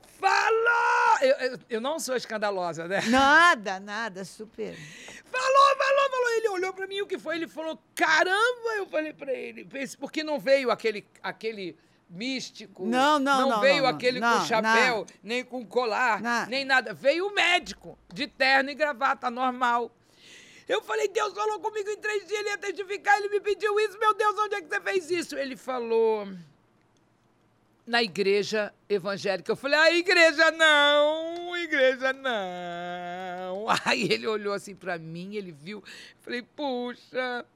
Falou! 0.00 1.18
Eu, 1.20 1.36
eu, 1.52 1.58
eu 1.70 1.80
não 1.80 1.98
sou 2.00 2.16
escandalosa, 2.16 2.88
né? 2.88 3.00
Nada, 3.08 3.78
nada, 3.78 4.24
super. 4.24 4.74
Falou, 5.24 5.76
falou, 5.76 6.10
falou. 6.10 6.28
Ele 6.36 6.48
olhou 6.48 6.72
pra 6.72 6.86
mim, 6.88 7.00
o 7.00 7.06
que 7.06 7.18
foi? 7.18 7.36
Ele 7.36 7.46
falou, 7.48 7.80
caramba! 7.94 8.70
Eu 8.76 8.86
falei 8.86 9.12
pra 9.12 9.32
ele, 9.32 9.64
"Pense, 9.64 9.96
porque 9.96 10.22
não 10.24 10.38
veio 10.40 10.70
aquele, 10.70 11.06
aquele 11.22 11.76
místico. 12.10 12.86
Não, 12.86 13.18
não, 13.18 13.40
Não 13.42 13.48
não, 13.50 13.60
veio 13.60 13.82
não, 13.84 13.90
aquele 13.90 14.18
Não, 14.18 14.40
com 14.40 14.44
chapéu, 14.46 14.96
não. 14.96 15.06
nem 15.22 15.44
com 15.44 15.64
colar, 15.64 16.20
nem 16.48 16.64
nada. 16.64 16.92
Veio 16.94 17.28
o 17.28 17.34
médico, 17.34 17.96
de 18.12 18.26
terno 18.26 18.70
e 18.70 18.74
gravata, 18.74 19.30
normal. 19.30 19.92
Eu 20.68 20.82
falei, 20.82 21.08
Deus 21.08 21.32
falou 21.32 21.58
comigo 21.60 21.88
em 21.88 21.96
três 21.96 22.26
dias, 22.26 22.40
ele 22.40 22.50
ia 22.50 22.58
testificar, 22.58 23.16
ele 23.18 23.30
me 23.30 23.40
pediu 23.40 23.80
isso, 23.80 23.98
meu 23.98 24.12
Deus, 24.12 24.38
onde 24.38 24.56
é 24.56 24.60
que 24.60 24.68
você 24.68 24.80
fez 24.80 25.10
isso? 25.10 25.36
Ele 25.36 25.56
falou, 25.56 26.28
na 27.88 28.02
igreja 28.02 28.72
evangélica. 28.86 29.50
Eu 29.50 29.56
falei, 29.56 29.78
a 29.78 29.90
igreja 29.92 30.50
não, 30.50 31.56
igreja 31.56 32.12
não. 32.12 33.66
Aí 33.84 34.12
ele 34.12 34.26
olhou 34.26 34.52
assim 34.52 34.74
pra 34.74 34.98
mim, 34.98 35.34
ele 35.36 35.52
viu, 35.52 35.82
falei, 36.20 36.42
puxa, 36.42 37.46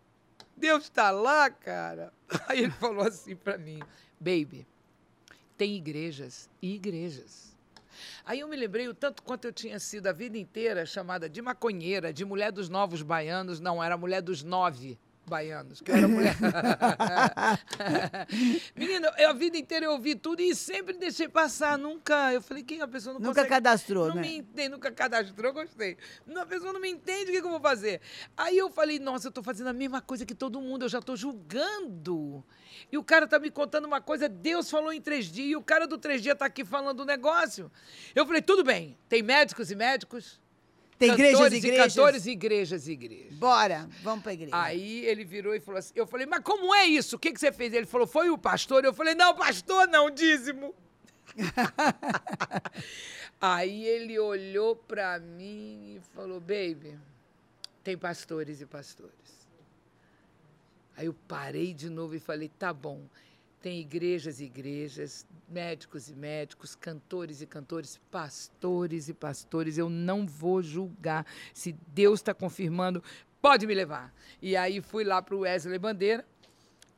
Deus 0.57 0.89
tá 0.89 1.11
lá, 1.11 1.51
cara. 1.51 2.11
Aí 2.49 2.61
ele 2.61 2.73
falou 2.73 3.07
assim 3.07 3.37
pra 3.37 3.59
mim, 3.59 3.81
baby, 4.19 4.67
tem 5.59 5.77
igrejas 5.77 6.49
e 6.63 6.77
igrejas. 6.77 7.52
Aí 8.25 8.41
eu 8.41 8.49
me 8.49 8.57
lembrei 8.57 8.89
o 8.89 8.95
tanto 8.95 9.23
quanto 9.23 9.47
eu 9.47 9.53
tinha 9.53 9.79
sido 9.79 10.07
a 10.07 10.13
vida 10.13 10.39
inteira 10.39 10.85
chamada 10.87 11.29
de 11.29 11.41
maconheira, 11.43 12.13
de 12.13 12.25
mulher 12.25 12.53
dos 12.53 12.69
novos 12.69 13.03
baianos, 13.03 13.61
não, 13.61 13.83
era 13.83 13.97
mulher 13.97 14.23
dos 14.23 14.43
nove 14.43 14.99
baianos, 15.33 15.81
que 15.81 15.91
eu 15.91 15.97
era 15.97 16.07
mulher. 16.07 16.37
Menina, 18.77 19.15
eu, 19.17 19.31
a 19.31 19.33
vida 19.33 19.57
inteira 19.57 19.87
eu 19.87 19.93
ouvi 19.93 20.15
tudo 20.15 20.43
e 20.43 20.55
sempre 20.55 20.93
deixei 20.99 21.27
passar, 21.27 21.79
nunca. 21.79 22.31
Eu 22.35 22.43
falei, 22.43 22.63
quem 22.63 22.83
a 22.83 22.89
pessoa 22.89 23.15
não 23.15 23.21
Nunca 23.21 23.35
consegue 23.35 23.49
cadastrou, 23.49 24.09
não 24.09 24.17
né? 24.17 24.21
me 24.21 24.37
entende, 24.37 24.69
nunca 24.69 24.93
cadastrou, 24.93 25.55
gostei. 25.55 25.97
Não, 26.27 26.43
A 26.43 26.47
pessoa 26.47 26.71
não 26.71 26.81
me 26.81 26.91
entende 26.91 27.31
o 27.31 27.33
que, 27.33 27.41
que 27.41 27.47
eu 27.47 27.51
vou 27.51 27.61
fazer. 27.61 28.03
Aí 28.37 28.59
eu 28.59 28.71
falei, 28.71 28.99
nossa, 28.99 29.29
eu 29.29 29.31
estou 29.31 29.43
fazendo 29.43 29.69
a 29.69 29.73
mesma 29.73 30.03
coisa 30.03 30.27
que 30.27 30.35
todo 30.35 30.61
mundo, 30.61 30.85
eu 30.85 30.89
já 30.91 30.99
estou 30.99 31.17
julgando. 31.17 32.45
E 32.91 32.99
o 32.99 33.03
cara 33.03 33.27
tá 33.27 33.39
me 33.39 33.51
contando 33.51 33.87
uma 33.87 34.03
coisa, 34.03 34.29
Deus 34.29 34.71
falou 34.71 34.93
em 34.93 35.01
três 35.01 35.27
dias, 35.27 35.49
e 35.49 35.57
o 35.57 35.63
cara 35.63 35.87
do 35.87 35.97
três 35.97 36.23
dias 36.23 36.37
tá 36.37 36.45
aqui 36.45 36.63
falando 36.63 37.03
um 37.03 37.07
negócio. 37.07 37.73
Eu 38.15 38.27
falei, 38.27 38.43
tudo 38.43 38.63
bem, 38.63 38.99
tem 39.09 39.23
médicos 39.23 39.71
e 39.71 39.75
médicos, 39.75 40.42
Tem 40.99 41.13
igrejas 41.13 41.33
e 41.33 41.41
cantores 41.41 41.65
igrejas. 41.65 41.93
e 41.93 41.97
cantores 41.97 42.27
igrejas 42.27 42.89
e 42.89 42.93
igrejas. 42.93 43.33
Bora, 43.35 43.89
vamos 44.03 44.23
pra 44.23 44.33
igreja. 44.33 44.53
Aí 44.55 45.05
ele 45.05 45.25
virou 45.25 45.55
e 45.55 45.61
falou 45.61 45.79
assim, 45.79 45.93
eu 45.97 46.07
falei, 46.07 46.27
mas 46.27 46.41
como 46.45 46.73
é 46.75 46.85
isso? 46.85 47.17
O 47.17 47.19
que, 47.19 47.33
que 47.33 47.41
você 47.41 47.51
fez? 47.51 47.73
Ele 47.73 47.87
falou, 47.87 48.07
foi 48.07 48.31
o 48.31 48.39
pastor? 48.39 48.85
Eu 48.85 48.95
falei, 48.95 49.15
não, 49.15 49.35
pastor 49.35 49.89
não, 49.89 50.11
dízimo. 50.11 50.75
Aí 53.41 53.85
ele 53.85 54.19
olhou 54.19 54.77
pra 54.77 55.19
mim 55.19 55.97
e 55.97 56.01
falou, 56.15 56.39
baby, 56.39 56.97
tem 57.83 57.99
pastores 57.99 58.61
e 58.61 58.67
pastores. 58.67 59.13
Aí 60.97 61.07
eu 61.07 61.15
parei 61.27 61.75
de 61.75 61.91
novo 61.91 62.15
e 62.15 62.21
falei, 62.21 62.49
tá 62.49 62.73
bom, 62.73 63.03
tem 63.63 63.79
igrejas 63.79 64.41
e 64.41 64.45
igrejas, 64.45 65.25
médicos 65.49 66.09
e 66.09 66.15
médicos, 66.15 66.75
cantores 66.75 67.41
e 67.41 67.47
cantores, 67.47 68.01
pastores 68.11 69.09
e 69.09 69.15
pastores. 69.15 69.79
Eu 69.79 69.89
não 69.89 70.27
vou 70.27 70.61
julgar. 70.61 71.25
Se 71.55 71.73
Deus 71.87 72.19
está 72.19 72.35
confirmando, 72.35 73.03
pode 73.41 73.65
me 73.65 73.73
levar. 73.73 74.13
E 74.43 74.57
aí 74.57 74.83
fui 74.83 75.05
lá 75.05 75.23
para 75.23 75.37
o 75.37 75.41
Wesley 75.41 75.79
Bandeira 75.79 76.27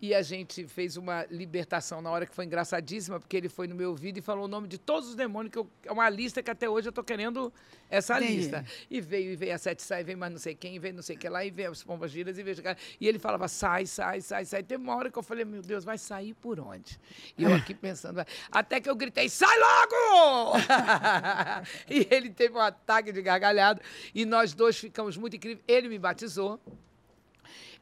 e 0.01 0.13
a 0.15 0.21
gente 0.23 0.67
fez 0.67 0.97
uma 0.99 1.25
libertação 1.31 2.03
na 2.03 2.11
hora 2.11 2.27
que 2.27 2.35
foi 2.35 2.45
engraçadíssima, 2.45 3.19
porque 3.19 3.37
ele 3.37 3.49
foi 3.49 3.67
no 3.67 3.75
meu 3.75 3.91
ouvido 3.91 4.19
e 4.19 4.21
falou 4.21 4.45
o 4.45 4.49
nome 4.49 4.69
de 4.69 4.77
todos 4.77 5.09
os 5.09 5.15
demônios, 5.15 5.53
que 5.53 5.59
eu- 5.59 5.71
é 5.85 5.91
uma 5.93 6.09
lista 6.11 6.43
que 6.43 6.51
até 6.51 6.69
hoje 6.69 6.89
eu 6.89 6.91
estou 6.91 7.03
querendo 7.03 7.51
essa 7.89 8.17
Entendi. 8.19 8.37
lista. 8.37 8.67
E 8.91 9.01
veio, 9.01 9.33
e 9.33 9.37
veio 9.37 9.55
a 9.55 9.59
sete 9.59 9.83
sai, 9.83 10.05
vem 10.05 10.15
mais 10.17 10.31
não 10.33 10.39
sei 10.39 10.55
quem, 10.55 10.79
veio 10.79 10.93
não 10.95 11.03
sei 11.03 11.17
o 11.17 11.19
que 11.19 11.29
lá, 11.29 11.43
e 11.45 11.51
veio 11.51 11.71
as 11.71 11.83
pombas 11.83 12.11
giras, 12.11 12.37
e 12.37 12.43
veio... 12.43 12.57
E 13.01 13.09
ele 13.09 13.19
falava, 13.19 13.49
sai, 13.49 13.87
sai, 13.87 14.21
sai, 14.21 14.45
sai. 14.45 14.63
Teve 14.63 14.83
uma 14.83 14.95
hora 14.95 15.11
que 15.11 15.19
eu 15.19 15.23
falei, 15.23 15.45
meu 15.45 15.63
Deus, 15.63 15.85
vai 15.85 15.97
sair 15.97 16.35
por 16.35 16.61
onde? 16.61 16.99
E 17.39 17.45
eu 17.45 17.55
aqui 17.55 17.73
pensando, 17.73 18.17
vai- 18.17 18.27
até 18.53 18.81
que 18.81 18.91
eu 18.91 18.97
gritei, 18.97 19.29
sai 19.29 19.57
logo! 19.59 20.59
e 21.89 22.07
ele 22.11 22.31
teve 22.31 22.55
um 22.55 22.61
ataque 22.61 23.11
de 23.13 23.23
gargalhado, 23.23 23.81
e 24.15 24.25
nós 24.27 24.53
dois 24.53 24.77
ficamos 24.77 25.17
muito 25.17 25.37
incríveis. 25.37 25.65
Ele 25.67 25.89
me 25.89 25.99
batizou, 25.99 26.61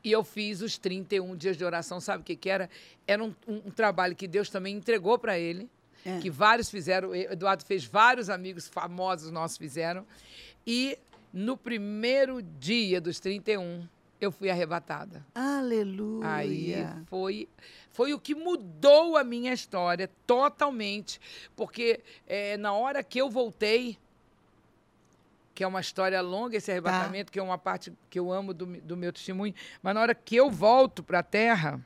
e 0.05 0.11
eu 0.13 0.25
fiz 0.25 0.61
os 0.61 0.77
31 0.79 1.37
dias 1.37 1.57
de 1.57 1.65
oração, 1.65 2.01
sabe 2.01 2.23
o 2.23 2.25
que, 2.25 2.35
que 2.37 2.49
era? 2.51 2.69
Era 3.07 3.23
um, 3.23 3.35
um- 3.47 3.63
um 3.67 3.71
trabalho 3.71 4.15
que 4.17 4.27
Deus 4.27 4.49
também 4.51 4.75
entregou 4.77 5.19
para 5.19 5.39
ele, 5.39 5.69
É. 6.05 6.19
que 6.19 6.29
vários 6.31 6.69
fizeram. 6.71 7.11
O 7.11 7.15
Eduardo 7.15 7.65
fez, 7.65 7.85
vários 7.85 8.29
amigos 8.29 8.67
famosos 8.69 9.31
nossos 9.31 9.57
fizeram. 9.57 10.05
E 10.67 10.99
no 11.33 11.57
primeiro 11.57 12.43
dia 12.43 13.01
dos 13.01 13.21
31, 13.21 13.87
eu 14.21 14.31
fui 14.33 14.51
arrebatada. 14.51 15.25
Aleluia. 15.35 16.29
Aí 16.29 16.87
foi, 17.07 17.49
foi 17.91 18.13
o 18.15 18.19
que 18.21 18.35
mudou 18.35 19.17
a 19.17 19.25
minha 19.25 19.53
história 19.53 20.11
totalmente. 20.27 21.21
Porque 21.57 22.01
eh, 22.27 22.57
na 22.57 22.73
hora 22.73 23.03
que 23.03 23.21
eu 23.21 23.31
voltei, 23.31 23.97
que 25.63 25.65
é 25.65 25.69
uma 25.69 25.81
história 25.81 26.21
longa 26.21 26.57
esse 26.57 26.73
arrebatamento, 26.73 27.31
que 27.31 27.39
é 27.39 27.43
uma 27.43 27.57
parte 27.57 27.93
que 28.11 28.19
eu 28.19 28.33
amo 28.33 28.53
do, 28.53 28.67
do 28.67 28.97
meu 28.97 29.13
testemunho, 29.13 29.55
mas 29.81 29.95
na 29.95 30.01
hora 30.01 30.13
que 30.13 30.35
eu 30.35 30.51
volto 30.51 31.05
para 31.05 31.21
a 31.21 31.23
terra, 31.23 31.81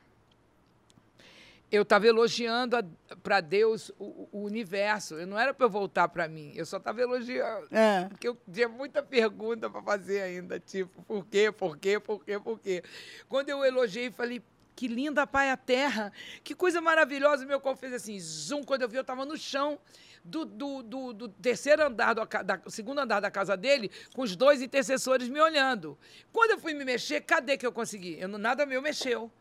eu 1.71 1.83
estava 1.83 2.07
elogiando 2.07 2.75
para 3.21 3.39
Deus 3.39 3.91
o, 3.99 4.27
o, 4.31 4.41
universo. 4.45 5.13
Eu 5.13 5.27
não 5.27 5.37
era 5.37 5.53
para 5.53 5.67
eu 5.67 5.69
voltar 5.69 6.07
para 6.09 6.27
mim, 6.27 6.53
eu 6.55 6.65
só 6.65 6.77
estava 6.77 6.99
elogiando. 6.99 7.67
É. 7.71 8.05
Porque 8.09 8.27
eu 8.27 8.35
tinha 8.51 8.67
muita 8.67 9.03
pergunta 9.03 9.69
para 9.69 9.83
fazer 9.83 10.21
ainda, 10.21 10.59
tipo, 10.59 11.03
por 11.03 11.23
quê, 11.27 11.51
por 11.51 11.77
quê, 11.77 11.99
por 11.99 12.25
quê, 12.25 12.39
por 12.39 12.59
quê. 12.59 12.83
Quando 13.29 13.49
eu 13.49 13.63
elogiei, 13.63 14.09
falei, 14.09 14.41
que 14.77 14.87
linda 14.87 15.25
pai 15.25 15.49
a 15.49 15.57
terra, 15.57 16.13
que 16.43 16.53
coisa 16.53 16.79
maravilhosa. 16.79 17.43
Meu 17.47 17.59
corpo 17.59 17.79
fez 17.79 17.91
assim, 17.93 18.19
zoom. 18.19 18.63
Quando 18.63 18.83
eu 18.83 18.87
vi, 18.87 18.95
eu 18.95 19.01
estava 19.01 19.25
no 19.25 19.35
chão 19.35 19.79
do, 20.23 20.45
do, 20.45 20.83
do, 20.83 21.13
do, 21.13 21.27
terceiro 21.29 21.83
andar, 21.83 22.13
do, 22.13 22.23
da, 22.23 22.61
segundo 22.67 22.99
andar 22.99 23.19
da 23.19 23.31
casa 23.31 23.57
dele, 23.57 23.89
com 24.13 24.21
os 24.21 24.35
dois 24.35 24.61
intercessores 24.61 25.27
me 25.29 25.41
olhando. 25.41 25.97
Quando 26.31 26.51
eu 26.51 26.59
fui 26.59 26.75
me 26.75 26.85
mexer, 26.85 27.21
cadê 27.21 27.57
que 27.57 27.65
eu 27.65 27.71
consegui? 27.71 28.17
Eu, 28.19 28.27
nada 28.27 28.67
meu 28.67 28.79
mexeu. 28.79 29.31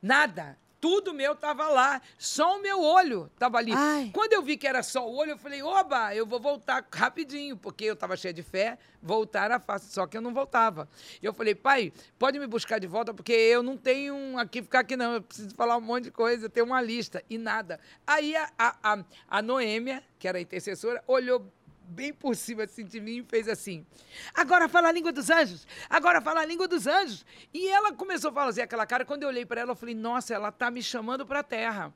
Nada. 0.00 0.56
Tudo 0.80 1.12
meu 1.12 1.32
estava 1.32 1.68
lá, 1.68 2.00
só 2.16 2.56
o 2.56 2.62
meu 2.62 2.80
olho 2.80 3.30
estava 3.34 3.58
ali. 3.58 3.72
Ai. 3.74 4.10
Quando 4.14 4.32
eu 4.32 4.42
vi 4.42 4.56
que 4.56 4.66
era 4.66 4.82
só 4.82 5.08
o 5.08 5.16
olho, 5.16 5.32
eu 5.32 5.38
falei, 5.38 5.62
oba, 5.62 6.14
eu 6.14 6.24
vou 6.24 6.38
voltar 6.38 6.86
rapidinho, 6.92 7.56
porque 7.56 7.84
eu 7.84 7.94
estava 7.94 8.16
cheia 8.16 8.32
de 8.32 8.42
fé, 8.42 8.78
voltar 9.02 9.50
a 9.50 9.58
fácil, 9.58 9.90
só 9.90 10.06
que 10.06 10.16
eu 10.16 10.20
não 10.20 10.32
voltava. 10.32 10.88
E 11.20 11.26
eu 11.26 11.32
falei, 11.32 11.54
pai, 11.54 11.92
pode 12.18 12.38
me 12.38 12.46
buscar 12.46 12.78
de 12.78 12.86
volta, 12.86 13.12
porque 13.12 13.32
eu 13.32 13.62
não 13.62 13.76
tenho 13.76 14.38
aqui, 14.38 14.62
ficar 14.62 14.80
aqui 14.80 14.96
não, 14.96 15.14
eu 15.14 15.22
preciso 15.22 15.54
falar 15.56 15.76
um 15.76 15.80
monte 15.80 16.04
de 16.04 16.10
coisa, 16.12 16.46
eu 16.46 16.50
tenho 16.50 16.66
uma 16.66 16.80
lista, 16.80 17.22
e 17.28 17.38
nada. 17.38 17.80
Aí 18.06 18.36
a, 18.36 18.48
a, 18.56 18.76
a, 18.82 19.04
a 19.28 19.42
Noêmia, 19.42 20.02
que 20.18 20.28
era 20.28 20.38
a 20.38 20.40
intercessora, 20.40 21.02
olhou 21.06 21.52
bem 21.88 22.12
por 22.12 22.36
cima 22.36 22.64
assim, 22.64 22.84
de 22.84 23.00
mim 23.00 23.18
e 23.18 23.22
fez 23.22 23.48
assim. 23.48 23.86
Agora 24.34 24.68
fala 24.68 24.88
a 24.88 24.92
língua 24.92 25.12
dos 25.12 25.30
anjos. 25.30 25.66
Agora 25.88 26.20
fala 26.20 26.40
a 26.40 26.44
língua 26.44 26.68
dos 26.68 26.86
anjos. 26.86 27.24
E 27.52 27.68
ela 27.68 27.92
começou 27.92 28.30
a 28.30 28.34
fazer 28.34 28.62
aquela 28.62 28.86
cara. 28.86 29.04
Quando 29.04 29.22
eu 29.22 29.28
olhei 29.28 29.46
para 29.46 29.60
ela, 29.60 29.72
eu 29.72 29.76
falei: 29.76 29.94
Nossa, 29.94 30.34
ela 30.34 30.50
está 30.50 30.70
me 30.70 30.82
chamando 30.82 31.26
para 31.26 31.40
a 31.40 31.44
terra 31.44 31.92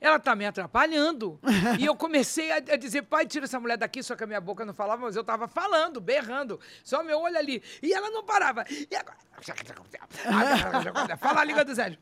ela 0.00 0.16
está 0.16 0.34
me 0.34 0.46
atrapalhando. 0.46 1.38
e 1.78 1.84
eu 1.84 1.94
comecei 1.96 2.50
a, 2.52 2.56
a, 2.56 2.76
dizer, 2.76 3.02
pai, 3.02 3.26
tira 3.26 3.44
essa 3.44 3.60
mulher 3.60 3.76
daqui, 3.76 4.02
só 4.02 4.16
que 4.16 4.24
a 4.24 4.26
minha 4.26 4.40
boca 4.40 4.64
não 4.64 4.74
falava, 4.74 5.02
mas 5.02 5.16
eu 5.16 5.22
estava 5.22 5.48
falando, 5.48 6.00
berrando, 6.00 6.60
só 6.82 7.02
meu 7.02 7.18
olho 7.20 7.36
ali. 7.36 7.62
E 7.82 7.92
ela 7.92 8.10
não 8.10 8.24
parava. 8.24 8.64
E 8.68 8.94
agora... 8.94 9.16
Fala 11.18 11.40
a 11.40 11.44
língua 11.44 11.64
dos 11.64 11.78
anjos. 11.78 11.98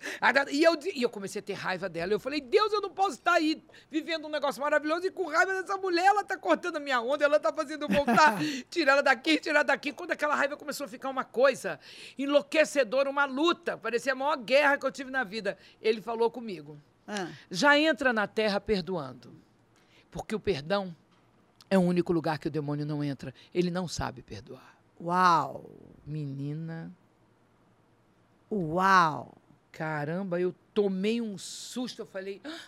E 0.50 0.62
eu, 0.62 0.78
e 0.94 1.02
eu 1.02 1.10
comecei 1.10 1.40
a 1.40 1.42
ter 1.42 1.54
raiva 1.54 1.88
dela. 1.88 2.12
Eu 2.12 2.20
falei, 2.20 2.40
Deus, 2.40 2.72
eu 2.72 2.80
não 2.80 2.90
posso 2.90 3.16
estar 3.16 3.32
aí 3.32 3.62
vivendo 3.90 4.26
um 4.26 4.28
negócio 4.28 4.60
maravilhoso 4.60 5.06
e 5.06 5.10
com 5.10 5.26
raiva 5.26 5.52
dessa 5.54 5.76
mulher. 5.76 6.04
Ela 6.04 6.20
está 6.20 6.36
cortando 6.36 6.76
a 6.76 6.80
minha 6.80 7.00
onda, 7.00 7.24
ela 7.24 7.38
está 7.38 7.52
fazendo 7.52 7.88
voltar, 7.88 8.38
tirar 8.70 8.92
ela 8.92 9.02
daqui, 9.02 9.38
tirar 9.38 9.56
ela 9.56 9.64
daqui. 9.64 9.92
Quando 9.92 10.12
aquela 10.12 10.34
raiva 10.34 10.56
começou 10.56 10.84
a 10.84 10.88
ficar 10.88 11.08
uma 11.08 11.24
coisa 11.24 11.80
enlouquecedora, 12.18 13.08
uma 13.08 13.24
luta, 13.24 13.76
parecia 13.76 14.12
a 14.12 14.16
maior 14.16 14.36
guerra 14.36 14.78
que 14.78 14.86
eu 14.86 14.92
tive 14.92 15.10
na 15.10 15.24
vida. 15.24 15.58
Ele 15.80 16.00
falou 16.00 16.30
comigo. 16.30 16.78
Ah. 17.06 17.28
Já 17.50 17.78
entra 17.78 18.12
na 18.12 18.26
terra 18.26 18.60
perdoando. 18.60 19.34
Porque 20.10 20.34
o 20.34 20.40
perdão 20.40 20.94
é 21.70 21.78
o 21.78 21.82
único 21.82 22.12
lugar 22.12 22.38
que 22.38 22.48
o 22.48 22.50
demônio 22.50 22.84
não 22.84 23.02
entra. 23.02 23.34
Ele 23.52 23.70
não 23.70 23.88
sabe 23.88 24.22
perdoar. 24.22 24.76
Uau! 25.00 25.70
Menina. 26.04 26.92
Uau! 28.50 29.34
Caramba, 29.72 30.38
eu 30.38 30.54
tomei 30.74 31.20
um 31.20 31.38
susto. 31.38 32.02
Eu 32.02 32.06
falei. 32.06 32.40
Ah! 32.44 32.60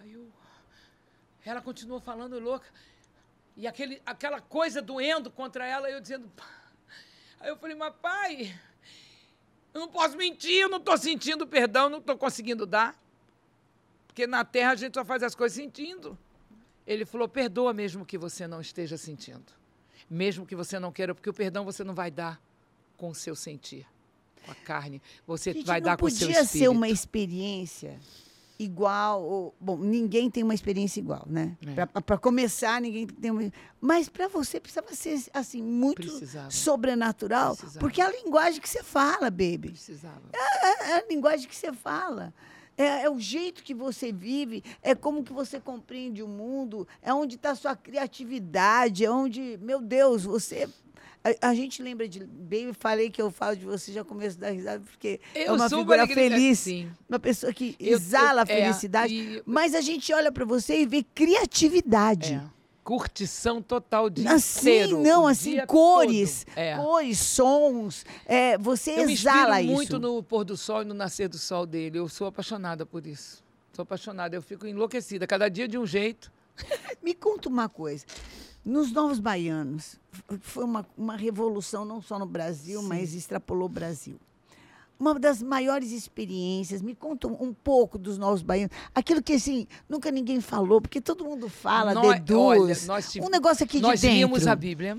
Aí 0.00 0.12
eu. 0.12 0.26
Ela 1.44 1.60
continuou 1.60 2.00
falando 2.00 2.38
louca. 2.38 2.66
E 3.56 3.66
aquele, 3.66 4.02
aquela 4.04 4.40
coisa 4.40 4.82
doendo 4.82 5.30
contra 5.30 5.66
ela, 5.66 5.88
eu 5.90 6.00
dizendo. 6.00 6.30
Aí 7.38 7.50
eu 7.50 7.56
falei, 7.56 7.76
mas 7.76 7.94
pai, 8.00 8.58
eu 9.74 9.80
não 9.80 9.88
posso 9.88 10.16
mentir, 10.16 10.62
eu 10.62 10.68
não 10.68 10.78
estou 10.78 10.96
sentindo 10.96 11.46
perdão, 11.46 11.90
não 11.90 11.98
estou 11.98 12.16
conseguindo 12.16 12.64
dar. 12.64 12.96
Porque 14.06 14.24
na 14.24 14.44
terra 14.44 14.70
a 14.70 14.76
gente 14.76 14.94
só 14.94 15.04
faz 15.04 15.22
as 15.24 15.34
coisas 15.34 15.56
sentindo. 15.56 16.16
Ele 16.86 17.04
falou: 17.04 17.28
perdoa 17.28 17.72
mesmo 17.72 18.06
que 18.06 18.16
você 18.16 18.46
não 18.46 18.60
esteja 18.60 18.96
sentindo. 18.96 19.52
Mesmo 20.08 20.46
que 20.46 20.54
você 20.54 20.78
não 20.78 20.92
queira, 20.92 21.14
porque 21.14 21.28
o 21.28 21.34
perdão 21.34 21.64
você 21.64 21.82
não 21.82 21.94
vai 21.94 22.10
dar 22.10 22.40
com 22.96 23.08
o 23.08 23.14
seu 23.14 23.34
sentir, 23.34 23.84
com 24.44 24.52
a 24.52 24.54
carne. 24.54 25.02
Você 25.26 25.52
gente, 25.52 25.66
vai 25.66 25.80
dar 25.80 25.96
com 25.96 26.06
o 26.06 26.10
seu 26.10 26.28
espírito. 26.28 26.46
podia 26.46 26.60
ser 26.60 26.68
uma 26.68 26.88
experiência 26.88 27.98
igual. 28.64 29.22
Ou, 29.22 29.54
bom, 29.60 29.76
ninguém 29.76 30.30
tem 30.30 30.42
uma 30.42 30.54
experiência 30.54 31.00
igual, 31.00 31.24
né? 31.28 31.56
É. 31.76 31.86
Para 31.86 32.18
começar, 32.18 32.80
ninguém 32.80 33.06
tem 33.06 33.30
uma. 33.30 33.52
Mas 33.80 34.08
para 34.08 34.28
você 34.28 34.58
precisava 34.58 34.92
ser 34.94 35.22
assim 35.32 35.62
muito 35.62 36.02
Precisava. 36.02 36.50
sobrenatural, 36.50 37.56
Precisava. 37.56 37.80
porque 37.80 38.00
é 38.00 38.04
a 38.06 38.10
linguagem 38.10 38.60
que 38.60 38.68
você 38.68 38.82
fala, 38.82 39.30
baby. 39.30 39.68
Precisava. 39.70 40.22
É, 40.32 40.66
é, 40.66 40.90
é 40.90 40.94
a 40.98 41.06
linguagem 41.08 41.48
que 41.48 41.56
você 41.56 41.72
fala. 41.72 42.32
É, 42.76 43.04
é, 43.04 43.10
o 43.10 43.20
jeito 43.20 43.62
que 43.62 43.72
você 43.72 44.12
vive, 44.12 44.64
é 44.82 44.94
como 44.94 45.22
que 45.22 45.32
você 45.32 45.60
compreende 45.60 46.22
o 46.22 46.28
mundo, 46.28 46.88
é 47.00 47.14
onde 47.14 47.36
está 47.36 47.50
a 47.52 47.54
sua 47.54 47.76
criatividade, 47.76 49.04
é 49.04 49.10
onde, 49.10 49.58
meu 49.62 49.80
Deus, 49.80 50.24
você 50.24 50.68
a, 51.24 51.48
a, 51.48 51.54
gente 51.54 51.82
lembra 51.82 52.06
de. 52.06 52.22
Bem, 52.22 52.74
falei 52.74 53.08
que 53.08 53.20
eu 53.20 53.30
falo 53.30 53.56
de 53.56 53.64
você 53.64 53.90
já 53.90 54.04
começo 54.04 54.38
da 54.38 54.50
risada, 54.50 54.80
porque 54.80 55.18
é 55.34 55.44
eu 55.44 55.46
é 55.46 55.52
uma 55.52 55.70
figura 55.70 56.06
feliz. 56.06 56.58
Sim. 56.58 56.92
Uma 57.08 57.18
pessoa 57.18 57.50
que 57.50 57.74
eu, 57.80 57.96
exala 57.96 58.42
eu, 58.42 58.46
felicidade. 58.46 59.14
É, 59.18 59.38
e... 59.38 59.42
Mas 59.46 59.74
a 59.74 59.80
gente 59.80 60.12
olha 60.12 60.30
para 60.30 60.44
você 60.44 60.82
e 60.82 60.86
vê 60.86 61.02
criatividade. 61.02 62.34
É. 62.34 62.54
Curtição 62.84 63.62
total 63.62 64.10
de 64.10 64.28
assim, 64.28 64.68
inteiro, 64.68 65.00
não, 65.00 65.26
assim, 65.26 65.64
cores, 65.64 66.44
é. 66.54 66.76
cores, 66.76 67.18
sons. 67.18 68.04
É, 68.26 68.58
você 68.58 68.90
eu 68.90 69.08
exala 69.08 69.62
isso. 69.62 69.70
Eu 69.70 69.74
muito 69.74 69.98
no 69.98 70.22
pôr 70.22 70.44
do 70.44 70.54
sol 70.54 70.82
e 70.82 70.84
no 70.84 70.92
nascer 70.92 71.26
do 71.26 71.38
sol 71.38 71.64
dele. 71.64 71.98
Eu 71.98 72.06
sou 72.10 72.26
apaixonada 72.26 72.84
por 72.84 73.06
isso. 73.06 73.42
Sou 73.72 73.84
apaixonada. 73.84 74.36
Eu 74.36 74.42
fico 74.42 74.66
enlouquecida. 74.66 75.26
Cada 75.26 75.48
dia 75.48 75.66
de 75.66 75.78
um 75.78 75.86
jeito. 75.86 76.30
Me 77.02 77.14
conta 77.14 77.48
uma 77.48 77.70
coisa. 77.70 78.04
Nos 78.64 78.92
Novos 78.92 79.18
Baianos, 79.18 79.96
foi 80.40 80.64
uma, 80.64 80.86
uma 80.96 81.16
revolução 81.16 81.84
não 81.84 82.00
só 82.00 82.18
no 82.18 82.26
Brasil, 82.26 82.80
Sim. 82.80 82.88
mas 82.88 83.14
extrapolou 83.14 83.66
o 83.66 83.68
Brasil. 83.68 84.16
Uma 84.98 85.18
das 85.18 85.42
maiores 85.42 85.90
experiências, 85.90 86.80
me 86.80 86.94
conta 86.94 87.26
um, 87.26 87.52
pouco 87.52 87.98
dos 87.98 88.16
Novos 88.16 88.42
Baianos. 88.42 88.74
Aquilo 88.94 89.22
que, 89.22 89.34
assim, 89.34 89.66
nunca 89.88 90.10
ninguém 90.10 90.40
falou, 90.40 90.80
porque 90.80 91.00
todo 91.00 91.24
mundo 91.24 91.48
fala, 91.48 91.92
nós, 91.92 92.20
deduz. 92.20 92.38
Olha, 92.38 92.76
nós, 92.86 93.16
um 93.16 93.28
negócio 93.28 93.64
aqui 93.64 93.76
de 93.76 93.82
nós 93.82 94.00
dentro. 94.00 94.08
Nós 94.08 94.16
líamos 94.16 94.46
a 94.46 94.54
Bíblia 94.54 94.98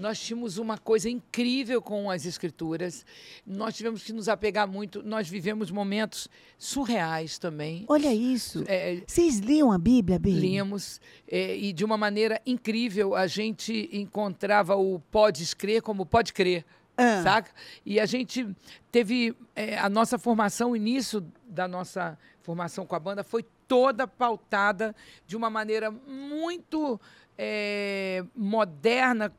nós 0.00 0.18
tínhamos 0.18 0.58
uma 0.58 0.78
coisa 0.78 1.08
incrível 1.08 1.80
com 1.82 2.10
as 2.10 2.24
escrituras. 2.24 3.04
Nós 3.46 3.76
tivemos 3.76 4.02
que 4.02 4.12
nos 4.12 4.28
apegar 4.28 4.66
muito. 4.66 5.02
Nós 5.02 5.28
vivemos 5.28 5.70
momentos 5.70 6.28
surreais 6.58 7.38
também. 7.38 7.84
Olha 7.86 8.12
isso. 8.12 8.64
É, 8.66 9.02
Vocês 9.06 9.38
liam 9.38 9.70
a 9.70 9.78
Bíblia, 9.78 10.18
Bíblia? 10.18 10.40
Líamos. 10.40 11.00
É, 11.28 11.56
e 11.56 11.72
de 11.72 11.84
uma 11.84 11.96
maneira 11.96 12.40
incrível, 12.46 13.14
a 13.14 13.26
gente 13.26 13.88
encontrava 13.92 14.74
o 14.74 14.98
pode 14.98 15.54
crer 15.54 15.82
como 15.82 16.06
pode 16.06 16.32
crer. 16.32 16.64
Ah. 16.96 17.22
Saca? 17.22 17.50
E 17.84 18.00
a 18.00 18.06
gente 18.06 18.48
teve 18.90 19.34
é, 19.54 19.78
a 19.78 19.88
nossa 19.88 20.18
formação, 20.18 20.72
o 20.72 20.76
início 20.76 21.24
da 21.46 21.68
nossa 21.68 22.18
formação 22.42 22.86
com 22.86 22.94
a 22.94 23.00
banda 23.00 23.22
foi 23.22 23.44
toda 23.66 24.06
pautada 24.06 24.94
de 25.26 25.36
uma 25.36 25.48
maneira 25.48 25.90
muito 25.90 27.00
é, 27.38 28.24
moderna, 28.34 29.32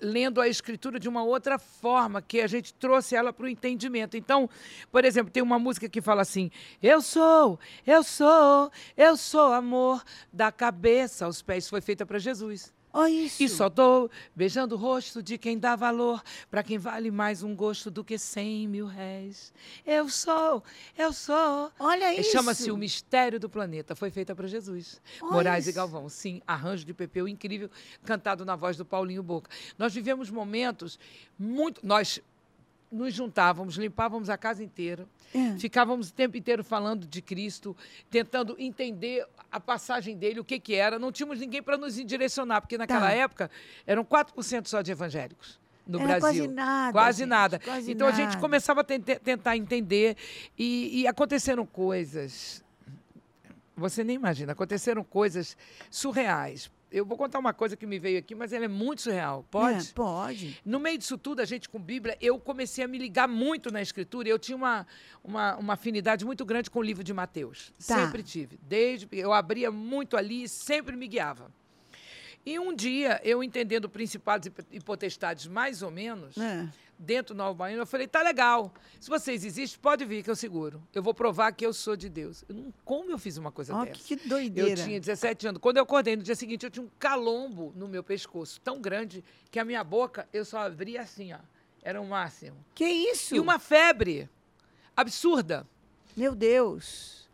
lendo 0.00 0.40
a 0.40 0.48
escritura 0.48 0.98
de 0.98 1.08
uma 1.08 1.22
outra 1.24 1.58
forma, 1.58 2.20
que 2.20 2.40
a 2.40 2.46
gente 2.46 2.74
trouxe 2.74 3.16
ela 3.16 3.32
para 3.32 3.46
o 3.46 3.48
entendimento. 3.48 4.16
Então, 4.16 4.48
por 4.90 5.04
exemplo, 5.04 5.30
tem 5.30 5.42
uma 5.42 5.58
música 5.58 5.88
que 5.88 6.00
fala 6.00 6.22
assim: 6.22 6.50
Eu 6.82 7.00
sou, 7.00 7.58
eu 7.86 8.02
sou, 8.02 8.70
eu 8.96 9.16
sou 9.16 9.52
amor, 9.52 10.02
da 10.32 10.52
cabeça 10.52 11.24
aos 11.24 11.42
pés. 11.42 11.68
Foi 11.68 11.80
feita 11.80 12.04
para 12.04 12.18
Jesus. 12.18 12.72
Oh, 12.96 13.06
isso. 13.06 13.42
E 13.42 13.48
só 13.48 13.68
dou 13.68 14.08
beijando 14.36 14.76
o 14.76 14.78
rosto 14.78 15.20
de 15.20 15.36
quem 15.36 15.58
dá 15.58 15.74
valor, 15.74 16.22
para 16.48 16.62
quem 16.62 16.78
vale 16.78 17.10
mais 17.10 17.42
um 17.42 17.52
gosto 17.52 17.90
do 17.90 18.04
que 18.04 18.16
cem 18.16 18.68
mil 18.68 18.86
réis. 18.86 19.52
Eu 19.84 20.08
sou, 20.08 20.62
eu 20.96 21.12
sou. 21.12 21.72
Olha 21.80 22.14
isso. 22.14 22.30
Chama-se 22.30 22.70
O 22.70 22.76
Mistério 22.76 23.40
do 23.40 23.48
Planeta. 23.48 23.96
Foi 23.96 24.10
feita 24.10 24.32
para 24.32 24.46
Jesus. 24.46 25.02
Olha 25.20 25.32
Moraes 25.32 25.64
isso. 25.64 25.70
e 25.70 25.72
Galvão. 25.72 26.08
Sim, 26.08 26.40
arranjo 26.46 26.84
de 26.84 26.94
Pepeu 26.94 27.26
incrível, 27.26 27.68
cantado 28.04 28.44
na 28.44 28.54
voz 28.54 28.76
do 28.76 28.84
Paulinho 28.84 29.24
Boca. 29.24 29.50
Nós 29.76 29.92
vivemos 29.92 30.30
momentos 30.30 30.96
muito. 31.36 31.84
Nós 31.84 32.20
nos 32.94 33.12
juntávamos, 33.12 33.76
limpávamos 33.76 34.30
a 34.30 34.38
casa 34.38 34.62
inteira, 34.62 35.06
é. 35.34 35.58
ficávamos 35.58 36.10
o 36.10 36.12
tempo 36.12 36.36
inteiro 36.36 36.62
falando 36.62 37.06
de 37.06 37.20
Cristo, 37.20 37.76
tentando 38.10 38.54
entender 38.58 39.26
a 39.50 39.58
passagem 39.58 40.16
dele, 40.16 40.40
o 40.40 40.44
que, 40.44 40.58
que 40.60 40.74
era. 40.74 40.98
Não 40.98 41.10
tínhamos 41.10 41.40
ninguém 41.40 41.62
para 41.62 41.76
nos 41.76 41.96
direcionar, 41.96 42.60
porque 42.60 42.78
naquela 42.78 43.08
tá. 43.08 43.12
época 43.12 43.50
eram 43.86 44.04
4% 44.04 44.66
só 44.66 44.80
de 44.80 44.92
evangélicos 44.92 45.58
no 45.86 45.98
Era 45.98 46.18
Brasil. 46.18 46.44
Quase 46.44 46.48
nada. 46.48 46.92
Quase 46.92 47.18
gente, 47.18 47.28
nada. 47.28 47.58
Quase 47.58 47.92
então 47.92 48.08
nada. 48.08 48.22
a 48.22 48.24
gente 48.24 48.40
começava 48.40 48.80
a 48.80 48.84
tentar 48.84 49.56
entender 49.56 50.16
e, 50.58 51.00
e 51.00 51.06
aconteceram 51.06 51.66
coisas. 51.66 52.62
Você 53.76 54.04
nem 54.04 54.16
imagina, 54.16 54.52
aconteceram 54.52 55.02
coisas 55.02 55.56
surreais. 55.90 56.70
Eu 56.94 57.04
vou 57.04 57.18
contar 57.18 57.40
uma 57.40 57.52
coisa 57.52 57.76
que 57.76 57.84
me 57.84 57.98
veio 57.98 58.20
aqui, 58.20 58.36
mas 58.36 58.52
ela 58.52 58.66
é 58.66 58.68
muito 58.68 59.02
surreal. 59.02 59.44
Pode? 59.50 59.90
É, 59.90 59.92
pode. 59.92 60.60
No 60.64 60.78
meio 60.78 60.96
disso 60.96 61.18
tudo, 61.18 61.40
a 61.40 61.44
gente 61.44 61.68
com 61.68 61.80
Bíblia, 61.80 62.16
eu 62.20 62.38
comecei 62.38 62.84
a 62.84 62.88
me 62.88 62.96
ligar 62.98 63.26
muito 63.26 63.72
na 63.72 63.82
escritura. 63.82 64.28
Eu 64.28 64.38
tinha 64.38 64.54
uma, 64.54 64.86
uma, 65.22 65.56
uma 65.56 65.72
afinidade 65.72 66.24
muito 66.24 66.44
grande 66.44 66.70
com 66.70 66.78
o 66.78 66.82
livro 66.82 67.02
de 67.02 67.12
Mateus. 67.12 67.74
Tá. 67.84 67.96
Sempre 67.96 68.22
tive. 68.22 68.60
Desde 68.62 69.08
eu 69.10 69.32
abria 69.32 69.72
muito 69.72 70.16
ali 70.16 70.44
e 70.44 70.48
sempre 70.48 70.94
me 70.96 71.08
guiava. 71.08 71.50
E 72.46 72.58
um 72.60 72.72
dia, 72.72 73.20
eu 73.24 73.42
entendendo 73.42 73.88
principados 73.88 74.48
e 74.70 74.78
potestades 74.78 75.46
mais 75.48 75.82
ou 75.82 75.90
menos, 75.90 76.36
É. 76.38 76.68
dentro 76.98 77.34
do 77.34 77.38
Nova 77.38 77.54
Baiana, 77.54 77.82
eu 77.82 77.86
falei, 77.86 78.06
tá 78.06 78.22
legal. 78.22 78.72
Se 79.00 79.10
vocês 79.10 79.44
existem, 79.44 79.80
pode 79.80 80.04
vir 80.04 80.22
que 80.22 80.30
eu 80.30 80.36
seguro. 80.36 80.82
Eu 80.94 81.02
vou 81.02 81.12
provar 81.12 81.52
que 81.52 81.64
eu 81.66 81.72
sou 81.72 81.96
de 81.96 82.08
Deus. 82.08 82.44
Eu 82.48 82.54
não- 82.54 82.74
como 82.84 83.10
eu 83.10 83.18
fiz 83.18 83.36
uma 83.36 83.50
coisa 83.52 83.74
Ó, 83.74 83.84
dessa? 83.84 84.00
que 84.02 84.16
doideira. 84.16 84.70
Eu 84.80 84.84
tinha 84.84 85.00
17 85.00 85.46
anos. 85.48 85.60
Quando 85.60 85.76
eu 85.78 85.82
acordei 85.82 86.16
no 86.16 86.22
dia 86.22 86.34
seguinte, 86.34 86.64
eu 86.64 86.70
tinha 86.70 86.84
um 86.84 86.90
calombo 86.98 87.72
no 87.76 87.88
meu 87.88 88.02
pescoço, 88.02 88.60
tão 88.60 88.80
grande 88.80 89.22
que 89.50 89.58
a 89.58 89.64
minha 89.64 89.82
boca 89.84 90.28
eu 90.32 90.44
só 90.44 90.58
abria 90.66 91.02
assim, 91.02 91.32
ó. 91.32 91.38
Era 91.82 92.00
o 92.00 92.06
máximo. 92.06 92.56
Que 92.74 92.86
isso? 92.86 93.34
E 93.36 93.40
uma 93.40 93.58
febre 93.58 94.28
absurda. 94.96 95.66
Meu 96.16 96.34
Deus. 96.34 97.28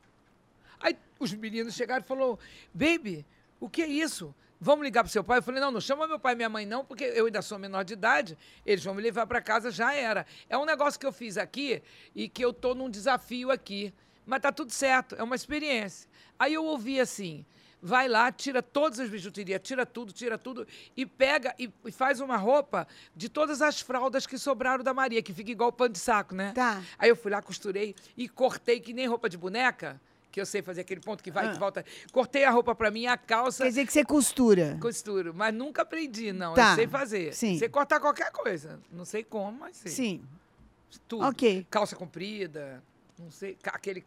Aí 0.81 0.97
os 1.19 1.33
meninos 1.35 1.75
chegaram 1.75 2.03
e 2.05 2.09
falaram, 2.09 2.39
baby, 2.73 3.25
o 3.61 3.69
que 3.69 3.83
é 3.83 3.87
isso? 3.87 4.35
Vamos 4.61 4.85
ligar 4.85 5.03
pro 5.03 5.11
seu 5.11 5.25
pai? 5.25 5.39
Eu 5.39 5.43
falei, 5.43 5.59
não, 5.59 5.71
não 5.71 5.81
chama 5.81 6.07
meu 6.07 6.19
pai 6.19 6.35
e 6.35 6.37
minha 6.37 6.49
mãe 6.51 6.67
não, 6.67 6.85
porque 6.85 7.05
eu 7.05 7.25
ainda 7.25 7.41
sou 7.41 7.59
menor 7.59 7.83
de 7.83 7.95
idade, 7.95 8.37
eles 8.67 8.85
vão 8.85 8.95
me 8.95 9.01
levar 9.01 9.27
para 9.27 9.41
casa, 9.41 9.71
já 9.71 9.95
era. 9.95 10.27
É 10.51 10.59
um 10.59 10.67
negócio 10.67 11.01
que 11.01 11.07
eu 11.07 11.13
fiz 11.13 11.39
aqui 11.39 11.83
e 12.15 12.29
que 12.29 12.45
eu 12.45 12.53
tô 12.53 12.75
num 12.75 12.91
desafio 12.91 13.51
aqui. 13.51 13.95
Mas 14.27 14.43
tá 14.43 14.53
tudo 14.53 14.71
certo, 14.71 15.15
é 15.17 15.23
uma 15.23 15.35
experiência. 15.35 16.07
Aí 16.39 16.53
eu 16.53 16.65
ouvi 16.65 17.01
assim, 17.01 17.45
vai 17.81 18.07
lá, 18.07 18.31
tira 18.31 18.63
todas 18.63 19.01
as 19.01 19.09
bijuterias, 19.09 19.61
tira 19.63 19.87
tudo, 19.87 20.13
tira 20.13 20.37
tudo, 20.37 20.67
e 20.95 21.07
pega 21.07 21.55
e, 21.59 21.73
e 21.87 21.91
faz 21.91 22.21
uma 22.21 22.37
roupa 22.37 22.87
de 23.17 23.29
todas 23.29 23.63
as 23.63 23.81
fraldas 23.81 24.27
que 24.27 24.37
sobraram 24.37 24.85
da 24.85 24.93
Maria, 24.93 25.23
que 25.23 25.33
fica 25.33 25.51
igual 25.51 25.73
pano 25.73 25.95
de 25.95 25.99
saco, 25.99 26.35
né? 26.35 26.53
Tá. 26.55 26.83
Aí 26.99 27.09
eu 27.09 27.17
fui 27.17 27.31
lá, 27.31 27.41
costurei 27.41 27.95
e 28.17 28.29
cortei 28.29 28.79
que 28.79 28.93
nem 28.93 29.07
roupa 29.07 29.29
de 29.29 29.39
boneca, 29.39 30.01
que 30.31 30.41
eu 30.41 30.47
sei 30.47 30.63
fazer 30.63 30.83
aquele 30.83 31.01
ponto 31.01 31.23
que 31.23 31.31
vai 31.31 31.47
e 31.47 31.49
Ah. 31.49 31.53
que 31.53 31.59
volta. 31.59 31.85
Cortei 32.13 32.45
a 32.45 32.51
roupa 32.51 32.75
pra 32.75 32.91
mim, 32.91 33.07
a 33.07 33.17
calça, 33.17 33.65
Quer 33.65 33.71
dizer 33.71 33.87
que 33.87 33.93
você 33.93 34.05
costura. 34.05 34.79
costuro. 34.81 35.33
Mas 35.35 35.53
nunca 35.55 35.83
aprendi, 35.83 36.33
não. 36.33 36.55
Tá, 36.55 36.71
Eu 36.73 36.77
sei 36.77 36.87
fazer. 36.87 37.35
sim. 37.35 37.59
Sei 37.59 37.69
cortar 37.69 37.99
qualquer 38.01 38.31
coisa. 38.31 38.79
Não 38.93 39.05
sei 39.05 39.25
como, 39.25 39.59
mas 39.59 39.77
sei. 39.77 39.91
Sim. 39.93 40.25
Tudo. 41.09 41.25
Ok. 41.25 41.67
Calça 41.71 41.95
comprida, 41.97 42.83
não 43.19 43.31
sei, 43.31 43.57
aquele... 43.65 44.05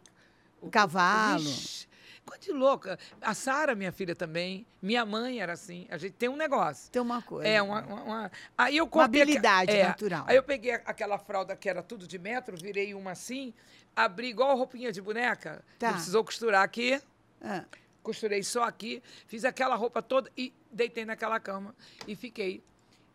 o- 0.60 0.68
Cavalo. 0.70 1.42
Ixi, 1.42 1.86
coisa 2.26 2.42
de 2.42 2.52
louca. 2.52 2.98
A 3.22 3.32
Sara, 3.34 3.74
minha 3.74 3.90
filha 3.92 4.14
também, 4.14 4.66
minha 4.82 5.04
mãe 5.06 5.40
era 5.40 5.52
assim. 5.54 5.86
A 5.90 5.96
gente 5.98 6.12
tem 6.12 6.28
um 6.28 6.36
negócio. 6.36 6.90
Tem 6.90 7.00
uma 7.00 7.22
coisa. 7.22 7.48
É, 7.48 7.60
uma, 7.62 7.80
uma- 7.82 8.02
uma- 8.02 8.32
Aí 8.56 8.76
eu 8.76 8.84
aque- 8.84 8.98
habilidade 9.00 9.70
é, 9.72 9.86
natural. 9.88 10.24
Aí 10.26 10.36
eu 10.36 10.42
peguei 10.42 10.72
aquela 10.72 11.18
fralda 11.18 11.54
que 11.56 11.68
era 11.68 11.82
tudo 11.82 12.06
de 12.06 12.18
metro, 12.18 12.56
virei 12.56 12.92
uma 12.94 13.12
assim, 13.12 13.52
abri 13.94 14.28
igual 14.28 14.56
roupinha 14.56 14.92
de 14.92 15.00
boneca. 15.00 15.64
Tá. 15.78 15.88
Não 15.88 15.94
precisou 15.94 16.24
costurar 16.24 16.62
aqui. 16.62 17.00
Ah, 17.40 17.64
Costurei 18.02 18.42
só 18.42 18.64
aqui, 18.64 19.02
fiz 19.26 19.46
aquela 19.46 19.74
roupa 19.76 20.02
toda 20.02 20.30
e 20.36 20.52
deitei 20.70 21.06
naquela 21.06 21.40
cama 21.40 21.74
e 22.06 22.14
fiquei 22.14 22.62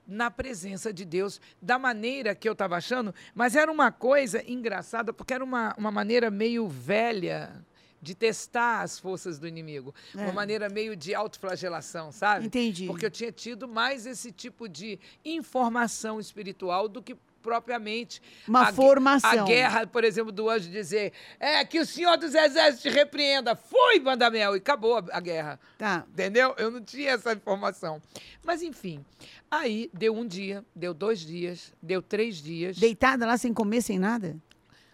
na 0.07 0.31
presença 0.31 0.91
de 0.91 1.05
Deus, 1.05 1.39
da 1.61 1.77
maneira 1.77 2.33
que 2.33 2.49
eu 2.49 2.53
estava 2.53 2.75
achando, 2.75 3.13
mas 3.35 3.55
era 3.55 3.71
uma 3.71 3.91
coisa 3.91 4.43
engraçada, 4.49 5.13
porque 5.13 5.31
era 5.31 5.43
uma, 5.43 5.75
uma 5.77 5.91
maneira 5.91 6.31
meio 6.31 6.67
velha 6.67 7.63
de 8.01 8.15
testar 8.15 8.81
as 8.81 8.97
forças 8.97 9.37
do 9.37 9.47
inimigo. 9.47 9.93
É. 10.17 10.23
Uma 10.23 10.31
maneira 10.31 10.69
meio 10.69 10.95
de 10.95 11.13
autoflagelação, 11.13 12.11
sabe? 12.11 12.47
Entendi. 12.47 12.87
Porque 12.87 13.05
eu 13.05 13.11
tinha 13.11 13.31
tido 13.31 13.67
mais 13.67 14.05
esse 14.07 14.31
tipo 14.31 14.67
de 14.67 14.99
informação 15.23 16.19
espiritual 16.19 16.87
do 16.87 17.03
que 17.03 17.15
propriamente 17.41 18.21
Uma 18.47 18.69
a 18.69 18.73
formação. 18.73 19.29
A 19.29 19.43
guerra, 19.43 19.87
por 19.87 20.03
exemplo, 20.03 20.31
do 20.31 20.49
anjo 20.49 20.69
dizer 20.69 21.13
é 21.39 21.63
que 21.65 21.79
o 21.79 21.85
Senhor 21.85 22.17
dos 22.17 22.33
Exércitos 22.33 22.81
te 22.81 22.89
repreenda. 22.89 23.55
Fui, 23.55 23.99
Bandamel, 23.99 24.55
e 24.55 24.59
acabou 24.59 24.97
a, 24.97 25.03
a 25.11 25.19
guerra. 25.19 25.59
Tá. 25.77 26.05
Entendeu? 26.11 26.53
Eu 26.57 26.71
não 26.71 26.81
tinha 26.81 27.11
essa 27.11 27.33
informação. 27.33 28.01
Mas, 28.43 28.61
enfim, 28.61 29.03
aí 29.49 29.89
deu 29.93 30.15
um 30.15 30.25
dia, 30.25 30.63
deu 30.75 30.93
dois 30.93 31.19
dias, 31.19 31.73
deu 31.81 32.01
três 32.01 32.37
dias. 32.37 32.77
Deitada 32.77 33.25
lá 33.25 33.37
sem 33.37 33.53
comer, 33.53 33.81
sem 33.81 33.99
nada? 33.99 34.37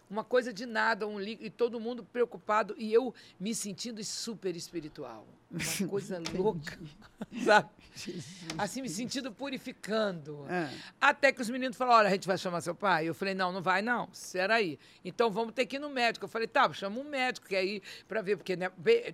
Uma 0.09 0.23
coisa 0.23 0.53
de 0.53 0.65
nada, 0.67 1.07
um 1.07 1.19
li- 1.19 1.37
e 1.41 1.49
todo 1.49 1.79
mundo 1.79 2.03
preocupado 2.03 2.75
e 2.77 2.93
eu 2.93 3.13
me 3.39 3.55
sentindo 3.55 4.03
super 4.03 4.55
espiritual. 4.55 5.25
Uma 5.51 5.59
coisa 5.89 6.21
louca, 6.35 6.77
sabe? 7.43 7.69
Assim, 8.57 8.81
me 8.83 8.89
sentindo 8.89 9.31
purificando. 9.31 10.45
Ah. 10.47 10.69
Até 11.01 11.31
que 11.31 11.41
os 11.41 11.49
meninos 11.49 11.75
falaram, 11.75 11.99
olha, 11.99 12.07
a 12.09 12.11
gente 12.11 12.27
vai 12.27 12.37
chamar 12.37 12.61
seu 12.61 12.75
pai? 12.75 13.07
Eu 13.09 13.15
falei, 13.15 13.33
não, 13.33 13.51
não 13.51 13.61
vai 13.63 13.81
não, 13.81 14.07
espera 14.13 14.55
aí. 14.55 14.77
Então 15.03 15.31
vamos 15.31 15.53
ter 15.53 15.65
que 15.65 15.77
ir 15.77 15.79
no 15.79 15.89
médico. 15.89 16.25
Eu 16.25 16.29
falei, 16.29 16.47
tá, 16.47 16.71
chama 16.71 16.99
um 16.99 17.03
médico 17.09 17.47
que 17.47 17.55
aí 17.55 17.81
para 18.07 18.21
ver, 18.21 18.37
porque 18.37 18.55
né, 18.55 18.69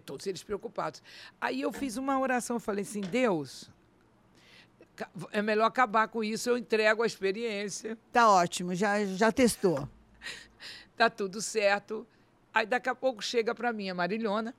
todos 0.05 0.27
eles 0.27 0.43
preocupados. 0.43 1.01
Aí 1.39 1.61
eu 1.61 1.71
fiz 1.71 1.95
uma 1.95 2.19
oração, 2.19 2.57
eu 2.57 2.59
falei 2.61 2.81
assim, 2.83 3.01
Deus, 3.01 3.69
é 5.31 5.41
melhor 5.41 5.65
acabar 5.65 6.07
com 6.09 6.21
isso, 6.23 6.49
eu 6.49 6.57
entrego 6.57 7.01
a 7.01 7.07
experiência 7.07 7.97
Tá 8.11 8.29
ótimo, 8.29 8.75
já, 8.75 9.05
já 9.05 9.31
testou. 9.31 9.87
Tá 10.97 11.09
tudo 11.09 11.41
certo. 11.41 12.05
Aí 12.53 12.65
daqui 12.65 12.89
a 12.89 12.95
pouco 12.95 13.21
chega 13.23 13.55
para 13.55 13.71
mim 13.71 13.89
a 13.89 13.93
Marilhona, 13.95 14.53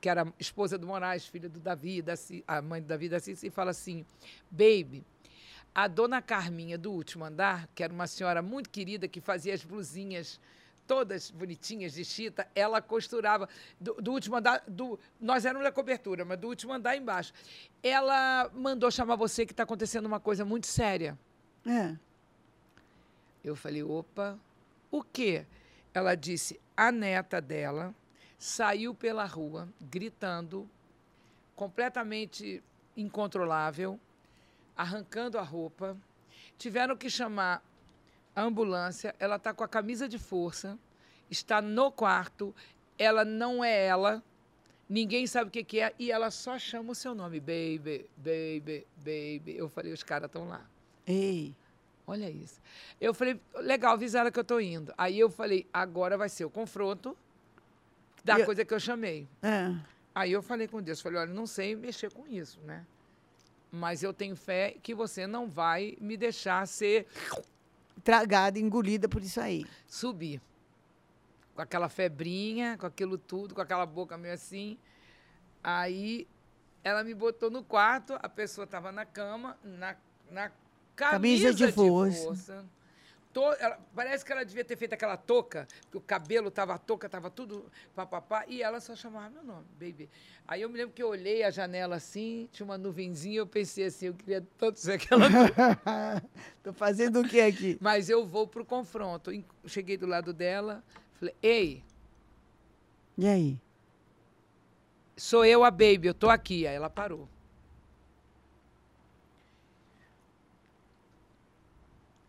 que 0.00 0.08
era 0.08 0.32
esposa 0.38 0.78
do 0.78 0.86
Moraes, 0.86 1.26
filha 1.26 1.48
do 1.48 1.58
Davi, 1.58 2.00
da 2.00 2.16
Ci- 2.16 2.44
a 2.46 2.62
mãe 2.62 2.80
do 2.80 2.86
Davi 2.86 3.08
da 3.08 3.18
e 3.42 3.50
fala 3.50 3.72
assim: 3.72 4.04
Baby, 4.50 5.04
a 5.74 5.88
dona 5.88 6.22
Carminha 6.22 6.78
do 6.78 6.92
último 6.92 7.24
andar, 7.24 7.68
que 7.74 7.82
era 7.82 7.92
uma 7.92 8.06
senhora 8.06 8.40
muito 8.40 8.70
querida 8.70 9.08
que 9.08 9.20
fazia 9.20 9.54
as 9.54 9.64
blusinhas 9.64 10.40
todas 10.86 11.30
bonitinhas 11.30 11.92
de 11.92 12.02
chita, 12.02 12.48
ela 12.54 12.80
costurava 12.80 13.46
do, 13.78 13.92
do 13.94 14.10
último 14.10 14.36
andar, 14.36 14.64
do, 14.66 14.98
nós 15.20 15.44
éramos 15.44 15.62
da 15.62 15.70
cobertura, 15.70 16.24
mas 16.24 16.38
do 16.38 16.48
último 16.48 16.72
andar 16.72 16.96
embaixo. 16.96 17.32
Ela 17.82 18.50
mandou 18.54 18.90
chamar 18.90 19.16
você 19.16 19.44
que 19.44 19.52
está 19.52 19.64
acontecendo 19.64 20.06
uma 20.06 20.18
coisa 20.18 20.46
muito 20.46 20.66
séria. 20.66 21.18
É. 21.66 21.94
Eu 23.44 23.54
falei, 23.54 23.82
opa, 23.82 24.38
o 24.90 25.02
quê? 25.02 25.46
Ela 25.92 26.14
disse, 26.14 26.60
a 26.76 26.92
neta 26.92 27.40
dela 27.40 27.94
saiu 28.38 28.94
pela 28.94 29.24
rua 29.24 29.68
gritando, 29.80 30.68
completamente 31.56 32.62
incontrolável, 32.96 33.98
arrancando 34.76 35.38
a 35.38 35.42
roupa. 35.42 35.96
Tiveram 36.56 36.96
que 36.96 37.10
chamar 37.10 37.62
a 38.34 38.42
ambulância. 38.42 39.14
Ela 39.18 39.36
está 39.36 39.52
com 39.52 39.64
a 39.64 39.68
camisa 39.68 40.08
de 40.08 40.18
força, 40.18 40.78
está 41.30 41.60
no 41.60 41.90
quarto. 41.90 42.54
Ela 42.96 43.24
não 43.24 43.64
é 43.64 43.86
ela. 43.86 44.22
Ninguém 44.88 45.26
sabe 45.26 45.48
o 45.48 45.50
que, 45.50 45.62
que 45.62 45.80
é 45.80 45.92
e 45.98 46.10
ela 46.10 46.30
só 46.30 46.58
chama 46.58 46.92
o 46.92 46.94
seu 46.94 47.14
nome, 47.14 47.40
baby, 47.40 48.08
baby, 48.16 48.86
baby. 48.96 49.56
Eu 49.56 49.68
falei, 49.68 49.92
os 49.92 50.02
caras 50.02 50.28
estão 50.28 50.48
lá. 50.48 50.64
Ei. 51.06 51.54
Olha 52.10 52.30
isso. 52.30 52.58
Eu 52.98 53.12
falei, 53.12 53.38
legal, 53.56 53.92
avisaram 53.92 54.30
que 54.32 54.38
eu 54.38 54.42
estou 54.42 54.58
indo. 54.62 54.94
Aí 54.96 55.18
eu 55.20 55.28
falei, 55.28 55.66
agora 55.70 56.16
vai 56.16 56.30
ser 56.30 56.46
o 56.46 56.50
confronto 56.50 57.14
da 58.24 58.38
eu- 58.38 58.46
coisa 58.46 58.64
que 58.64 58.72
eu 58.72 58.80
chamei. 58.80 59.28
É. 59.42 59.74
Aí 60.14 60.32
eu 60.32 60.40
falei 60.42 60.66
com 60.66 60.80
Deus, 60.82 61.02
falei, 61.02 61.20
olha, 61.20 61.30
não 61.32 61.46
sei 61.46 61.76
mexer 61.76 62.10
com 62.10 62.26
isso, 62.26 62.58
né? 62.62 62.86
Mas 63.70 64.02
eu 64.02 64.14
tenho 64.14 64.34
fé 64.34 64.74
que 64.82 64.94
você 64.94 65.26
não 65.26 65.46
vai 65.50 65.98
me 66.00 66.16
deixar 66.16 66.66
ser 66.66 67.06
Tragada, 68.02 68.58
engolida 68.58 69.06
por 69.06 69.22
isso 69.22 69.38
aí. 69.38 69.66
subir. 69.86 70.40
Com 71.54 71.60
aquela 71.60 71.90
febrinha, 71.90 72.78
com 72.78 72.86
aquilo 72.86 73.18
tudo, 73.18 73.54
com 73.54 73.60
aquela 73.60 73.84
boca 73.84 74.16
meio 74.16 74.32
assim. 74.32 74.78
Aí 75.62 76.26
ela 76.82 77.04
me 77.04 77.12
botou 77.12 77.50
no 77.50 77.62
quarto, 77.62 78.18
a 78.22 78.28
pessoa 78.30 78.64
estava 78.64 78.90
na 78.90 79.04
cama, 79.04 79.58
na, 79.62 79.94
na 80.30 80.50
camisa, 80.98 81.44
Camisa 81.48 81.66
de 81.66 81.72
força. 81.72 82.64
To- 83.32 83.52
ela- 83.60 83.78
parece 83.94 84.24
que 84.24 84.32
ela 84.32 84.42
devia 84.44 84.64
ter 84.64 84.74
feito 84.76 84.94
aquela 84.94 85.16
touca, 85.16 85.68
porque 85.82 85.98
o 85.98 86.00
cabelo 86.00 86.50
tava, 86.50 86.74
a 86.74 86.78
touca 86.78 87.08
tava 87.08 87.30
tudo 87.30 87.66
papapá, 87.94 88.44
e 88.48 88.62
ela 88.62 88.80
só 88.80 88.96
chamava 88.96 89.28
meu 89.30 89.44
nome, 89.44 89.64
baby. 89.78 90.08
Aí 90.46 90.62
eu 90.62 90.68
me 90.68 90.76
lembro 90.78 90.94
que 90.94 91.02
eu 91.02 91.08
olhei 91.10 91.44
a 91.44 91.50
janela 91.50 91.96
assim, 91.96 92.48
tinha 92.50 92.64
uma 92.64 92.76
nuvenzinha, 92.78 93.36
eu 93.38 93.46
pensei 93.46 93.84
assim, 93.84 94.06
eu 94.06 94.14
queria 94.14 94.44
tanto 94.56 94.80
ser 94.80 94.92
aquela. 94.92 95.26
Tô 96.64 96.72
fazendo 96.72 97.20
o 97.20 97.28
que 97.28 97.40
aqui? 97.40 97.78
Mas 97.80 98.08
eu 98.08 98.26
vou 98.26 98.46
pro 98.48 98.64
confronto. 98.64 99.30
Cheguei 99.66 99.96
do 99.96 100.06
lado 100.06 100.32
dela, 100.32 100.82
falei, 101.20 101.34
ei, 101.42 101.84
E 103.16 103.28
aí? 103.28 103.58
sou 105.16 105.44
eu 105.44 105.62
a 105.64 105.70
baby, 105.70 106.06
eu 106.08 106.14
tô 106.14 106.30
aqui. 106.30 106.66
Aí 106.66 106.74
ela 106.74 106.88
parou. 106.90 107.28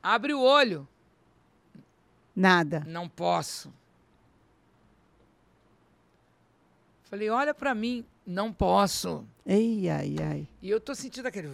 Abre 0.01 0.33
o 0.33 0.41
olho. 0.41 0.87
Nada. 2.35 2.83
Não 2.87 3.09
posso. 3.09 3.73
Falei, 7.03 7.29
olha 7.29 7.53
para 7.53 7.73
mim, 7.73 8.05
não 8.25 8.53
posso. 8.53 9.25
Ei, 9.45 9.89
ai, 9.89 10.15
ai. 10.21 10.47
E 10.61 10.69
eu 10.69 10.79
tô 10.79 10.93
sentindo 10.93 11.27
aquele. 11.27 11.49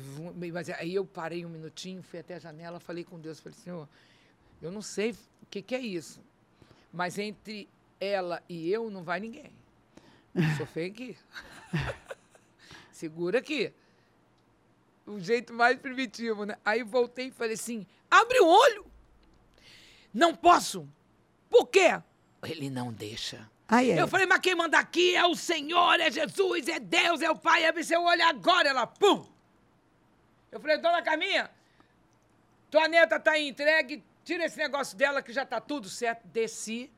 Mas 0.52 0.70
aí 0.70 0.93
eu 0.93 1.06
parei 1.06 1.46
um 1.46 1.50
minutinho, 1.50 2.04
fui 2.04 2.20
até 2.20 2.36
a 2.36 2.39
janela, 2.39 2.80
falei 2.80 3.06
com 3.06 3.18
Deus, 3.20 3.39
falei, 3.39 3.58
Senhor, 3.58 3.88
eu 4.62 4.72
não 4.72 4.82
sei 4.82 5.12
o 5.12 5.46
que, 5.50 5.62
que 5.62 5.74
é 5.74 5.80
isso. 5.80 6.20
Mas 6.91 7.18
entre 7.18 7.70
ela 8.00 8.43
e 8.50 8.70
eu 8.70 8.89
não 8.89 9.04
vai 9.04 9.20
ninguém. 9.22 9.52
Sou 10.58 10.66
feio 10.66 10.91
aqui. 10.91 11.18
Segura 12.91 13.39
aqui. 13.39 13.72
O 15.06 15.20
jeito 15.20 15.54
mais 15.54 15.80
primitivo, 15.80 16.46
né? 16.46 16.58
Aí 16.66 16.84
voltei 16.84 17.28
e 17.28 17.32
falei 17.32 17.54
assim: 17.54 17.86
abre 18.22 18.39
o 18.39 18.47
olho! 18.47 18.86
Não 20.13 20.36
posso! 20.36 20.88
Por 21.49 21.68
quê? 21.68 22.01
Ele 22.43 22.70
não 22.70 22.91
deixa. 22.91 23.49
Ai, 23.68 23.91
ai. 23.91 23.99
Eu 23.99 24.07
falei, 24.07 24.26
mas 24.26 24.39
quem 24.39 24.55
manda 24.55 24.78
aqui 24.78 25.16
é 25.16 25.26
o 25.26 25.36
Senhor, 25.36 25.99
é 25.99 26.11
Jesus, 26.11 26.68
é 26.68 26.80
Deus, 26.80 27.22
é 27.22 27.30
o 27.30 27.36
Pai. 27.36 27.66
Abre 27.66 27.84
seu 27.84 28.01
olho 28.03 28.24
agora. 28.24 28.70
Ela, 28.70 28.86
pum! 28.86 29.26
Eu 30.51 30.59
falei, 30.59 30.78
dona 30.78 31.01
Carminha, 31.01 31.49
tua 32.72 32.88
neta 32.88 33.20
tá 33.20 33.32
aí 33.32 33.49
entregue, 33.49 34.03
tira 34.24 34.45
esse 34.45 34.57
negócio 34.57 34.95
dela 34.95 35.22
que 35.22 35.34
já 35.34 35.45
tá 35.45 35.59
tudo 35.59 35.89
certo. 35.89 36.26
Desci, 36.28 36.89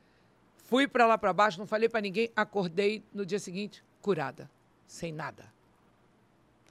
fui 0.64 0.86
para 0.86 1.06
lá 1.06 1.18
para 1.18 1.32
baixo, 1.32 1.58
não 1.58 1.66
falei 1.66 1.88
para 1.88 2.00
ninguém, 2.00 2.30
acordei 2.36 3.02
no 3.12 3.26
dia 3.26 3.38
seguinte, 3.38 3.82
curada, 4.00 4.48
sem 4.86 5.12
nada. 5.12 5.52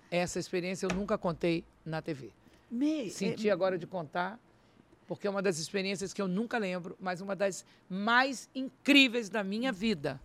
Essa 0.10 0.40
experiência 0.40 0.86
eu 0.86 0.96
nunca 0.96 1.18
contei 1.18 1.66
na 1.86 2.02
TV. 2.02 2.32
Me- 2.70 3.10
Senti 3.10 3.50
é- 3.50 3.52
agora 3.52 3.78
de 3.78 3.88
contar, 3.88 4.40
porque 5.08 5.26
é 5.28 5.30
uma 5.30 5.42
das 5.42 5.58
experiências 5.58 6.14
que 6.14 6.22
eu 6.22 6.28
nunca 6.28 6.58
lembro, 6.58 6.98
mas 7.00 7.22
uma 7.22 7.36
das 7.36 7.66
mais 7.90 8.50
incríveis 8.54 9.30
da 9.30 9.44
minha 9.44 9.72
vida. 9.72 10.20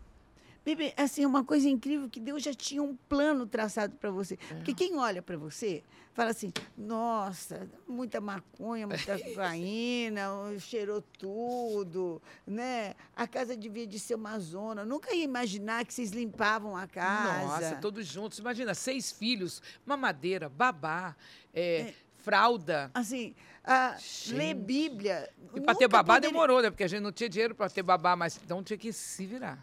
Bebê, 0.65 0.95
assim, 0.97 1.27
uma 1.27 1.43
coisa 1.45 1.69
incrível 1.69 2.09
que 2.09 2.21
Deus 2.21 2.41
já 2.41 2.55
tinha 2.55 2.81
um 2.81 2.95
plano 3.09 3.47
traçado 3.49 3.97
para 3.97 4.13
você. 4.13 4.39
É. 4.49 4.55
Porque 4.55 4.73
quem 4.73 4.97
olha 4.97 5.21
para 5.21 5.37
você 5.37 5.83
fala 6.15 6.31
assim: 6.31 6.53
nossa, 6.79 7.69
muita 7.89 8.21
maconha, 8.21 8.87
muita 8.87 9.19
cocaína, 9.19 10.29
cheirou 10.61 11.03
tudo, 11.19 12.23
né? 12.47 12.95
A 13.17 13.27
casa 13.27 13.57
devia 13.57 13.85
de 13.89 13.99
ser 13.99 14.15
uma 14.15 14.39
zona. 14.39 14.85
Nunca 14.85 15.13
ia 15.13 15.25
imaginar 15.25 15.85
que 15.85 15.93
vocês 15.93 16.13
limpavam 16.13 16.77
a 16.77 16.87
casa. 16.87 17.45
Nossa, 17.45 17.77
todos 17.81 18.07
juntos. 18.07 18.39
Imagina, 18.39 18.73
seis 18.73 19.11
filhos, 19.11 19.61
mamadeira, 19.85 20.49
babá, 20.49 21.17
é, 21.53 21.93
fralda. 22.23 22.91
Assim, 22.95 23.35
a, 23.65 23.97
Gente. 23.99 24.35
ler 24.35 24.55
Bíblia. 24.55 25.29
E 25.55 25.61
para 25.61 25.75
ter 25.75 25.89
babá 25.89 26.15
poderia- 26.15 26.31
demorou, 26.33 26.63
né? 26.63 26.71
Porque 26.71 26.85
a 26.85 26.89
gente 26.89 27.03
não 27.03 27.13
tinha 27.13 27.29
dinheiro 27.29 27.55
para 27.55 27.69
ter 27.69 27.83
babá, 27.83 28.17
mas 28.17 28.39
então 28.43 28.63
tinha 28.63 28.77
que 28.79 28.93
se 28.93 29.27
virar. 29.27 29.59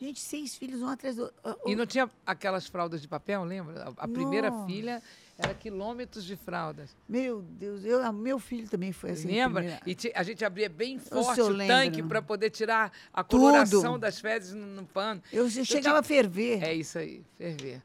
Gente, 0.00 0.18
seis 0.18 0.56
filhos, 0.56 0.82
um 0.82 0.88
atrás 0.88 1.14
do 1.14 1.22
outro. 1.22 1.60
E 1.64 1.76
não 1.76 1.86
tinha 1.86 2.10
aquelas 2.26 2.66
fraldas 2.66 3.00
de 3.00 3.06
papel, 3.06 3.44
lembra? 3.44 3.84
A, 3.96 4.04
a 4.04 4.08
primeira 4.08 4.50
filha 4.66 5.00
era 5.38 5.54
quilômetros 5.54 6.24
de 6.24 6.34
fraldas. 6.34 6.96
Meu 7.08 7.40
Deus, 7.40 7.84
eu, 7.84 8.12
meu 8.12 8.40
filho 8.40 8.68
também 8.68 8.90
foi 8.92 9.10
assim. 9.12 9.28
Lembra? 9.28 9.80
E 9.86 9.96
a 10.14 10.22
gente 10.24 10.44
abria 10.44 10.68
bem 10.68 10.98
forte 10.98 11.38
eu 11.38 11.46
o 11.46 11.48
lembro. 11.50 11.74
tanque 11.76 12.02
para 12.02 12.20
poder 12.20 12.50
tirar 12.50 12.92
a 13.12 13.22
Tudo. 13.22 13.42
coloração 13.42 13.96
das 13.96 14.18
fezes 14.18 14.52
no, 14.54 14.66
no 14.66 14.84
pano. 14.84 15.22
Eu, 15.32 15.48
chegava 15.48 16.00
a 16.00 16.02
ferver. 16.02 16.62
É 16.64 16.74
isso 16.74 16.98
aí, 16.98 17.22
ferver. 17.38 17.80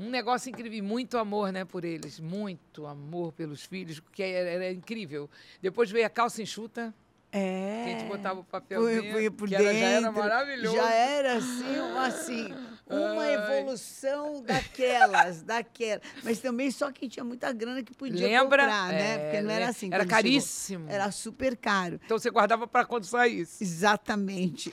Um 0.00 0.08
negócio 0.08 0.48
incrível, 0.48 0.78
e 0.78 0.82
muito 0.82 1.18
amor, 1.18 1.52
né, 1.52 1.64
por 1.64 1.84
eles, 1.84 2.18
muito 2.18 2.86
amor 2.86 3.32
pelos 3.32 3.64
filhos, 3.64 4.00
que 4.12 4.22
era, 4.22 4.48
era 4.48 4.72
incrível. 4.72 5.28
Depois 5.60 5.90
veio 5.90 6.06
a 6.06 6.08
calça 6.10 6.40
enxuta, 6.40 6.94
É. 7.30 7.82
que 7.84 7.90
a 7.90 7.98
gente 7.98 8.08
botava 8.08 8.40
o 8.40 8.44
Punha- 8.44 8.50
papelzinho, 8.62 9.12
punha 9.12 9.30
por 9.30 9.48
que 9.48 9.54
era- 9.54 9.64
já 9.64 9.70
era 9.72 10.00
dentro. 10.06 10.18
maravilhoso. 10.20 10.74
Já 10.76 10.90
era 10.94 11.34
assim, 11.36 11.78
uma, 11.80 12.06
assim, 12.06 12.54
uma 12.90 13.22
Ai. 13.22 13.34
evolução 13.34 14.42
daquelas, 14.42 15.42
daquelas. 15.44 16.02
Mas 16.24 16.38
também 16.40 16.70
só 16.70 16.90
quem 16.90 17.08
tinha 17.08 17.24
muita 17.24 17.52
grana 17.52 17.82
que 17.82 17.94
podia 17.94 18.26
Lembra? 18.26 18.64
comprar, 18.64 18.88
né? 18.88 19.14
É, 19.14 19.18
Porque 19.18 19.40
não 19.42 19.50
era 19.50 19.68
assim. 19.68 19.86
Era 19.86 19.98
quando 19.98 20.08
chegou. 20.08 20.16
caríssimo. 20.16 20.86
Era 20.90 21.10
super 21.12 21.56
caro. 21.56 22.00
Então 22.04 22.18
você 22.18 22.30
guardava 22.30 22.66
para 22.66 22.84
quando 22.84 23.04
saísse. 23.04 23.62
Exatamente. 23.62 24.72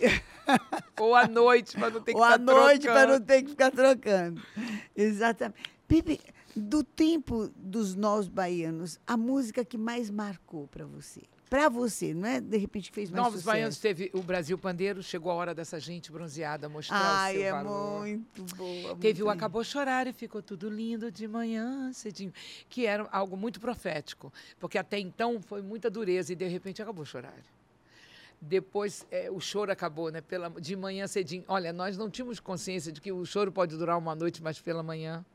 Ou 0.99 1.15
à 1.15 1.28
noite, 1.28 1.78
para 1.78 1.89
não 1.91 2.01
ter 2.01 2.11
que 2.13 2.18
Ou 2.18 2.24
à 2.24 2.32
ficar 2.34 2.43
noite 2.43 2.84
para 2.86 2.93
trocando. 2.93 3.20
não 3.20 3.26
ter 3.26 3.43
que 3.43 3.49
ficar 3.49 3.72
trocando. 3.72 4.41
Exatamente. 4.95 5.59
Pipe, 5.88 6.20
do 6.55 6.84
tempo 6.84 7.49
dos 7.55 7.95
nós 7.95 8.28
baianos, 8.28 8.99
a 9.05 9.15
música 9.15 9.63
que 9.63 9.78
mais 9.78 10.09
marcou 10.09 10.68
para 10.68 10.86
você? 10.86 11.22
Para 11.49 11.69
você, 11.69 12.13
não 12.13 12.27
é 12.27 12.41
de 12.41 12.57
repente 12.57 12.91
fez 12.91 13.09
mais 13.09 13.23
Novos 13.23 13.39
sucesso? 13.39 13.55
Baianos 13.55 13.79
teve 13.79 14.11
o 14.13 14.21
Brasil 14.21 14.57
Pandeiro, 14.57 15.01
chegou 15.01 15.31
a 15.31 15.35
hora 15.35 15.55
dessa 15.55 15.79
gente 15.79 16.11
bronzeada 16.11 16.67
mostrar 16.67 16.99
Ai, 16.99 17.35
o 17.35 17.37
seu 17.37 17.45
é 17.45 17.51
valor. 17.51 18.01
muito 18.01 18.55
boa. 18.55 18.95
Teve 18.97 19.23
o 19.23 19.27
muito 19.27 19.37
Acabou 19.37 19.63
Chorar 19.63 20.07
e 20.07 20.13
ficou 20.13 20.41
tudo 20.41 20.69
lindo 20.69 21.09
de 21.09 21.27
manhã 21.27 21.91
cedinho, 21.93 22.33
que 22.69 22.85
era 22.85 23.07
algo 23.11 23.37
muito 23.37 23.61
profético, 23.61 24.31
porque 24.59 24.77
até 24.77 24.99
então 24.99 25.41
foi 25.41 25.61
muita 25.61 25.89
dureza 25.89 26.33
e 26.33 26.35
de 26.35 26.47
repente 26.47 26.81
acabou 26.81 27.05
chorar. 27.05 27.37
Depois 28.41 29.05
eh, 29.09 29.31
o 29.31 29.39
choro 29.39 29.71
acabou, 29.71 30.11
né? 30.11 30.21
Pela, 30.21 30.49
de 30.49 30.75
manhã 30.75 31.07
cedinho. 31.07 31.43
Olha, 31.47 31.73
nós 31.73 31.97
não 31.97 32.09
tínhamos 32.09 32.39
consciência 32.39 32.91
de 32.91 33.01
que 33.01 33.11
o 33.11 33.25
choro 33.25 33.51
pode 33.51 33.75
durar 33.75 33.97
uma 33.97 34.13
noite, 34.13 34.43
mas 34.43 34.59
pela 34.59 34.83
manhã. 34.83 35.25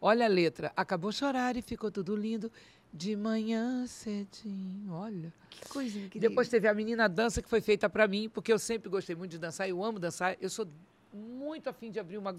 Olha 0.00 0.26
a 0.26 0.28
letra. 0.28 0.72
Acabou 0.76 1.10
chorar 1.10 1.56
e 1.56 1.62
ficou 1.62 1.90
tudo 1.90 2.14
lindo 2.14 2.50
de 2.94 3.16
manhã 3.16 3.84
cedinho. 3.88 4.92
Olha. 4.92 5.32
Que 5.50 5.68
coisa 5.68 5.98
incrível. 5.98 6.28
Depois 6.30 6.48
teve 6.48 6.68
a 6.68 6.72
menina 6.74 7.08
dança 7.08 7.42
que 7.42 7.48
foi 7.48 7.60
feita 7.60 7.90
para 7.90 8.06
mim, 8.06 8.28
porque 8.28 8.52
eu 8.52 8.58
sempre 8.58 8.88
gostei 8.88 9.16
muito 9.16 9.32
de 9.32 9.38
dançar, 9.38 9.68
eu 9.68 9.82
amo 9.82 9.98
dançar. 9.98 10.36
Eu 10.40 10.48
sou 10.48 10.68
muito 11.12 11.68
afim 11.70 11.90
de 11.92 12.00
abrir 12.00 12.18
uma, 12.18 12.36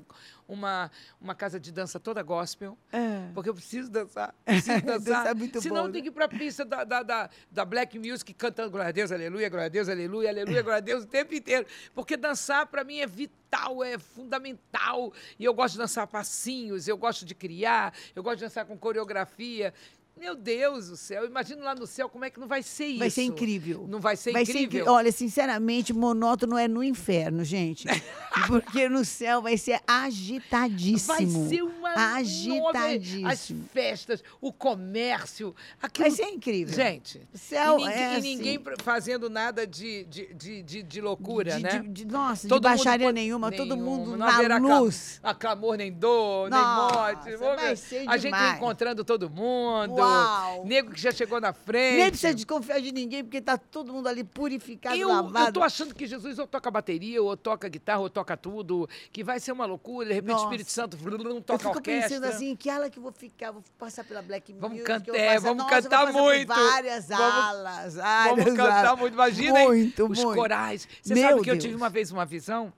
uma, 0.47 0.91
uma 1.19 1.33
casa 1.35 1.57
de 1.59 1.71
dança 1.71 1.97
toda 1.99 2.21
gospel, 2.21 2.77
É. 2.91 3.29
porque 3.33 3.49
eu 3.49 3.53
preciso 3.53 3.89
dançar. 3.89 4.33
Preciso 4.45 4.81
dançar. 4.81 4.99
Dançar 4.99 5.27
é 5.27 5.33
muito 5.33 5.61
Senão 5.61 5.83
bom, 5.83 5.87
eu 5.87 5.91
tenho 5.93 6.03
né? 6.05 6.09
que 6.09 6.09
ir 6.09 6.11
para 6.11 6.25
a 6.25 6.29
pista 6.29 6.65
da, 6.65 6.83
da, 6.83 7.03
da, 7.03 7.29
da 7.51 7.65
Black 7.65 7.97
Music 7.97 8.33
cantando 8.33 8.71
glória 8.71 8.89
a 8.89 8.91
Deus, 8.91 9.11
aleluia, 9.13 9.47
glória 9.49 9.67
a 9.67 9.69
Deus, 9.69 9.87
aleluia, 9.87 10.29
aleluia, 10.29 10.61
glória 10.61 10.77
a 10.77 10.81
Deus 10.81 11.03
o 11.03 11.07
tempo 11.07 11.33
inteiro. 11.33 11.65
Porque 11.93 12.17
dançar 12.17 12.65
para 12.67 12.83
mim 12.83 12.99
é 12.99 13.07
vital, 13.07 13.81
é 13.81 13.97
fundamental. 13.97 15.13
E 15.39 15.45
eu 15.45 15.53
gosto 15.53 15.73
de 15.73 15.79
dançar 15.79 16.05
passinhos, 16.07 16.85
eu 16.87 16.97
gosto 16.97 17.23
de 17.25 17.33
criar, 17.33 17.93
eu 18.13 18.21
gosto 18.21 18.37
de 18.39 18.43
dançar 18.45 18.65
com 18.65 18.77
coreografia. 18.77 19.73
Meu 20.17 20.33
Deus 20.33 20.87
do 20.87 20.95
céu, 20.97 21.25
imagina 21.25 21.61
lá 21.63 21.75
no 21.75 21.85
céu 21.85 22.07
como 22.07 22.23
é 22.23 22.29
que 22.29 22.39
não 22.39 22.47
vai 22.47 22.63
ser 22.63 22.85
isso. 22.85 22.99
Vai 22.99 23.09
ser 23.09 23.23
incrível. 23.23 23.85
Não 23.87 23.99
vai 23.99 24.15
ser 24.15 24.31
Vai 24.31 24.43
incrível? 24.43 24.61
ser 24.61 24.65
incrível. 24.67 24.93
Olha, 24.93 25.11
sinceramente, 25.11 25.91
monótono 25.91 26.57
é 26.57 26.67
no 26.69 26.81
inferno, 26.81 27.43
gente. 27.43 27.85
Porque 28.47 28.87
no 28.87 29.03
céu 29.03 29.41
vai 29.41 29.57
ser 29.57 29.79
agitadíssimo. 29.85 31.13
Vai 31.13 31.25
ser 31.49 31.61
uma 31.63 32.15
agitadíssimo. 32.15 33.27
As 33.27 33.51
festas, 33.73 34.23
o 34.39 34.51
comércio, 34.53 35.53
aquilo. 35.81 36.07
Vai 36.09 36.15
ser 36.15 36.29
incrível. 36.29 36.73
Gente, 36.73 37.21
O 37.33 37.37
céu 37.37 37.77
e 37.79 37.83
ninguém, 37.85 38.03
é 38.03 38.17
e 38.17 38.21
ninguém 38.21 38.55
assim. 38.55 38.63
pra- 38.63 38.75
fazendo 38.83 39.29
nada 39.29 39.65
de, 39.67 40.05
de, 40.05 40.33
de, 40.33 40.63
de, 40.63 40.83
de 40.83 41.01
loucura, 41.01 41.55
de, 41.57 41.63
né? 41.63 41.79
de- 41.79 41.87
de- 41.89 42.05
nossa, 42.05 42.47
Todo 42.47 42.61
de 42.61 42.67
mundo 42.69 42.77
baixaria 42.77 43.07
pode- 43.07 43.15
nenhuma, 43.19 43.51
todo 43.51 43.75
mundo 43.77 44.11
não 44.17 44.27
na 44.27 44.57
luz. 44.79 45.19
A 45.23 45.33
clamor 45.33 45.75
nem 45.77 45.91
dor, 45.91 46.49
nem 46.49 46.59
Nossa, 46.59 46.95
morte. 46.95 47.35
Ver. 47.35 47.77
ser 47.77 48.07
a 48.07 48.17
gente 48.17 48.31
demais. 48.33 48.57
encontrando 48.57 49.03
todo 49.03 49.29
mundo. 49.29 50.04
Uau. 50.05 50.65
Nego 50.65 50.91
que 50.91 51.01
já 51.01 51.11
chegou 51.11 51.39
na 51.41 51.53
frente. 51.53 51.97
Nem 51.97 52.09
precisa 52.09 52.33
desconfiar 52.33 52.79
de 52.81 52.91
ninguém, 52.91 53.23
porque 53.23 53.41
tá 53.41 53.57
todo 53.57 53.91
mundo 53.93 54.07
ali 54.07 54.23
purificado, 54.23 54.95
Eu, 54.95 55.09
lavado. 55.09 55.47
eu 55.49 55.53
tô 55.53 55.63
achando 55.63 55.93
que 55.93 56.05
Jesus 56.07 56.39
ou 56.39 56.47
toca 56.47 56.69
bateria, 56.71 57.21
ou 57.21 57.35
toca 57.35 57.67
guitarra, 57.67 57.99
ou 57.99 58.09
toca 58.09 58.35
tudo, 58.37 58.87
que 59.11 59.23
vai 59.23 59.39
ser 59.39 59.51
uma 59.51 59.65
loucura, 59.65 60.07
de 60.07 60.13
repente 60.13 60.31
o 60.31 60.33
Nossa. 60.33 60.45
Espírito 60.45 60.71
Santo 60.71 60.97
Eu 60.97 61.41
toca 61.41 61.59
fico 61.59 61.69
orquestra. 61.77 62.09
pensando 62.09 62.25
assim, 62.25 62.55
que 62.55 62.69
ala 62.69 62.89
que 62.89 62.97
eu 62.99 63.03
vou 63.03 63.11
ficar, 63.11 63.51
vou 63.51 63.63
passar 63.77 64.03
pela 64.03 64.21
Black 64.21 64.51
Vamos 64.53 64.79
Music. 64.79 64.85
cantar- 64.85 65.07
eu 65.09 65.15
é, 65.15 65.39
vamos 65.39 65.63
nossa, 65.63 65.75
eu 65.77 65.81
cantar 65.83 66.13
muito. 66.13 66.47
várias 66.47 67.07
Vamos- 67.07 67.23
alas, 67.23 67.97
áreas, 67.99 68.43
Vamos 68.45 68.57
cantar 68.57 68.85
alas. 68.85 68.99
muito, 68.99 69.13
imagina 69.13 69.59
hein? 69.61 69.67
Muito, 69.67 70.03
os 70.07 70.19
muito. 70.23 70.35
corais. 70.37 70.87
Você 71.01 71.13
Meu 71.13 71.23
sabe 71.29 71.41
que 71.41 71.49
eu 71.49 71.53
Deus. 71.55 71.63
tive 71.63 71.75
uma 71.75 71.89
vez 71.89 72.11
uma 72.11 72.25
visão 72.25 72.71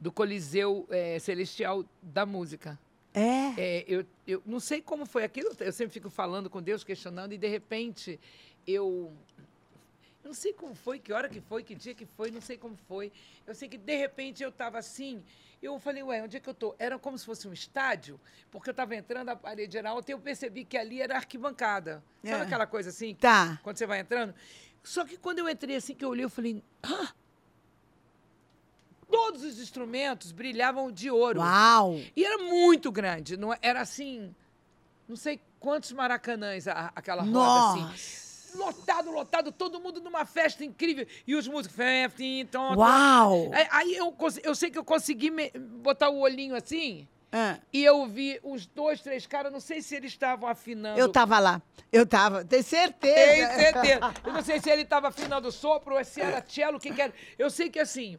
do 0.00 0.12
Coliseu 0.12 0.86
eh, 0.90 1.18
Celestial 1.18 1.84
da 2.02 2.26
música. 2.26 2.78
É. 3.14 3.54
É, 3.56 3.84
eu, 3.86 4.04
eu 4.26 4.42
não 4.44 4.58
sei 4.58 4.82
como 4.82 5.06
foi 5.06 5.22
aquilo, 5.22 5.50
eu 5.60 5.72
sempre 5.72 5.94
fico 5.94 6.10
falando 6.10 6.50
com 6.50 6.60
Deus, 6.60 6.82
questionando, 6.82 7.32
e 7.32 7.38
de 7.38 7.46
repente 7.46 8.18
eu. 8.66 9.12
Eu 10.24 10.28
não 10.28 10.34
sei 10.34 10.52
como 10.54 10.74
foi, 10.74 10.98
que 10.98 11.12
hora 11.12 11.28
que 11.28 11.38
foi, 11.40 11.62
que 11.62 11.74
dia 11.74 11.94
que 11.94 12.06
foi, 12.06 12.30
não 12.30 12.40
sei 12.40 12.56
como 12.56 12.76
foi. 12.88 13.12
Eu 13.46 13.54
sei 13.54 13.68
que 13.68 13.76
de 13.76 13.94
repente 13.94 14.42
eu 14.42 14.48
estava 14.48 14.78
assim, 14.78 15.22
eu 15.62 15.78
falei, 15.78 16.02
ué, 16.02 16.22
onde 16.22 16.38
é 16.38 16.40
que 16.40 16.48
eu 16.48 16.52
estou? 16.52 16.74
Era 16.78 16.98
como 16.98 17.18
se 17.18 17.26
fosse 17.26 17.46
um 17.46 17.52
estádio, 17.52 18.18
porque 18.50 18.70
eu 18.70 18.72
estava 18.72 18.96
entrando, 18.96 19.28
a 19.28 19.36
parede 19.36 19.76
era 19.76 19.90
alta, 19.90 20.10
e 20.10 20.14
eu 20.14 20.18
percebi 20.18 20.64
que 20.64 20.78
ali 20.78 21.02
era 21.02 21.14
arquibancada. 21.16 22.02
Sabe 22.24 22.40
É. 22.42 22.46
aquela 22.46 22.66
coisa 22.66 22.88
assim? 22.88 23.14
Tá. 23.14 23.60
Quando 23.62 23.76
você 23.76 23.86
vai 23.86 24.00
entrando? 24.00 24.34
Só 24.82 25.04
que 25.04 25.18
quando 25.18 25.40
eu 25.40 25.48
entrei 25.48 25.76
assim, 25.76 25.94
que 25.94 26.02
eu 26.04 26.08
olhei, 26.08 26.24
eu 26.24 26.30
falei, 26.30 26.62
ah! 26.82 27.12
Todos 29.10 29.42
os 29.44 29.58
instrumentos 29.60 30.32
brilhavam 30.32 30.90
de 30.90 31.10
ouro. 31.10 31.40
Uau! 31.40 32.00
E 32.16 32.24
era 32.24 32.38
muito 32.38 32.90
grande, 32.92 33.36
não 33.36 33.52
é- 33.52 33.58
era 33.62 33.80
assim, 33.80 34.34
não 35.08 35.16
sei 35.16 35.40
quantos 35.60 35.92
maracanãs 35.92 36.66
a- 36.68 36.92
aquela 36.94 37.22
roda 37.22 37.70
assim. 37.70 37.80
Nossa! 37.82 38.24
lotado, 38.54 39.10
lotado, 39.10 39.50
todo 39.50 39.80
mundo 39.80 40.00
numa 40.00 40.24
festa 40.24 40.64
incrível. 40.64 41.04
E 41.26 41.34
os 41.34 41.48
músicos, 41.48 41.76
então. 42.20 42.76
Uau! 42.76 43.50
Aí, 43.70 43.96
eu, 43.96 44.14
eu 44.44 44.54
sei 44.54 44.70
que 44.70 44.78
eu 44.78 44.84
consegui 44.84 45.28
me- 45.28 45.50
botar 45.50 46.08
o 46.08 46.20
olhinho 46.20 46.54
assim. 46.54 47.08
Ah, 47.32 47.58
E 47.72 47.82
eu 47.82 48.06
vi 48.06 48.38
os 48.44 48.64
dois, 48.64 49.00
três 49.00 49.26
caras, 49.26 49.52
não 49.52 49.58
sei 49.58 49.82
se 49.82 49.96
eles 49.96 50.12
estavam 50.12 50.48
afinando. 50.48 51.00
eu 51.00 51.08
tava 51.10 51.40
lá. 51.40 51.60
Eu 51.90 52.06
tava. 52.06 52.44
Tenho 52.44 52.62
certeza. 52.62 53.12
Tenho 53.48 53.48
certeza. 53.58 54.14
Eu 54.24 54.32
não 54.32 54.42
sei 54.42 54.60
se 54.60 54.70
ele 54.70 54.82
estava 54.82 55.08
afinando 55.08 55.48
o 55.48 55.52
sopro 55.52 55.96
ou 55.96 56.04
se 56.04 56.20
era 56.20 56.40
cello, 56.46 56.76
o 56.76 56.80
que, 56.80 56.92
que 56.94 57.02
era. 57.02 57.12
Eu 57.36 57.50
sei 57.50 57.68
que 57.68 57.80
assim. 57.80 58.16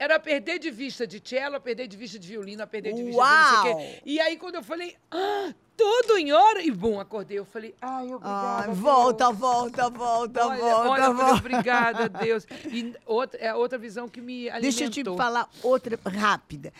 Era 0.00 0.18
perder 0.18 0.58
de 0.58 0.70
vista 0.70 1.06
de 1.06 1.20
cello, 1.22 1.56
a 1.56 1.60
perder 1.60 1.86
de 1.86 1.94
vista 1.94 2.18
de 2.18 2.26
violino, 2.26 2.62
a 2.62 2.66
perder 2.66 2.94
de 2.94 3.02
vista 3.04 3.22
de 3.22 3.28
não 3.28 3.62
sei 3.62 3.72
o 3.72 3.76
quê. 3.76 4.02
E 4.06 4.18
aí, 4.18 4.38
quando 4.38 4.54
eu 4.54 4.62
falei, 4.62 4.96
ah, 5.10 5.52
tudo 5.76 6.16
em 6.16 6.32
hora, 6.32 6.62
e 6.62 6.70
bum, 6.70 6.98
acordei. 6.98 7.38
Eu 7.38 7.44
falei, 7.44 7.74
ai, 7.82 8.06
obrigada. 8.06 8.62
Ai, 8.62 8.66
Deus. 8.68 8.78
volta, 8.78 9.30
volta, 9.30 9.90
volta, 9.90 10.46
Olha, 10.46 10.58
volta, 10.58 10.88
olha, 10.90 11.02
falei, 11.02 11.14
volta. 11.16 11.34
obrigada, 11.34 12.08
Deus. 12.18 12.46
E 12.72 12.94
outra, 13.04 13.38
é 13.38 13.54
outra 13.54 13.76
visão 13.76 14.08
que 14.08 14.22
me 14.22 14.48
alimentou. 14.48 14.60
Deixa 14.62 14.84
eu 14.84 14.90
te 14.90 15.16
falar 15.18 15.46
outra 15.62 15.98
rápida. 16.06 16.72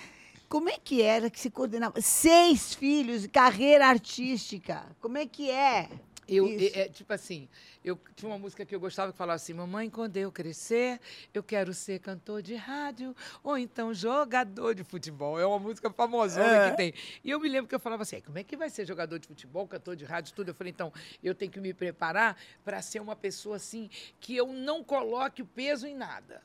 Como 0.49 0.71
é 0.71 0.79
que 0.83 1.03
era 1.03 1.29
que 1.29 1.39
se 1.39 1.51
coordenava? 1.51 2.01
Seis 2.01 2.75
filhos, 2.75 3.27
carreira 3.27 3.87
artística. 3.87 4.83
Como 4.99 5.19
é 5.19 5.27
que 5.27 5.51
é? 5.51 5.91
Eu, 6.37 6.47
é, 6.47 6.83
é, 6.83 6.89
tipo 6.89 7.13
assim, 7.13 7.49
eu 7.85 7.99
tinha 8.15 8.31
uma 8.31 8.39
música 8.39 8.65
que 8.65 8.75
eu 8.75 8.79
gostava 8.81 9.11
que 9.11 9.19
falava 9.19 9.37
assim: 9.37 9.53
Mamãe, 9.53 9.91
quando 9.91 10.17
eu 10.17 10.31
crescer, 10.31 11.01
eu 11.35 11.43
quero 11.43 11.75
ser 11.75 11.99
cantor 11.99 12.41
de 12.43 12.55
rádio 12.55 13.15
ou 13.43 13.59
então 13.59 13.93
jogador 13.93 14.75
de 14.75 14.85
futebol. 14.85 15.39
É 15.41 15.45
uma 15.45 15.59
música 15.59 15.91
famosona 15.91 16.67
É. 16.67 16.71
que 16.71 16.77
tem. 16.77 16.95
E 17.25 17.31
eu 17.31 17.41
me 17.41 17.49
lembro 17.49 17.69
que 17.69 17.75
eu 17.75 17.81
falava 17.81 18.03
assim: 18.03 18.17
"É, 18.17 18.21
como 18.21 18.39
é 18.39 18.45
que 18.45 18.57
vai 18.57 18.71
ser 18.71 18.87
jogador 18.87 19.19
de 19.19 19.27
futebol, 19.27 19.67
cantor 19.67 19.97
de 19.97 20.05
rádio, 20.05 20.35
tudo? 20.35 20.49
Eu 20.51 20.55
falei: 20.55 20.71
então, 20.73 20.93
eu 21.23 21.35
tenho 21.35 21.51
que 21.51 21.61
me 21.61 21.75
preparar 21.75 22.37
para 22.65 22.81
ser 22.81 23.01
uma 23.01 23.17
pessoa 23.17 23.57
assim 23.57 23.91
que 24.21 24.37
eu 24.37 24.53
não 24.53 24.85
coloque 24.85 25.43
o 25.43 25.47
peso 25.47 25.87
em 25.87 25.95
nada. 25.95 26.43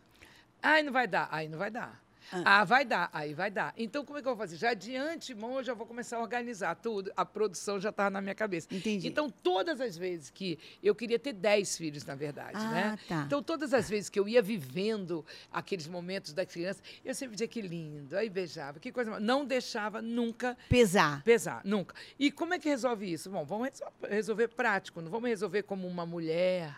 Ai, 0.61 0.81
não 0.81 0.91
vai 0.91 1.07
dar. 1.07 1.27
Aí 1.31 1.47
não 1.47 1.59
vai 1.59 1.69
dar. 1.69 2.04
Ah. 2.31 2.63
vai 2.63 2.83
dar, 2.85 3.09
aí 3.13 3.33
vai 3.33 3.49
dar. 3.51 3.73
Então, 3.77 4.03
como 4.05 4.17
é 4.17 4.21
que 4.21 4.27
eu 4.27 4.35
vou 4.35 4.39
fazer? 4.39 4.57
Já 4.57 4.73
de 4.73 4.95
antemão, 4.95 5.57
eu 5.57 5.63
já 5.63 5.73
vou 5.73 5.85
começar 5.85 6.17
a 6.17 6.21
organizar 6.21 6.75
tudo. 6.75 7.11
A 7.15 7.25
produção 7.25 7.79
já 7.79 7.89
estava 7.89 8.09
na 8.09 8.21
minha 8.21 8.35
cabeça. 8.35 8.67
Entendi. 8.71 9.07
Então, 9.07 9.29
todas 9.29 9.79
as 9.81 9.97
vezes 9.97 10.29
que 10.29 10.57
eu 10.81 10.93
queria 10.95 11.19
ter 11.19 11.33
10 11.33 11.77
filhos, 11.77 12.05
na 12.05 12.15
verdade, 12.15 12.57
Ah, 12.57 12.71
né? 12.71 12.99
tá. 13.07 13.23
Então, 13.25 13.41
todas 13.43 13.73
as 13.73 13.89
vezes 13.89 14.09
que 14.09 14.19
eu 14.19 14.27
ia 14.27 14.41
vivendo 14.41 15.25
aqueles 15.51 15.87
momentos 15.87 16.33
da 16.33 16.45
criança, 16.45 16.81
eu 17.03 17.13
sempre 17.15 17.33
dizia 17.35 17.47
que 17.47 17.61
lindo, 17.61 18.15
aí 18.17 18.29
beijava, 18.29 18.79
que 18.79 18.91
coisa. 18.91 19.19
Não 19.19 19.45
deixava 19.45 20.01
nunca 20.01 20.57
Pesar. 20.69 21.23
pesar, 21.23 21.61
nunca. 21.63 21.95
E 22.19 22.31
como 22.31 22.53
é 22.53 22.59
que 22.59 22.67
resolve 22.69 23.11
isso? 23.11 23.29
Bom, 23.29 23.45
vamos 23.45 23.69
resol- 23.69 23.93
resolver 24.09 24.47
prático, 24.49 25.01
não 25.01 25.09
vamos 25.11 25.29
resolver 25.29 25.63
como 25.63 25.87
uma 25.87 26.05
mulher 26.05 26.75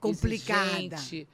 Complicada. 0.00 0.70
exigente 0.70 1.28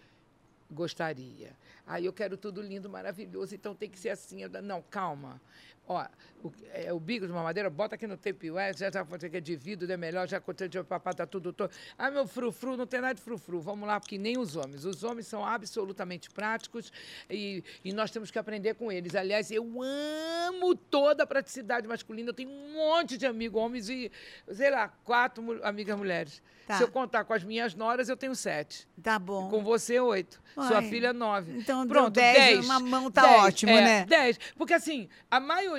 gostaria. 0.71 1.53
Aí 1.87 2.07
eu 2.07 2.13
quero 2.13 2.37
tudo 2.37 2.63
lindo, 2.63 2.89
maravilhoso, 2.89 3.55
então 3.55 3.75
tem 3.75 3.91
que 3.91 3.99
ser 3.99 4.11
assim. 4.11 4.43
Eu, 4.43 4.51
não, 4.63 4.81
calma. 4.83 5.41
Ó, 5.87 6.03
o, 6.43 6.53
é, 6.73 6.93
o 6.93 6.99
bico 7.01 7.27
de 7.27 7.33
mamadeira, 7.33 7.69
bota 7.69 7.95
aqui 7.95 8.07
no 8.07 8.19
ué, 8.55 8.73
já 8.73 8.91
já 8.91 9.05
que 9.05 9.37
é 9.37 9.41
de 9.41 9.55
vidro, 9.57 9.91
é 9.91 9.97
melhor, 9.97 10.27
já 10.27 10.41
contei 10.41 10.67
de 10.69 10.83
papá, 10.83 11.13
tá 11.13 11.27
tudo 11.27 11.53
todo. 11.53 11.71
Ah, 11.99 12.11
meu 12.11 12.27
frufru, 12.27 12.77
não 12.77 12.87
tem 12.87 13.01
nada 13.01 13.15
de 13.15 13.21
frufru. 13.21 13.61
Vamos 13.61 13.87
lá, 13.87 14.01
porque 14.01 14.17
nem 14.19 14.39
os 14.39 14.57
homens. 14.57 14.85
Os 14.85 15.05
homens 15.05 15.27
são 15.27 15.45
absolutamente 15.45 16.31
práticos 16.31 16.91
e, 17.29 17.63
e 17.85 17.93
nós 17.93 18.11
temos 18.11 18.31
que 18.31 18.39
aprender 18.39 18.75
com 18.75 18.91
eles. 18.91 19.15
Aliás, 19.15 19.51
eu 19.51 19.65
amo 19.83 20.75
toda 20.75 21.23
a 21.25 21.27
praticidade 21.27 21.87
masculina. 21.87 22.31
Eu 22.31 22.35
tenho 22.35 22.51
um 22.51 22.73
monte 22.75 23.17
de 23.19 23.27
amigos 23.27 23.61
homens 23.61 23.89
e, 23.89 24.11
sei 24.53 24.71
lá, 24.71 24.89
quatro 25.05 25.43
mu- 25.43 25.61
amigas 25.63 25.97
mulheres. 25.97 26.43
Tá. 26.67 26.79
Se 26.79 26.83
eu 26.83 26.89
contar 26.89 27.25
com 27.25 27.35
as 27.35 27.45
minhas 27.45 27.75
noras, 27.75 28.09
eu 28.09 28.17
tenho 28.17 28.35
sete. 28.35 28.89
Tá 29.03 29.19
bom. 29.19 29.51
Com 29.51 29.63
você, 29.63 30.01
oito. 30.01 30.41
Sua 30.55 30.79
Ai, 30.79 30.89
filha, 30.89 31.13
nove. 31.13 31.59
então 31.59 31.87
Pronto, 31.87 32.15
dez, 32.15 32.37
dez. 32.39 32.65
uma 32.65 32.81
mão 32.81 33.11
tá 33.11 33.21
Dez, 33.21 33.43
ótimo, 33.43 33.73
é, 33.73 33.81
né? 33.83 34.07
Dez. 34.07 34.39
Porque 34.57 34.73
assim, 34.73 35.07
a 35.31 35.39
maioria. 35.39 35.74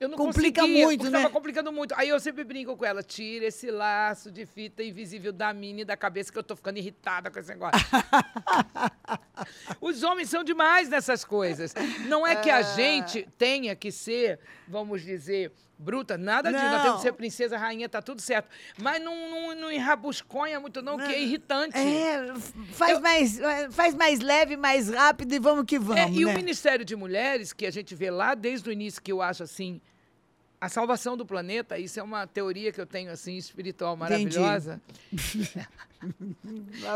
Eu 0.00 0.08
não 0.08 0.16
Complica 0.16 0.60
conseguia, 0.60 0.84
muito, 0.84 1.04
né? 1.04 1.22
Tava 1.22 1.30
complicando 1.30 1.72
muito. 1.72 1.94
Aí 1.96 2.08
eu 2.08 2.18
sempre 2.18 2.42
brinco 2.42 2.76
com 2.76 2.84
ela, 2.84 3.02
tira 3.02 3.46
esse 3.46 3.70
laço 3.70 4.30
de 4.30 4.44
fita 4.44 4.82
invisível 4.82 5.32
da 5.32 5.52
mini 5.54 5.84
da 5.84 5.96
cabeça 5.96 6.32
que 6.32 6.38
eu 6.38 6.42
tô 6.42 6.56
ficando 6.56 6.78
irritada 6.78 7.30
com 7.30 7.38
esse 7.38 7.48
negócio. 7.48 7.80
Os 9.80 10.02
homens 10.02 10.28
são 10.28 10.42
demais 10.42 10.88
nessas 10.88 11.24
coisas. 11.24 11.72
Não 12.08 12.26
é 12.26 12.34
que 12.34 12.50
a 12.50 12.62
gente 12.62 13.28
tenha 13.38 13.76
que 13.76 13.92
ser, 13.92 14.40
vamos 14.66 15.02
dizer, 15.02 15.52
bruta, 15.78 16.16
nada 16.16 16.50
disso. 16.52 16.62
Nós 16.64 16.72
Não. 16.74 16.82
temos 16.82 16.96
que 16.98 17.02
ser 17.02 17.12
princesa, 17.12 17.56
rainha, 17.58 17.88
tá 17.88 18.00
tudo 18.00 18.20
certo. 18.20 18.48
Mas 18.78 19.02
não, 19.02 19.14
não, 19.30 19.54
não 19.54 19.72
enrabusconha 19.72 20.58
muito, 20.60 20.80
não, 20.82 20.96
que 20.96 21.04
é 21.12 21.20
irritante. 21.20 21.76
É, 21.76 22.34
faz, 22.72 22.92
Eu- 22.92 23.00
mais, 23.00 23.40
faz 23.72 23.94
mais 23.94 24.20
leve, 24.20 24.56
mais 24.56 24.88
rápido 24.88 25.32
e 25.34 25.38
vamos 25.38 25.64
que 25.66 25.78
vamos, 25.78 25.96
É, 26.02 26.08
e 26.08 26.24
né? 26.24 26.32
o 26.32 26.36
Ministério 26.36 26.84
de 26.84 26.94
Mulheres, 26.96 27.52
que 27.52 27.66
a 27.66 27.70
gente 27.70 27.94
vê 27.94 28.10
lá 28.10 28.34
desde 28.34 28.68
o 28.68 28.72
início, 28.72 29.02
que 29.02 29.12
eu 29.12 29.20
acho 29.20 29.42
assim, 29.42 29.80
a 30.60 30.68
salvação 30.68 31.16
do 31.16 31.26
planeta, 31.26 31.78
isso 31.78 32.00
é 32.00 32.02
uma 32.02 32.26
teoria 32.26 32.72
que 32.72 32.80
eu 32.80 32.86
tenho 32.86 33.10
assim, 33.10 33.36
espiritual 33.36 33.96
maravilhosa. 33.96 34.80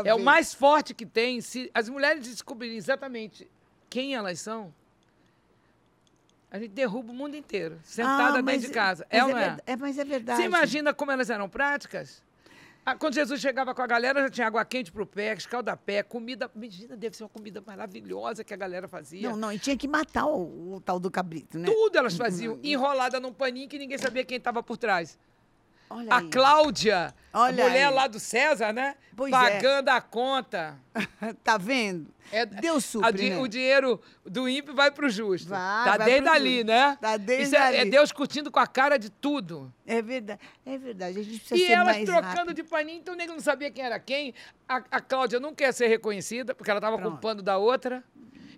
É 0.05 0.13
o 0.13 0.19
mais 0.19 0.53
forte 0.53 0.93
que 0.93 1.05
tem. 1.05 1.41
Se 1.41 1.69
as 1.73 1.89
mulheres 1.89 2.27
descobrirem 2.27 2.77
exatamente 2.77 3.49
quem 3.89 4.13
elas 4.13 4.39
são, 4.39 4.71
a 6.51 6.57
gente 6.59 6.71
derruba 6.71 7.11
o 7.11 7.15
mundo 7.15 7.35
inteiro, 7.35 7.79
sentada 7.83 8.39
Ah, 8.39 8.41
dentro 8.41 8.67
de 8.67 8.73
casa. 8.73 9.05
É 9.09 9.23
ou 9.23 9.29
não 9.31 9.37
é? 9.37 9.49
ver- 9.55 9.63
É, 9.65 9.75
mas 9.75 9.97
é 9.97 10.03
verdade. 10.05 10.41
Você 10.41 10.45
imagina 10.47 10.93
como 10.93 11.11
elas 11.11 11.29
eram 11.29 11.47
práticas? 11.49 12.23
Ah, 12.85 12.95
Quando 12.95 13.13
Jesus 13.13 13.39
chegava 13.39 13.75
com 13.75 13.81
a 13.81 13.87
galera, 13.87 14.21
já 14.21 14.29
tinha 14.29 14.47
água 14.47 14.65
quente 14.65 14.91
pro 14.91 15.05
pé, 15.05 15.33
escaldapé, 15.33 16.01
comida. 16.01 16.49
Imagina, 16.55 16.95
deve 16.97 17.15
ser 17.15 17.23
uma 17.23 17.29
comida 17.29 17.61
maravilhosa 17.65 18.43
que 18.43 18.53
a 18.53 18.57
galera 18.57 18.87
fazia. 18.87 19.29
Não, 19.29 19.35
não, 19.37 19.51
e 19.53 19.59
tinha 19.59 19.77
que 19.77 19.87
matar 19.87 20.25
o, 20.25 20.75
o 20.75 20.81
tal 20.81 20.99
do 20.99 21.11
cabrito, 21.11 21.59
né? 21.59 21.67
Tudo 21.67 21.97
elas 21.97 22.15
faziam, 22.17 22.57
enrolada 22.63 23.19
num 23.19 23.33
paninho 23.33 23.67
que 23.69 23.77
ninguém 23.77 23.97
sabia 23.97 24.23
quem 24.25 24.37
estava 24.37 24.63
por 24.63 24.77
trás. 24.77 25.19
Olha 25.89 26.13
A 26.13 26.17
aí. 26.19 26.29
Cláudia, 26.29 27.13
Olha 27.33 27.63
a 27.65 27.67
mulher 27.67 27.87
aí. 27.87 27.93
lá 27.93 28.07
do 28.07 28.19
César, 28.19 28.71
né? 28.71 28.95
Pois 29.15 29.33
é. 29.33 29.35
Pagando 29.35 29.89
a 29.89 29.99
conta. 29.99 30.77
tá 31.43 31.57
vendo? 31.57 32.13
É, 32.31 32.45
Deus 32.45 32.85
supre, 32.85 33.29
né? 33.31 33.39
O 33.39 33.47
dinheiro 33.47 33.99
do 34.23 34.47
ímpio 34.47 34.75
vai 34.75 34.91
pro 34.91 35.09
justo. 35.09 35.49
Vai, 35.49 35.57
tá 35.85 35.97
vai 35.97 36.05
desde 36.11 36.29
ali, 36.29 36.51
justo. 36.57 36.67
né? 36.67 36.97
Tá 37.01 37.17
desde 37.17 37.43
Isso 37.45 37.55
é, 37.55 37.75
é 37.77 37.81
ali. 37.81 37.89
Deus 37.89 38.11
curtindo 38.11 38.51
com 38.51 38.59
a 38.59 38.67
cara 38.67 38.97
de 38.99 39.09
tudo. 39.09 39.73
É 39.87 39.99
verdade, 39.99 40.39
é 40.63 40.77
verdade. 40.77 41.19
A 41.19 41.23
gente 41.23 41.39
precisa 41.39 41.55
E 41.55 41.65
ser 41.65 41.71
elas 41.73 41.95
mais 41.95 42.05
trocando 42.05 42.27
rápido. 42.37 42.53
de 42.53 42.63
paninho, 42.63 42.99
então 42.99 43.15
o 43.15 43.17
nego 43.17 43.33
não 43.33 43.39
sabia 43.39 43.71
quem 43.71 43.83
era 43.83 43.99
quem. 43.99 44.33
A, 44.67 44.75
a 44.91 45.01
Cláudia 45.01 45.39
não 45.39 45.55
quer 45.55 45.73
ser 45.73 45.87
reconhecida, 45.87 46.53
porque 46.53 46.69
ela 46.69 46.77
estava 46.77 46.97
com 46.97 47.01
o 47.01 47.07
Pronto. 47.07 47.21
pano 47.21 47.41
da 47.41 47.57
outra. 47.57 48.03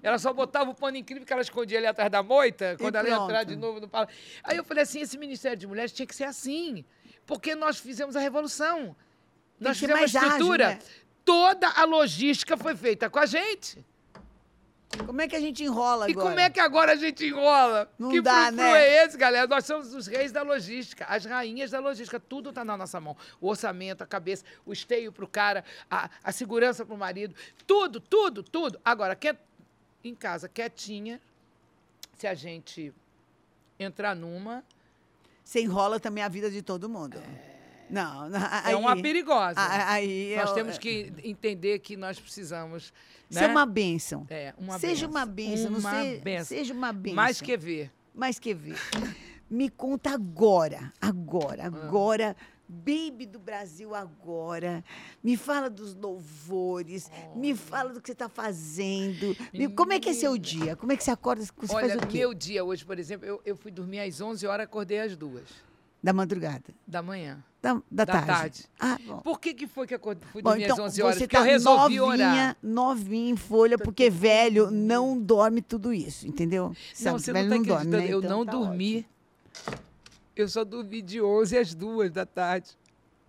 Ela 0.03 0.17
só 0.17 0.33
botava 0.33 0.69
o 0.71 0.73
pano 0.75 0.97
incrível 0.97 1.25
que 1.25 1.31
ela 1.31 1.43
escondia 1.43 1.77
ali 1.77 1.85
atrás 1.87 2.09
da 2.11 2.23
moita, 2.23 2.75
quando 2.79 2.95
ela 2.95 3.07
ia 3.07 3.15
pronto. 3.15 3.29
entrar 3.29 3.43
de 3.43 3.55
novo 3.55 3.79
no 3.79 3.87
palácio. 3.87 4.13
Aí 4.43 4.57
eu 4.57 4.63
falei 4.63 4.83
assim: 4.83 4.99
esse 4.99 5.15
Ministério 5.17 5.55
de 5.57 5.67
Mulheres 5.67 5.91
tinha 5.91 6.07
que 6.07 6.15
ser 6.15 6.23
assim. 6.25 6.83
Porque 7.25 7.55
nós 7.55 7.77
fizemos 7.79 8.15
a 8.15 8.19
revolução. 8.19 8.95
nós 9.59 9.79
que 9.79 9.85
ser 9.85 9.93
fizemos 9.93 9.97
a 9.97 9.99
mais 9.99 10.15
ágil, 10.15 10.29
estrutura. 10.29 10.67
né? 10.69 10.79
Toda 11.23 11.67
a 11.69 11.83
logística 11.85 12.57
foi 12.57 12.75
feita 12.75 13.09
com 13.09 13.19
a 13.19 13.25
gente. 13.25 13.85
Como 15.05 15.21
é 15.21 15.27
que 15.27 15.35
a 15.35 15.39
gente 15.39 15.63
enrola 15.63 16.09
E 16.09 16.11
agora? 16.11 16.27
como 16.27 16.39
é 16.39 16.49
que 16.49 16.59
agora 16.59 16.91
a 16.91 16.95
gente 16.95 17.25
enrola? 17.25 17.89
Não 17.97 18.09
que 18.09 18.21
dá, 18.21 18.51
né? 18.51 18.71
é 18.73 19.05
esse, 19.05 19.17
galera? 19.17 19.47
Nós 19.47 19.65
somos 19.65 19.93
os 19.93 20.05
reis 20.05 20.33
da 20.33 20.41
logística, 20.41 21.05
as 21.05 21.23
rainhas 21.23 21.71
da 21.71 21.79
logística. 21.79 22.19
Tudo 22.19 22.49
está 22.49 22.65
na 22.65 22.75
nossa 22.75 22.99
mão. 22.99 23.15
O 23.39 23.47
orçamento, 23.47 24.03
a 24.03 24.07
cabeça, 24.07 24.43
o 24.65 24.73
esteio 24.73 25.11
para 25.11 25.23
o 25.23 25.27
cara, 25.27 25.63
a, 25.89 26.09
a 26.21 26.31
segurança 26.33 26.85
para 26.85 26.93
o 26.93 26.97
marido. 26.97 27.33
Tudo, 27.65 28.01
tudo, 28.01 28.43
tudo. 28.43 28.79
Agora, 28.83 29.15
quer, 29.15 29.37
em 30.03 30.13
casa, 30.13 30.49
quietinha, 30.49 31.21
se 32.17 32.27
a 32.27 32.33
gente 32.33 32.93
entrar 33.79 34.13
numa, 34.13 34.63
Você 35.51 35.59
enrola 35.59 35.99
também 35.99 36.23
a 36.23 36.29
vida 36.29 36.49
de 36.49 36.61
todo 36.61 36.87
mundo. 36.87 37.21
Não, 37.89 38.29
não, 38.29 38.39
aí, 38.63 38.71
é 38.71 38.75
uma 38.77 38.95
perigosa. 38.95 39.55
Aí, 39.59 40.33
nós 40.37 40.49
é- 40.51 40.53
temos 40.53 40.77
que 40.77 41.11
entender 41.25 41.79
que 41.79 41.97
nós 41.97 42.17
precisamos. 42.17 42.93
Ser 43.29 43.41
né? 43.41 43.47
uma 43.49 43.65
bênção. 43.65 44.25
É, 44.29 44.53
uma 44.57 44.79
seja 44.79 45.07
benção. 45.07 45.09
uma 45.09 45.25
bênção, 45.25 45.71
Uma 45.71 46.01
se- 46.03 46.19
benção. 46.19 46.45
seja 46.45 46.73
uma 46.73 46.93
bênção. 46.93 47.15
Mais 47.17 47.41
que 47.41 47.57
ver. 47.57 47.91
Mais 48.15 48.39
que 48.39 48.53
ver. 48.53 48.77
Me 49.49 49.67
conta 49.69 50.11
agora, 50.11 50.93
Ah. 51.01 51.09
agora, 51.09 51.65
agora, 51.65 52.37
baby 52.71 53.25
do 53.25 53.37
Brasil 53.37 53.93
agora. 53.93 54.83
Me 55.21 55.35
fala 55.35 55.69
dos 55.69 55.93
louvores, 55.93 57.11
me 57.35 57.53
fala 57.53 57.91
do 57.93 57.99
que 58.01 58.07
você 58.07 58.13
está 58.13 58.29
fazendo. 58.29 59.35
Me- 59.53 59.67
como 59.69 59.91
é 59.93 59.99
que 59.99 60.09
é 60.09 60.13
seu 60.13 60.37
dia? 60.37 60.75
Como 60.75 60.91
é 60.91 60.97
que 60.97 61.03
você 61.03 61.11
acorda? 61.11 61.43
Você 61.43 61.51
Olha, 61.75 61.89
faz 61.89 62.01
o 62.01 62.07
quê? 62.07 62.19
meu 62.19 62.33
dia 62.33 62.63
hoje, 62.63 62.85
por 62.85 62.97
exemplo, 62.97 63.27
eu, 63.27 63.41
eu 63.45 63.55
fui 63.57 63.71
dormir 63.71 63.99
às 63.99 64.21
11 64.21 64.47
horas, 64.47 64.63
acordei 64.63 64.99
às 65.01 65.15
2 65.17 65.43
Da 66.01 66.13
madrugada, 66.13 66.63
da 66.87 67.01
manhã. 67.01 67.43
da, 67.61 67.73
da, 67.73 67.81
Da 67.91 68.05
tarde. 68.05 68.27
tarde. 68.27 68.65
Ah, 68.79 68.97
bom. 69.05 69.17
Por 69.19 69.39
que, 69.39 69.53
que 69.53 69.67
foi 69.67 69.85
que 69.85 69.93
acordei, 69.93 70.27
fui 70.31 70.41
Bom, 70.41 70.51
dormir 70.51 70.63
então, 70.63 70.77
às 70.77 70.93
11 70.93 71.01
horas? 71.03 71.15
você 71.17 71.23
Porque 71.25 71.35
tá 71.35 71.41
eu 71.41 71.45
resolvi 71.45 71.97
novinha, 71.97 72.25
orar. 72.25 72.57
novinha 72.63 73.31
em 73.31 73.35
folha, 73.35 73.77
porque 73.77 74.09
velho 74.09 74.71
não 74.71 75.19
dorme 75.19 75.61
tudo 75.61 75.93
isso, 75.93 76.25
entendeu? 76.27 76.69
Não, 76.69 76.75
Sabe, 76.93 77.21
você 77.21 77.33
velho 77.33 77.49
não 77.49 77.57
está 77.57 77.67
dorme, 77.75 77.95
acreditando. 77.95 78.07
né? 78.07 78.13
Eu 78.13 78.19
Então 78.19 78.37
não 78.39 78.45
tá 78.45 78.51
dormi. 78.53 79.05
Eu 80.35 80.47
só 80.47 80.63
dormi 80.63 81.01
de 81.01 81.21
11 81.21 81.57
às 81.57 81.73
2 81.73 82.11
da 82.11 82.25
tarde. 82.25 82.77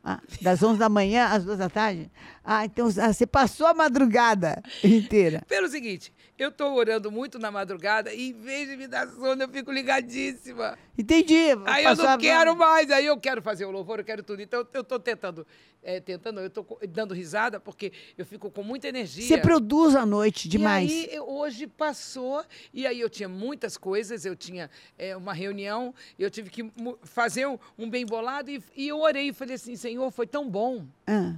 Ah, 0.05 0.21
das 0.41 0.63
11 0.63 0.79
da 0.79 0.89
manhã 0.89 1.27
às 1.27 1.45
2 1.45 1.59
da 1.59 1.69
tarde? 1.69 2.11
Ah, 2.45 2.65
então 2.65 2.89
ah, 3.01 3.13
você 3.13 3.27
passou 3.27 3.67
a 3.67 3.75
madrugada 3.75 4.61
inteira. 4.83 5.45
Pelo 5.47 5.69
seguinte, 5.69 6.13
eu 6.43 6.49
estou 6.49 6.75
orando 6.75 7.11
muito 7.11 7.39
na 7.39 7.51
madrugada 7.51 8.13
e 8.13 8.31
em 8.31 8.33
vez 8.33 8.69
de 8.69 8.77
me 8.77 8.87
dar 8.87 9.09
sono, 9.09 9.43
eu 9.43 9.49
fico 9.49 9.71
ligadíssima. 9.71 10.77
Entendi. 10.97 11.51
Aí 11.67 11.85
eu 11.85 11.97
não 11.97 12.19
quero 12.19 12.57
mais, 12.57 12.91
aí 12.91 13.07
eu 13.07 13.17
quero 13.19 13.41
fazer 13.41 13.65
o 13.65 13.71
louvor, 13.71 14.01
eu 14.01 14.05
quero 14.05 14.23
tudo. 14.23 14.43
Então 14.43 14.67
eu 14.73 14.81
estou 14.81 14.99
tentando, 14.99 15.47
é, 15.83 16.01
tentando, 16.01 16.41
eu 16.41 16.49
estou 16.49 16.79
dando 16.89 17.15
risada 17.15 17.61
porque 17.61 17.93
eu 18.19 18.27
fico 18.27 18.51
com 18.51 18.63
muita 18.63 18.89
energia. 18.89 19.25
Você 19.25 19.39
produz 19.39 19.95
à 19.95 20.05
noite 20.05 20.49
demais. 20.49 20.91
E 20.91 21.11
aí 21.11 21.21
hoje 21.21 21.67
passou 21.67 22.45
e 22.75 22.87
aí 22.87 23.01
eu 23.01 23.09
tinha 23.09 23.29
muitas 23.29 23.77
coisas, 23.77 24.25
eu 24.25 24.35
tinha 24.35 24.69
é, 24.99 25.17
uma 25.17 25.33
reunião, 25.33 25.95
eu 26.19 26.31
tive 26.31 26.51
que 26.51 26.71
fazer 27.05 27.47
um, 27.47 27.59
um 27.79 27.89
bem 27.89 28.05
bolado 28.05 28.51
e, 28.51 28.63
e 28.77 28.89
eu 28.89 29.01
orei 29.01 29.29
e 29.29 29.33
falei 29.33 29.55
assim, 29.55 29.77
Senhor, 29.77 30.11
foi 30.11 30.27
tão 30.27 30.49
bom. 30.49 30.85
Ah 31.07 31.37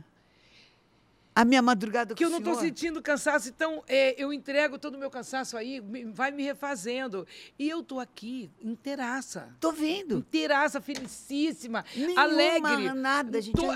a 1.34 1.44
minha 1.44 1.60
madrugada 1.60 2.14
Que 2.14 2.24
eu 2.24 2.30
não 2.30 2.38
estou 2.38 2.54
sentindo 2.54 3.02
cansaço, 3.02 3.48
então 3.48 3.82
é, 3.88 4.20
eu 4.22 4.32
entrego 4.32 4.78
todo 4.78 4.94
o 4.94 4.98
meu 4.98 5.10
cansaço 5.10 5.56
aí, 5.56 5.80
vai 6.12 6.30
me 6.30 6.44
refazendo. 6.44 7.26
E 7.58 7.68
eu 7.68 7.80
estou 7.80 7.98
aqui, 7.98 8.50
inteiraça. 8.62 9.48
Tô 9.58 9.72
vendo. 9.72 10.18
Inteiraça, 10.18 10.80
felicíssima, 10.80 11.84
Nenhuma, 11.94 12.22
alegre. 12.22 12.92
nada, 12.94 13.40
gente. 13.42 13.56
Tô, 13.56 13.70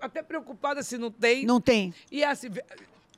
até 0.00 0.22
preocupada 0.22 0.82
se 0.82 0.96
não 0.96 1.10
tem. 1.10 1.44
Não 1.44 1.60
tem. 1.60 1.92
E 2.10 2.22
assim, 2.22 2.48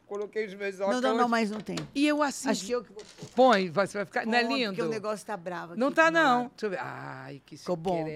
coloquei 0.06 0.46
os 0.46 0.54
meus 0.54 0.80
óculos. 0.80 1.02
Não, 1.02 1.10
não, 1.10 1.18
não, 1.18 1.28
mas 1.28 1.50
não 1.50 1.60
tem. 1.60 1.76
E 1.94 2.06
eu 2.06 2.22
assim. 2.22 2.48
Acho 2.48 2.64
que 2.64 2.72
eu 2.72 2.82
que 2.82 2.92
vou 2.92 3.04
Põe, 3.34 3.68
você 3.70 3.98
vai 3.98 4.06
ficar. 4.06 4.22
Põe, 4.22 4.32
não 4.32 4.38
é 4.38 4.42
lindo? 4.42 4.70
Porque 4.70 4.82
o 4.82 4.88
negócio 4.88 5.26
tá 5.26 5.36
bravo 5.36 5.72
aqui. 5.72 5.80
Não 5.80 5.92
tá, 5.92 6.10
não. 6.10 6.48
Deixa 6.48 6.66
eu 6.66 6.70
ver. 6.70 6.78
Ai, 6.80 7.42
que 7.44 7.56
Ficou 7.56 7.76
bom. 7.76 8.06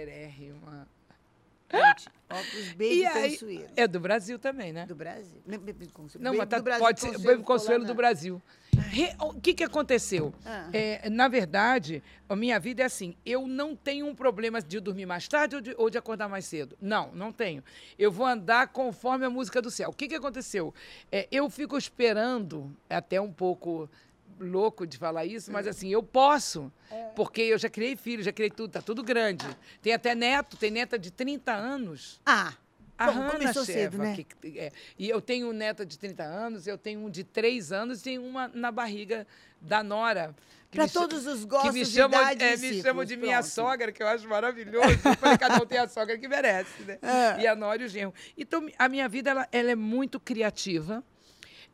Gente, 1.73 2.09
óculos 2.31 2.69
Baby 2.73 3.31
Consuelo. 3.31 3.67
É 3.77 3.89
do 3.89 4.01
Brasil 4.01 4.39
também, 4.39 4.73
né? 4.73 4.87
Do 4.87 4.95
Brasil. 4.95 5.41
Baby 5.47 5.89
Consuelo. 5.93 6.25
Não, 6.25 6.37
mas 6.37 6.49
tá, 6.49 6.61
Brasil, 6.61 6.85
pode 6.85 7.01
ser 7.01 7.19
Baby 7.19 7.43
Consuelo 7.43 7.85
do 7.85 7.95
Brasil. 7.95 8.41
O 9.21 9.41
que, 9.41 9.55
que 9.55 9.65
aconteceu? 9.65 10.35
Ah. 10.45 10.69
É, 10.73 11.09
na 11.09 11.29
verdade, 11.29 12.03
a 12.29 12.37
minha 12.37 12.59
vida 12.61 12.83
é 12.83 12.87
assim: 12.87 13.17
eu 13.25 13.47
não 13.47 13.75
tenho 13.75 14.07
um 14.07 14.15
problema 14.15 14.61
de 14.61 14.81
dormir 14.81 15.07
mais 15.07 15.27
tarde 15.29 15.57
ou 15.57 15.61
de, 15.63 15.75
ou 15.79 15.91
de, 15.91 15.99
acordar 15.99 16.29
mais 16.29 16.45
cedo. 16.45 16.77
Não, 16.81 17.11
não 17.13 17.33
tenho. 17.33 17.63
Eu 17.99 18.11
vou 18.11 18.27
andar 18.27 18.69
conforme 18.69 19.25
a 19.25 19.31
música 19.31 19.63
do 19.63 19.71
céu. 19.71 19.91
O 19.91 19.93
que, 19.93 20.09
que 20.09 20.15
aconteceu? 20.15 20.75
É, 21.11 21.27
eu 21.31 21.49
fico 21.49 21.77
esperando, 21.77 22.75
até 22.89 23.21
um 23.21 23.33
pouco 23.33 23.89
louco 24.39 24.87
de 24.87 24.97
falar 24.99 25.25
isso, 25.25 25.51
mas 25.53 25.67
assim, 25.67 25.89
eu 25.89 26.03
posso. 26.03 26.73
É. 26.91 27.11
Porque 27.15 27.43
eu 27.43 27.59
já 27.59 27.69
criei 27.69 27.97
filho, 27.97 28.23
já 28.23 28.33
criei 28.33 28.51
tudo, 28.51 28.71
tá 28.71 28.83
tudo 28.83 29.03
grande. 29.03 29.47
Tem 29.81 29.93
até 29.93 30.15
neto, 30.15 30.57
tem 30.57 30.71
neta 30.71 30.99
de 30.99 31.11
30 31.11 31.53
anos. 31.53 32.21
Ah. 32.25 32.55
A 32.99 33.07
Bom, 33.07 33.19
Hanna 33.19 33.31
começou 33.33 33.65
cedo, 33.65 33.99
né? 33.99 34.17
Que, 34.17 34.59
é, 34.59 34.71
e 34.99 35.09
eu 35.09 35.21
tenho 35.21 35.49
um 35.49 35.53
neto 35.53 35.85
de 35.85 35.99
30 35.99 36.23
anos, 36.23 36.67
eu 36.67 36.79
tenho 36.79 37.01
um 37.01 37.11
de 37.11 37.25
3 37.25 37.73
anos 37.73 38.01
e 38.01 38.05
tenho 38.05 38.25
uma 38.25 38.49
na 38.49 38.71
barriga 38.71 39.27
da 39.61 39.83
Nora. 39.83 40.35
Para 40.71 40.89
todos 40.89 41.27
os 41.27 41.45
gostos 41.45 41.71
que 41.71 41.79
me 41.81 41.85
chamam, 41.85 42.21
é, 42.21 42.57
me 42.57 42.81
chamam 42.81 43.05
de 43.05 43.17
minha 43.17 43.43
sogra, 43.43 43.93
que 43.93 44.03
eu 44.03 44.07
acho 44.07 44.27
maravilhoso. 44.27 44.89
Eu 45.05 45.17
falei, 45.17 45.37
cada 45.37 45.63
um 45.63 45.67
tem 45.67 45.79
a 45.79 45.87
sogra 45.87 46.17
que 46.17 46.27
merece, 46.27 46.83
né? 46.85 46.99
É. 47.03 47.43
E 47.43 47.47
a 47.47 47.55
Nora 47.55 47.83
e 47.83 47.85
o 47.85 47.89
genro. 47.89 48.15
Então, 48.39 48.67
a 48.79 48.89
minha 48.89 49.07
vida 49.07 49.31
ela, 49.31 49.49
ela 49.53 49.71
é 49.71 49.75
muito 49.75 50.19
criativa 50.19 51.05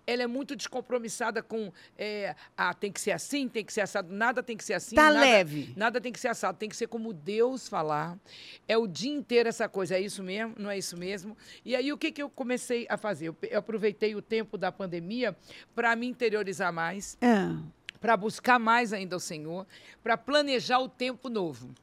ela 0.09 0.23
é 0.23 0.27
muito 0.27 0.57
descompromissada 0.57 1.43
com 1.43 1.71
é, 1.99 2.35
ah, 2.57 2.73
tem 2.73 2.91
que 2.91 2.99
ser 2.99 3.11
assim, 3.11 3.47
tem 3.47 3.63
que 3.63 3.71
ser 3.71 3.83
assado, 3.83 4.11
nada 4.11 4.43
tem 4.43 4.57
que 4.57 4.65
ser 4.65 4.73
assim. 4.73 4.97
Tá 4.97 5.11
nada, 5.11 5.21
leve. 5.21 5.75
Nada 5.77 6.01
tem 6.01 6.11
que 6.11 6.19
ser 6.19 6.29
assado, 6.29 6.57
tem 6.57 6.67
que 6.67 6.77
ser 6.77 6.87
como 6.87 7.13
Deus 7.13 7.69
falar. 7.69 8.19
É 8.67 8.79
o 8.79 8.87
dia 8.87 9.13
inteiro 9.13 9.51
essa 9.51 9.69
coisa, 9.69 9.97
é 9.97 10.01
isso 10.01 10.23
mesmo, 10.23 10.55
não 10.59 10.71
é 10.71 10.79
isso 10.79 10.97
mesmo. 10.97 11.37
E 11.63 11.77
aí 11.77 11.93
o 11.93 11.99
que, 11.99 12.11
que 12.11 12.23
eu 12.23 12.31
comecei 12.31 12.87
a 12.89 12.97
fazer? 12.97 13.29
Eu, 13.29 13.37
eu 13.43 13.59
aproveitei 13.59 14.17
o 14.17 14.23
tempo 14.23 14.57
da 14.57 14.73
pandemia 14.73 15.37
para 15.75 15.95
me 15.95 16.07
interiorizar 16.07 16.73
mais. 16.73 17.19
É. 17.21 17.55
Para 18.01 18.17
buscar 18.17 18.59
mais 18.59 18.95
ainda 18.95 19.15
o 19.15 19.21
Senhor, 19.21 19.67
para 20.03 20.17
planejar 20.17 20.79
o 20.79 20.89
tempo 20.89 21.29
novo. 21.29 21.75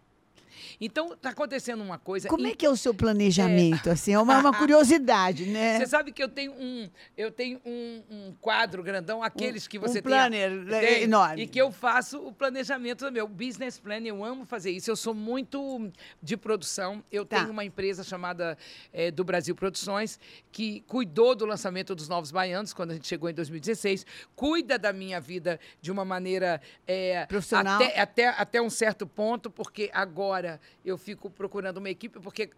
Então, 0.79 1.13
está 1.13 1.29
acontecendo 1.29 1.81
uma 1.81 1.97
coisa. 1.97 2.27
Como 2.27 2.47
é 2.47 2.55
que 2.55 2.65
é 2.65 2.69
o 2.69 2.77
seu 2.77 2.93
planejamento? 2.93 3.89
É... 3.89 3.91
Assim, 3.93 4.13
é 4.13 4.19
uma, 4.19 4.39
uma 4.39 4.53
curiosidade, 4.57 5.45
né? 5.45 5.79
Você 5.79 5.87
sabe 5.87 6.11
que 6.11 6.21
eu 6.21 6.29
tenho 6.29 6.53
um, 6.53 6.89
eu 7.17 7.31
tenho 7.31 7.59
um, 7.65 8.03
um 8.09 8.35
quadro 8.39 8.83
grandão, 8.83 9.23
aqueles 9.23 9.67
que 9.67 9.79
você 9.79 9.99
um 9.99 10.03
planner 10.03 10.51
tem, 10.65 10.79
tem, 10.79 11.03
enorme. 11.03 11.43
E 11.43 11.47
que 11.47 11.59
eu 11.59 11.71
faço 11.71 12.19
o 12.19 12.31
planejamento 12.31 13.05
do 13.05 13.11
meu 13.11 13.27
business 13.27 13.79
plan. 13.79 13.95
Eu 14.05 14.23
amo 14.23 14.45
fazer 14.45 14.71
isso. 14.71 14.91
Eu 14.91 14.95
sou 14.95 15.13
muito 15.13 15.91
de 16.21 16.35
produção. 16.35 17.03
Eu 17.11 17.25
tá. 17.25 17.37
tenho 17.37 17.51
uma 17.51 17.63
empresa 17.63 18.03
chamada 18.03 18.57
é, 18.91 19.09
do 19.09 19.23
Brasil 19.23 19.55
Produções 19.55 20.19
que 20.51 20.81
cuidou 20.81 21.35
do 21.35 21.45
lançamento 21.45 21.95
dos 21.95 22.07
Novos 22.07 22.31
Baianos 22.31 22.73
quando 22.73 22.91
a 22.91 22.93
gente 22.93 23.07
chegou 23.07 23.29
em 23.29 23.33
2016. 23.33 24.05
Cuida 24.35 24.77
da 24.77 24.91
minha 24.91 25.19
vida 25.19 25.59
de 25.81 25.91
uma 25.91 26.05
maneira 26.05 26.61
é, 26.87 27.25
profissional 27.25 27.81
até, 27.81 27.99
até, 27.99 28.27
até 28.29 28.61
um 28.61 28.69
certo 28.69 29.07
ponto, 29.07 29.49
porque 29.49 29.89
agora 29.93 30.44
eu 30.83 30.97
fico 30.97 31.29
procurando 31.29 31.77
uma 31.77 31.89
equipe, 31.89 32.19
porque 32.19 32.49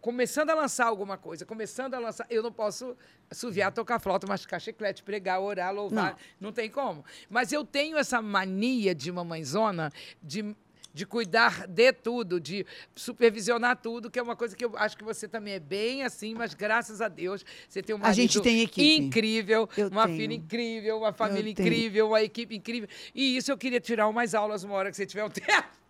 começando 0.00 0.50
a 0.50 0.54
lançar 0.54 0.86
alguma 0.86 1.16
coisa, 1.16 1.44
começando 1.46 1.94
a 1.94 1.98
lançar, 1.98 2.26
eu 2.30 2.42
não 2.42 2.52
posso 2.52 2.96
assoviar, 3.30 3.72
tocar 3.72 3.98
flauta, 3.98 4.26
mastigar 4.26 4.60
chiclete, 4.60 5.02
pregar, 5.02 5.40
orar, 5.40 5.74
louvar, 5.74 6.12
não. 6.40 6.48
não 6.48 6.52
tem 6.52 6.70
como. 6.70 7.04
Mas 7.28 7.52
eu 7.52 7.64
tenho 7.64 7.96
essa 7.96 8.20
mania 8.20 8.94
de 8.94 9.10
mamãezona 9.10 9.90
de 10.22 10.54
de 10.94 11.06
cuidar 11.06 11.66
de 11.66 11.92
tudo, 11.92 12.38
de 12.38 12.66
supervisionar 12.94 13.76
tudo, 13.76 14.10
que 14.10 14.18
é 14.18 14.22
uma 14.22 14.36
coisa 14.36 14.54
que 14.54 14.64
eu 14.64 14.76
acho 14.76 14.96
que 14.96 15.04
você 15.04 15.26
também 15.26 15.54
é 15.54 15.60
bem 15.60 16.02
assim, 16.02 16.34
mas 16.34 16.54
graças 16.54 17.00
a 17.00 17.08
Deus 17.08 17.44
você 17.68 17.82
tem 17.82 17.96
uma 17.96 18.06
a 18.08 18.12
gente 18.12 18.40
tem 18.40 18.60
equipe. 18.60 18.96
incrível, 18.98 19.68
eu 19.76 19.88
uma 19.88 20.06
tenho. 20.06 20.18
filha 20.18 20.34
incrível, 20.34 20.98
uma 20.98 21.12
família 21.12 21.48
eu 21.48 21.52
incrível, 21.52 22.04
tenho. 22.04 22.06
uma 22.08 22.22
equipe 22.22 22.56
incrível. 22.56 22.88
E 23.14 23.36
isso 23.36 23.50
eu 23.50 23.56
queria 23.56 23.80
tirar 23.80 24.06
umas 24.08 24.34
aulas 24.34 24.64
uma 24.64 24.74
hora 24.74 24.90
que 24.90 24.96
você 24.96 25.06
tiver 25.06 25.24
um 25.24 25.30
tempo 25.30 25.81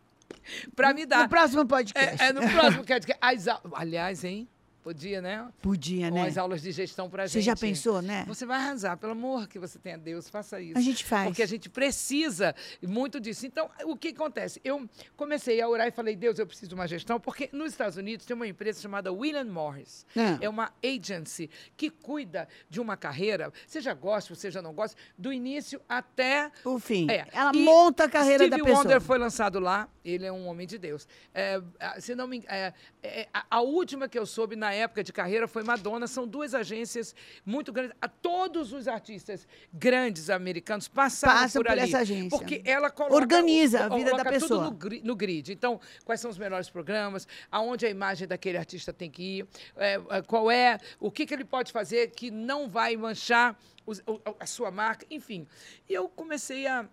para 0.75 0.93
me 0.95 1.07
dar. 1.07 1.23
No 1.23 1.29
próximo 1.29 1.67
podcast. 1.67 2.23
É, 2.23 2.27
é 2.29 2.33
no 2.33 2.41
próximo 2.41 2.85
podcast. 2.85 3.13
As, 3.21 3.47
aliás, 3.75 4.25
hein? 4.25 4.49
Podia, 4.83 5.23
né? 5.23 5.49
Podia, 5.63 6.09
Com 6.11 6.17
né? 6.17 6.27
as 6.27 6.37
aulas 6.37 6.61
de 6.61 6.73
gestão 6.73 7.09
para 7.09 7.27
gente. 7.27 7.35
Você 7.35 7.43
já 7.43 7.55
pensou, 7.55 8.03
né? 8.03 8.25
Você 8.27 8.45
vai 8.45 8.59
arrasar, 8.59 8.97
pelo 8.97 9.13
amor 9.13 9.47
que 9.47 9.59
você 9.59 9.79
tenha 9.79 9.97
Deus, 9.97 10.29
faça 10.29 10.61
isso. 10.61 10.77
A 10.77 10.81
gente 10.81 11.05
faz. 11.05 11.29
Porque 11.29 11.43
a 11.43 11.47
gente 11.47 11.69
precisa 11.69 12.53
muito 12.83 13.21
disso. 13.21 13.47
Então, 13.47 13.71
o 13.85 13.97
que 13.97 14.09
acontece? 14.09 14.61
Eu 14.65 14.89
comecei 15.17 15.61
a 15.61 15.69
orar 15.69 15.87
e 15.87 15.93
falei, 15.93 16.17
Deus, 16.17 16.39
eu 16.39 16.47
preciso 16.47 16.71
de 16.71 16.75
uma 16.75 16.89
gestão, 16.89 17.21
porque 17.21 17.49
nos 17.53 17.71
Estados 17.71 17.97
Unidos 17.97 18.27
tem 18.27 18.35
uma 18.35 18.47
empresa 18.47 18.81
chamada 18.81 19.13
William 19.13 19.45
Morris. 19.45 20.05
É, 20.17 20.47
é 20.47 20.49
uma 20.49 20.73
agency 20.85 21.49
que 21.77 21.89
cuida 21.89 22.49
de 22.69 22.81
uma 22.81 22.97
carreira, 22.97 23.53
seja 23.69 23.95
gosta, 23.95 24.35
seja 24.35 24.61
não 24.61 24.75
gosta, 24.75 24.97
do 25.17 25.33
início 25.33 25.81
até 25.89 26.51
o 26.65 26.81
fim. 26.81 27.09
É. 27.09 27.27
Ela 27.33 27.53
e 27.55 27.65
monta 27.65 28.05
a 28.05 28.09
carreira 28.09 28.47
Steve 28.47 28.51
da 28.51 28.65
pessoa. 28.65 28.83
Wonder 28.83 29.01
foi 29.01 29.19
lançado 29.19 29.61
lá, 29.61 29.89
ele 30.05 30.27
é 30.27 30.33
um 30.33 30.47
homem 30.47 30.67
de 30.67 30.77
Deus. 30.77 31.07
É, 31.33 31.63
se 32.01 32.17
não 32.17 32.27
me, 32.27 32.43
é, 32.49 32.73
é, 33.01 33.29
a, 33.33 33.45
a 33.49 33.61
última 33.61 34.09
que 34.09 34.19
eu 34.19 34.27
soube 34.27 34.57
na 34.57 34.72
época 34.75 35.03
de 35.03 35.13
carreira 35.13 35.47
foi 35.49 35.63
Madonna. 35.63 36.07
São 36.07 36.27
duas 36.27 36.55
agências 36.55 37.15
muito 37.45 37.73
grandes. 37.73 37.97
A 38.01 38.09
todos 38.09 38.73
os 38.73 38.89
artistas 38.89 39.47
grandes 39.73 40.31
americanos 40.31 40.89
passaram 40.89 41.41
Passam 41.43 41.63
por, 41.63 41.67
por 41.67 41.73
ali. 41.73 41.83
essa 41.83 41.99
agência. 41.99 42.31
Porque 42.31 42.63
ela 42.65 42.91
coloca, 42.91 43.15
organiza 43.15 43.85
a 43.85 43.89
vida 43.89 44.13
da 44.13 44.25
pessoa. 44.25 44.71
Tudo 44.71 44.97
no, 44.97 45.05
no, 45.05 45.17
grid. 45.17 45.53
Então, 45.53 45.81
quais 46.05 46.21
são 46.21 46.31
os 46.31 46.39
melhores 46.39 46.69
programas? 46.69 47.27
Aonde 47.51 47.87
a 47.87 47.91
imagem 47.91 48.27
daquele 48.27 48.59
artista 48.59 48.93
tem 48.93 49.11
que 49.11 49.39
ir? 49.39 49.47
É, 49.77 50.01
é 50.11 50.23
qual 50.23 50.51
é? 50.51 50.79
O 50.99 51.11
que, 51.11 51.27
que 51.27 51.35
ele 51.35 51.45
pode 51.45 51.73
fazer 51.73 52.11
que 52.11 52.31
não 52.31 52.69
vai 52.69 52.97
manchar 52.97 53.59
os, 53.87 54.03
a 54.39 54.47
sua 54.47 54.71
marca? 54.71 55.07
Enfim. 55.11 55.47
E 55.89 55.95
eu 55.95 56.09
comecei 56.09 56.67
a 56.67 56.87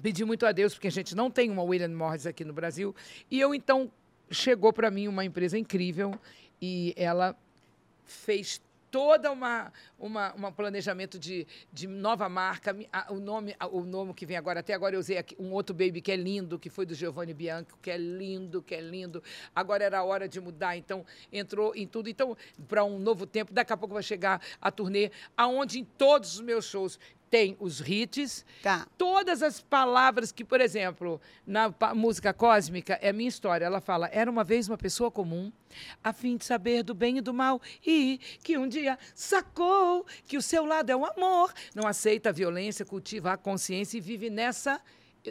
pedir 0.00 0.24
muito 0.24 0.46
a 0.46 0.52
Deus, 0.52 0.74
porque 0.74 0.88
a 0.88 0.92
gente 0.92 1.14
não 1.14 1.30
tem 1.30 1.50
uma 1.50 1.62
William 1.62 1.88
Morris 1.88 2.26
aqui 2.26 2.44
no 2.44 2.52
Brasil. 2.52 2.94
E 3.30 3.38
eu, 3.38 3.54
então, 3.54 3.90
chegou 4.30 4.72
para 4.72 4.90
mim 4.90 5.08
uma 5.08 5.24
empresa 5.24 5.58
incrível 5.58 6.18
e 6.60 6.94
ela 6.96 7.36
fez 8.04 8.60
toda 8.90 9.30
uma, 9.30 9.72
uma, 9.98 10.32
uma 10.34 10.52
planejamento 10.52 11.18
de, 11.18 11.46
de 11.72 11.86
nova 11.86 12.28
marca. 12.28 12.76
O 13.08 13.20
nome, 13.20 13.54
o 13.70 13.82
nome 13.82 14.12
que 14.12 14.26
vem 14.26 14.36
agora, 14.36 14.60
até 14.60 14.74
agora 14.74 14.96
eu 14.96 15.00
usei 15.00 15.16
aqui, 15.16 15.36
um 15.38 15.52
outro 15.52 15.74
baby 15.74 16.00
que 16.00 16.10
é 16.10 16.16
lindo, 16.16 16.58
que 16.58 16.68
foi 16.68 16.84
do 16.84 16.94
Giovanni 16.94 17.32
Bianco, 17.32 17.78
que 17.80 17.90
é 17.90 17.96
lindo, 17.96 18.62
que 18.62 18.74
é 18.74 18.80
lindo. 18.80 19.22
Agora 19.54 19.84
era 19.84 19.98
a 19.98 20.04
hora 20.04 20.28
de 20.28 20.40
mudar, 20.40 20.76
então 20.76 21.06
entrou 21.32 21.74
em 21.74 21.86
tudo. 21.86 22.08
Então, 22.08 22.36
para 22.68 22.84
um 22.84 22.98
novo 22.98 23.26
tempo, 23.26 23.52
daqui 23.52 23.72
a 23.72 23.76
pouco 23.76 23.94
vai 23.94 24.02
chegar 24.02 24.42
a 24.60 24.70
turnê, 24.70 25.10
aonde 25.36 25.78
em 25.78 25.84
todos 25.84 26.34
os 26.34 26.40
meus 26.40 26.64
shows 26.64 26.98
tem 27.30 27.56
os 27.60 27.80
hits, 27.80 28.44
tá. 28.62 28.86
todas 28.98 29.42
as 29.42 29.60
palavras 29.60 30.32
que, 30.32 30.44
por 30.44 30.60
exemplo, 30.60 31.20
na 31.46 31.72
música 31.94 32.34
cósmica, 32.34 32.98
é 33.00 33.10
a 33.10 33.12
minha 33.12 33.28
história. 33.28 33.64
Ela 33.64 33.80
fala: 33.80 34.10
era 34.12 34.30
uma 34.30 34.42
vez 34.42 34.68
uma 34.68 34.76
pessoa 34.76 35.10
comum, 35.10 35.52
a 36.02 36.12
fim 36.12 36.36
de 36.36 36.44
saber 36.44 36.82
do 36.82 36.92
bem 36.92 37.18
e 37.18 37.20
do 37.20 37.32
mal, 37.32 37.62
e 37.86 38.18
que 38.42 38.58
um 38.58 38.66
dia 38.66 38.98
sacou 39.14 40.04
que 40.26 40.36
o 40.36 40.42
seu 40.42 40.64
lado 40.64 40.90
é 40.90 40.96
o 40.96 41.04
amor, 41.04 41.52
não 41.74 41.86
aceita 41.86 42.30
a 42.30 42.32
violência, 42.32 42.84
cultiva 42.84 43.32
a 43.32 43.36
consciência 43.36 43.96
e 43.98 44.00
vive 44.00 44.28
nessa 44.28 44.80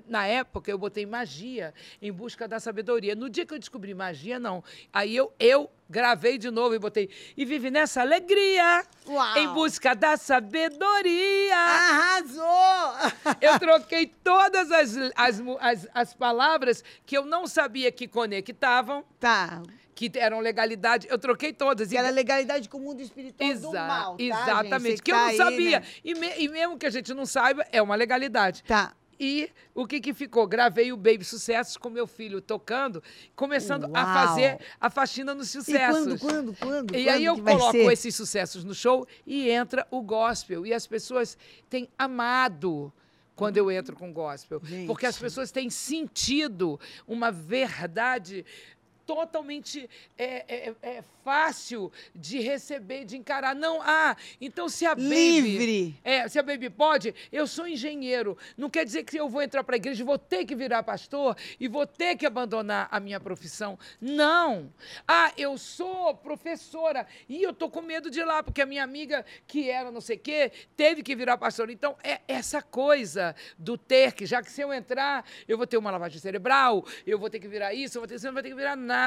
na 0.08 0.26
época 0.28 0.70
eu 0.70 0.78
botei 0.78 1.06
magia 1.06 1.74
em 2.02 2.12
busca 2.12 2.48
da 2.48 2.60
sabedoria. 2.60 3.16
No 3.16 3.30
dia 3.30 3.46
que 3.46 3.54
eu 3.54 3.60
descobri 3.60 3.94
magia, 3.94 4.38
não. 4.40 4.64
Aí 4.94 5.16
eu, 5.16 5.34
eu 5.40 5.70
gravei 5.90 6.38
de 6.38 6.52
novo 6.52 6.76
e 6.76 6.80
botei. 6.80 7.10
E 7.36 7.44
vive 7.46 7.72
nessa 7.72 8.02
alegria. 8.02 8.84
Uau. 9.08 9.38
Em 9.38 9.48
busca 9.50 9.96
da 9.96 10.16
sabedoria. 10.18 11.56
Arrasou! 11.56 13.10
Eu 13.42 13.60
troquei 13.60 14.06
todas 14.24 14.72
as, 14.72 14.96
as, 15.16 15.42
as, 15.60 15.88
as 15.94 16.14
palavras 16.14 16.84
que 17.06 17.18
eu 17.18 17.26
não 17.26 17.48
sabia 17.48 17.92
que 17.92 18.08
conectavam, 18.08 19.04
Tá. 19.20 19.62
que 19.96 20.12
eram 20.16 20.40
legalidade. 20.40 21.08
Eu 21.10 21.18
troquei 21.18 21.52
todas. 21.54 21.90
Que 21.90 21.98
era 21.98 22.10
legalidade 22.10 22.68
com 22.70 22.78
o 22.78 22.82
mundo 22.82 23.02
espiritual 23.02 23.50
do 23.50 23.54
Exa- 23.56 23.88
mal, 23.88 24.18
tá, 24.18 24.24
Exatamente. 24.24 25.02
Que 25.02 25.12
eu 25.12 25.16
Você 25.16 25.22
não 25.22 25.38
tá 25.38 25.44
aí, 25.48 25.52
sabia. 25.52 25.80
né? 25.80 25.86
E, 26.04 26.14
me- 26.16 26.36
e 26.38 26.48
mesmo 26.50 26.78
que 26.78 26.86
a 26.86 26.90
gente 26.90 27.14
não 27.14 27.26
saiba, 27.26 27.66
é 27.72 27.82
uma 27.82 27.96
legalidade. 27.96 28.64
Tá. 28.64 28.94
E 29.20 29.51
o 29.76 29.86
que 29.86 29.99
que 29.99 30.13
ficou? 30.13 30.47
Gravei 30.47 30.93
o 30.93 30.97
Baby 30.97 31.26
Sucessos 31.26 31.76
com 31.76 31.89
meu 31.89 32.07
filho 32.07 32.39
tocando, 32.41 33.03
começando 33.36 33.86
a 33.93 34.03
Uau. 34.03 34.28
fazer 34.28 34.59
a 34.80 34.89
faxina 34.89 35.36
nos 35.36 35.49
E 35.49 35.51
sucessos. 35.51 36.20
quando, 36.20 36.20
quando, 36.20 36.53
quando? 36.57 36.95
E 36.95 37.03
quando 37.03 37.15
aí 37.15 37.26
eu 37.26 37.41
coloco 37.43 37.72
ser? 37.74 37.91
esses 37.91 38.15
sucessos 38.15 38.63
no 38.63 38.74
show 38.74 39.05
e 39.28 39.49
entra 39.49 39.86
o 39.91 40.01
gospel. 40.01 40.65
E 40.65 40.74
as 40.74 40.88
pessoas 40.88 41.38
têm 41.70 41.89
amado 41.97 42.93
quando 43.36 43.57
eu 43.57 43.70
entro 43.72 43.95
com 43.95 44.11
gospel. 44.13 44.61
Gente. 44.63 44.88
Porque 44.88 45.05
as 45.05 45.17
pessoas 45.17 45.51
têm 45.51 45.70
sentido 45.70 46.80
uma 47.07 47.32
verdade 47.32 48.45
totalmente 49.10 49.89
é, 50.16 50.68
é- 50.68 50.76
é 50.84 51.03
fácil 51.24 51.91
de 52.14 52.39
receber, 52.39 53.05
de 53.05 53.18
encarar. 53.18 53.55
Não, 53.55 53.82
ah, 53.82 54.16
então 54.39 54.70
se 54.70 54.86
a 54.86 54.93
Baby... 54.93 55.10
Livre. 55.10 55.99
É, 56.03 56.28
se 56.28 56.38
a 56.38 56.43
Baby 56.43 56.70
pode, 56.70 57.16
eu 57.32 57.47
sou 57.47 57.68
engenheiro. 57.68 58.38
Não 58.55 58.70
quer 58.70 58.86
dizer 58.86 59.03
que 59.03 59.18
eu 59.20 59.28
vou 59.28 59.41
entrar 59.41 59.64
para 59.64 59.76
a 59.76 59.78
igreja 59.78 60.05
vou 60.05 60.20
ter 60.20 60.45
que 60.45 60.53
virar 60.55 60.84
pastor 60.84 61.36
e 61.60 61.68
vou 61.68 61.88
ter 61.88 62.16
que 62.18 62.26
abandonar 62.26 62.88
a 62.91 62.99
minha 62.99 63.20
profissão. 63.20 63.80
Não. 63.99 64.72
Ah, 65.07 65.34
eu 65.36 65.57
sou 65.57 66.14
professora 66.14 67.07
e 67.28 67.41
eu 67.41 67.51
tô 67.51 67.68
com 67.68 67.82
medo 67.82 68.12
de 68.12 68.20
ir 68.20 68.26
lá, 68.26 68.43
porque 68.43 68.62
a 68.62 68.66
minha 68.68 68.84
amiga, 68.84 69.26
que 69.47 69.72
era 69.72 69.89
não 69.91 70.01
sei 70.01 70.18
o 70.18 70.20
quê, 70.20 70.51
teve 70.78 71.01
que 71.01 71.16
virar 71.16 71.36
pastor. 71.38 71.72
Então, 71.72 71.97
é 72.03 72.22
essa 72.28 72.62
coisa 72.62 73.36
do 73.57 73.76
ter 73.76 74.14
que, 74.14 74.28
já 74.28 74.43
que 74.43 74.51
se 74.51 74.62
eu 74.62 74.72
entrar, 74.72 75.26
eu 75.47 75.57
vou 75.57 75.66
ter 75.66 75.78
uma 75.78 75.89
lavagem 75.89 76.20
cerebral, 76.20 76.86
eu 77.07 77.18
vou 77.18 77.30
ter 77.30 77.39
que 77.39 77.47
virar 77.47 77.74
isso, 77.74 77.97
eu 77.97 78.01
vou 78.01 78.07
ter, 78.07 78.20
você 78.20 78.28
não 78.28 78.36
vai 78.36 78.43
ter 78.43 78.49
que 78.49 78.55
virar 78.55 78.76
nada. 78.76 78.99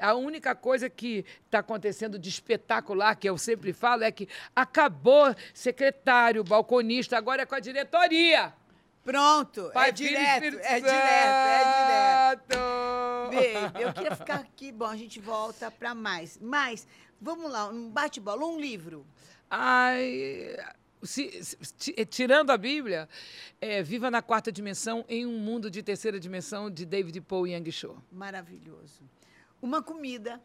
A 0.00 0.14
única 0.14 0.54
coisa 0.54 0.88
que 0.90 1.24
está 1.46 1.60
acontecendo 1.60 2.18
de 2.18 2.28
espetacular, 2.28 3.14
que 3.16 3.28
eu 3.28 3.36
sempre 3.38 3.72
falo, 3.72 4.02
é 4.04 4.10
que 4.10 4.28
acabou 4.54 5.34
secretário, 5.54 6.42
balconista, 6.44 7.16
agora 7.16 7.42
é 7.42 7.46
com 7.46 7.54
a 7.54 7.60
diretoria. 7.60 8.52
Pronto. 9.02 9.70
Pai, 9.72 9.90
é 9.90 9.96
Filho 9.96 10.08
e 10.08 10.16
direto, 10.16 10.44
é 10.60 10.80
direto, 10.80 11.46
é 11.48 12.36
direto. 12.44 12.58
Baby, 13.30 13.82
eu 13.82 13.92
queria 13.94 14.14
ficar 14.16 14.36
aqui. 14.40 14.70
Bom, 14.72 14.86
a 14.86 14.96
gente 14.96 15.18
volta 15.20 15.70
para 15.70 15.94
mais. 15.94 16.38
Mas, 16.40 16.86
vamos 17.20 17.50
lá, 17.50 17.68
um 17.68 17.88
bate-bola, 17.88 18.44
um 18.44 18.58
livro. 18.60 19.06
Ai, 19.48 20.54
se- 21.02 21.42
se- 21.42 21.56
ti- 21.78 22.04
tirando 22.06 22.50
a 22.50 22.58
Bíblia, 22.58 23.08
é, 23.60 23.82
Viva 23.82 24.10
na 24.10 24.20
Quarta 24.20 24.52
Dimensão 24.52 25.04
em 25.08 25.24
um 25.26 25.38
Mundo 25.38 25.70
de 25.70 25.82
Terceira 25.82 26.20
Dimensão, 26.20 26.70
de 26.70 26.84
David 26.84 27.20
Paul 27.22 27.46
Young 27.48 27.70
Show. 27.72 27.96
Maravilhoso. 28.12 29.00
Uma 29.62 29.82
comida. 29.82 30.40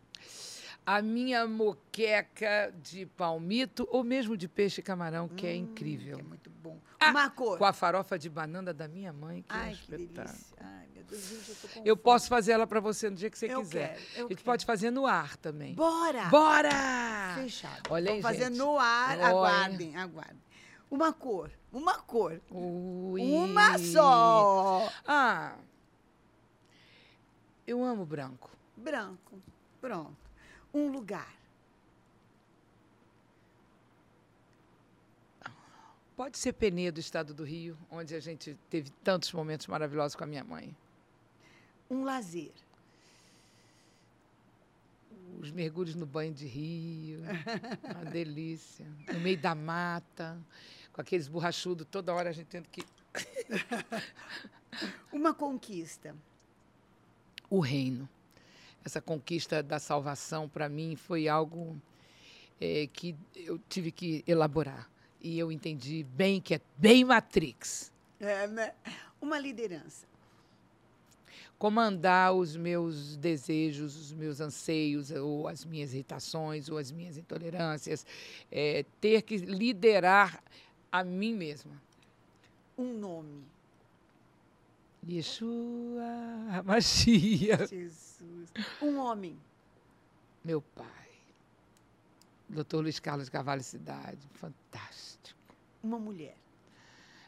A 0.85 1.01
minha 1.01 1.47
moqueca 1.47 2.71
de 2.83 3.05
palmito 3.07 3.87
ou 3.91 4.03
mesmo 4.03 4.37
de 4.37 4.47
peixe 4.47 4.81
e 4.81 4.83
camarão, 4.83 5.27
que 5.27 5.47
é 5.47 5.55
incrível. 5.55 6.17
Que 6.17 6.21
é 6.21 6.25
muito 6.25 6.49
bom. 6.49 6.79
Ah, 6.99 7.09
Uma 7.09 7.29
cor. 7.29 7.57
Com 7.57 7.65
a 7.65 7.73
farofa 7.73 8.19
de 8.19 8.29
banana 8.29 8.71
da 8.73 8.87
minha 8.87 9.11
mãe, 9.11 9.41
que 9.41 9.51
é 9.53 9.57
um 9.57 9.61
Ai, 9.61 9.71
que 9.73 9.79
espetáculo. 9.95 10.25
delícia. 10.27 10.57
Ai, 10.59 10.87
meu 10.93 11.03
Deus, 11.05 11.21
gente, 11.27 11.49
eu 11.49 11.55
tô 11.55 11.67
com 11.69 11.81
Eu 11.87 11.97
posso 11.97 12.27
fazer 12.27 12.51
ela 12.51 12.67
para 12.67 12.79
você 12.79 13.09
no 13.09 13.15
dia 13.15 13.31
que 13.31 13.37
você 13.37 13.47
Eu 13.51 13.61
quiser. 13.61 13.95
quero, 13.95 13.99
eu 13.99 14.25
a 14.25 14.29
gente 14.29 14.37
quero. 14.37 14.43
pode 14.45 14.65
fazer 14.65 14.91
no 14.91 15.07
ar 15.07 15.35
também. 15.37 15.73
Bora! 15.73 16.25
Bora! 16.25 16.69
Fechado. 17.35 17.81
Olha 17.89 18.11
aí, 18.11 18.21
Vamos 18.21 18.37
fazer 18.37 18.49
gente. 18.51 18.57
no 18.59 18.77
ar. 18.77 19.17
Olha. 19.17 19.27
Aguardem, 19.27 19.95
aguardem. 19.95 20.43
Uma 20.91 21.11
cor. 21.11 21.49
Uma 21.73 21.97
cor. 21.99 22.39
Ui. 22.51 23.21
Uma 23.23 23.77
só. 23.79 24.87
Ah, 25.07 25.55
eu 27.65 27.83
amo 27.83 28.05
branco. 28.05 28.51
Branco. 28.77 29.41
Pronto. 29.81 30.17
Um 30.73 30.89
lugar. 30.89 31.33
Pode 36.15 36.37
ser 36.37 36.53
Penedo, 36.53 36.99
estado 36.99 37.33
do 37.33 37.43
Rio, 37.43 37.77
onde 37.91 38.15
a 38.15 38.19
gente 38.21 38.57
teve 38.69 38.89
tantos 39.03 39.33
momentos 39.33 39.67
maravilhosos 39.67 40.15
com 40.15 40.23
a 40.23 40.27
minha 40.27 40.43
mãe. 40.43 40.75
Um 41.89 42.03
lazer. 42.03 42.53
Os 45.41 45.51
mergulhos 45.51 45.93
no 45.95 46.05
banho 46.05 46.33
de 46.33 46.47
rio, 46.47 47.21
uma 47.83 48.05
delícia. 48.09 48.85
No 49.11 49.19
meio 49.19 49.37
da 49.37 49.53
mata, 49.53 50.39
com 50.93 51.01
aqueles 51.01 51.27
borrachudos, 51.27 51.85
toda 51.91 52.13
hora 52.13 52.29
a 52.29 52.33
gente 52.33 52.47
tendo 52.47 52.69
que. 52.69 52.85
Uma 55.11 55.33
conquista. 55.33 56.15
O 57.49 57.59
reino. 57.59 58.09
Essa 58.85 59.01
conquista 59.01 59.63
da 59.63 59.79
salvação, 59.79 60.47
para 60.47 60.69
mim, 60.69 60.95
foi 60.95 61.27
algo 61.27 61.75
eh, 62.61 62.87
que 62.93 63.15
eu 63.35 63.59
tive 63.67 63.91
que 63.91 64.23
elaborar. 64.27 64.87
E 65.19 65.39
eu 65.39 65.51
entendi 65.51 66.03
bem 66.03 66.39
que 66.39 66.53
é 66.53 66.61
bem 66.77 67.03
Matrix. 67.03 67.91
É, 68.19 68.47
né? 68.47 68.73
Uma 69.19 69.39
liderança. 69.39 70.05
comandar 71.57 72.33
os 72.33 72.55
meus 72.55 73.15
desejos, 73.17 73.95
os 73.95 74.13
meus 74.13 74.39
anseios, 74.39 75.09
ou 75.09 75.47
as 75.47 75.65
minhas 75.65 75.93
irritações, 75.93 76.69
ou 76.69 76.77
as 76.77 76.91
minhas 76.91 77.17
intolerâncias, 77.17 78.05
é, 78.51 78.85
ter 79.01 79.21
que 79.23 79.37
liderar 79.37 80.43
a 80.91 81.03
mim 81.03 81.33
mesma. 81.33 81.81
Um 82.77 82.93
nome. 82.93 83.43
Yeshua 85.07 86.63
Mashiach, 86.65 87.67
Jesus. 87.69 88.51
Um 88.81 88.97
homem. 88.97 89.37
meu 90.43 90.61
pai. 90.61 90.85
Doutor 92.47 92.81
Luiz 92.81 92.99
Carlos 92.99 93.29
Carvalho 93.29 93.63
Cidade, 93.63 94.27
fantástico. 94.33 95.39
Uma 95.83 95.99
mulher. 95.99 96.37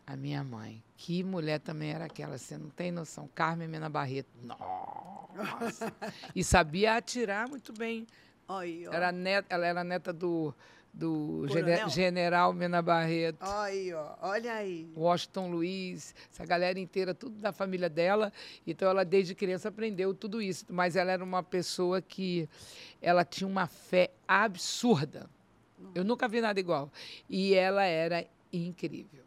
A 0.05 0.15
minha 0.15 0.43
mãe. 0.43 0.81
Que 0.95 1.23
mulher 1.23 1.59
também 1.59 1.91
era 1.91 2.05
aquela, 2.05 2.37
você 2.37 2.57
não 2.57 2.69
tem 2.69 2.91
noção. 2.91 3.29
Carmen 3.35 3.67
Mena 3.67 3.89
Barreto. 3.89 4.29
Nossa! 4.43 5.93
E 6.35 6.43
sabia 6.43 6.95
atirar 6.95 7.49
muito 7.49 7.73
bem. 7.73 8.07
Aí, 8.47 8.87
ó. 8.87 8.93
Era 8.93 9.11
neta, 9.11 9.53
ela 9.53 9.65
era 9.65 9.83
neta 9.83 10.13
do, 10.13 10.53
do 10.97 11.45
general 11.89 12.51
Mena 12.53 12.81
Barreto, 12.81 13.37
Aí, 13.41 13.93
ó. 13.93 14.15
Olha 14.21 14.53
aí. 14.53 14.91
Washington 14.95 15.51
Luiz, 15.51 16.15
essa 16.31 16.43
galera 16.45 16.79
inteira, 16.79 17.13
tudo 17.13 17.39
da 17.39 17.51
família 17.51 17.87
dela. 17.87 18.33
Então 18.65 18.89
ela 18.89 19.05
desde 19.05 19.35
criança 19.35 19.69
aprendeu 19.69 20.13
tudo 20.13 20.41
isso. 20.41 20.65
Mas 20.69 20.95
ela 20.95 21.11
era 21.11 21.23
uma 21.23 21.43
pessoa 21.43 22.01
que 22.01 22.49
ela 23.01 23.23
tinha 23.23 23.47
uma 23.47 23.67
fé 23.67 24.09
absurda. 24.27 25.29
Eu 25.93 26.03
nunca 26.03 26.27
vi 26.27 26.41
nada 26.41 26.59
igual. 26.59 26.91
E 27.29 27.53
ela 27.53 27.83
era 27.83 28.25
incrível. 28.51 29.23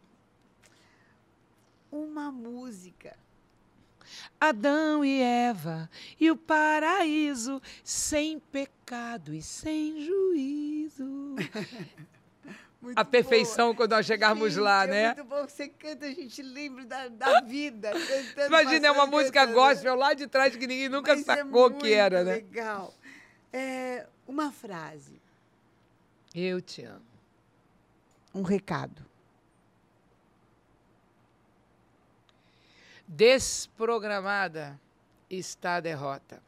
Uma 1.89 2.31
música. 2.31 3.15
Adão 4.39 5.03
e 5.05 5.21
Eva 5.21 5.89
e 6.19 6.29
o 6.31 6.35
paraíso, 6.37 7.61
sem 7.83 8.39
pecado 8.39 9.33
e 9.33 9.41
sem 9.41 10.01
juízo. 10.05 11.35
Muito 12.81 12.97
A 12.97 13.05
perfeição 13.05 13.75
quando 13.75 13.91
nós 13.91 14.07
chegarmos 14.07 14.53
Gente, 14.53 14.63
lá, 14.63 14.85
é 14.85 14.87
né? 14.87 15.05
muito 15.13 15.23
bom. 15.25 15.47
Você 15.47 15.67
canta, 15.67 16.07
a 16.07 16.11
gente 16.11 16.41
lembra 16.41 16.83
da, 16.83 17.07
da 17.09 17.41
vida. 17.41 17.91
cantando, 17.91 18.47
Imagina, 18.47 18.87
é 18.87 18.91
uma 18.91 19.05
música 19.05 19.41
cantando. 19.45 19.53
gospel 19.53 19.95
lá 19.95 20.15
de 20.15 20.25
trás 20.25 20.55
que 20.55 20.65
ninguém 20.65 20.89
nunca 20.89 21.11
Mas 21.15 21.21
é 21.21 21.23
sacou 21.35 21.69
muito 21.69 21.85
que 21.85 21.93
era, 21.93 22.23
né? 22.23 22.33
legal. 22.37 22.91
É, 23.53 24.07
uma 24.27 24.51
frase. 24.51 25.21
Eu 26.33 26.59
te 26.59 26.83
amo. 26.83 27.05
Um 28.33 28.41
recado. 28.41 29.05
Desprogramada 33.13 34.79
está 35.29 35.75
a 35.75 35.79
derrota 35.81 36.41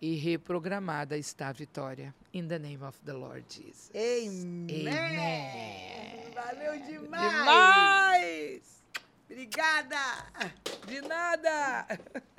e 0.00 0.14
reprogramada 0.14 1.18
está 1.18 1.48
a 1.48 1.52
vitória. 1.52 2.14
In 2.32 2.46
the 2.46 2.60
name 2.60 2.84
of 2.84 2.96
the 3.04 3.12
Lord 3.12 3.44
Jesus. 3.48 3.90
Amen. 3.92 4.86
Amen. 4.86 6.32
Valeu 6.32 6.80
demais. 6.86 7.32
Demais! 7.32 8.84
Obrigada. 9.28 9.98
De 10.86 11.00
nada! 11.00 11.88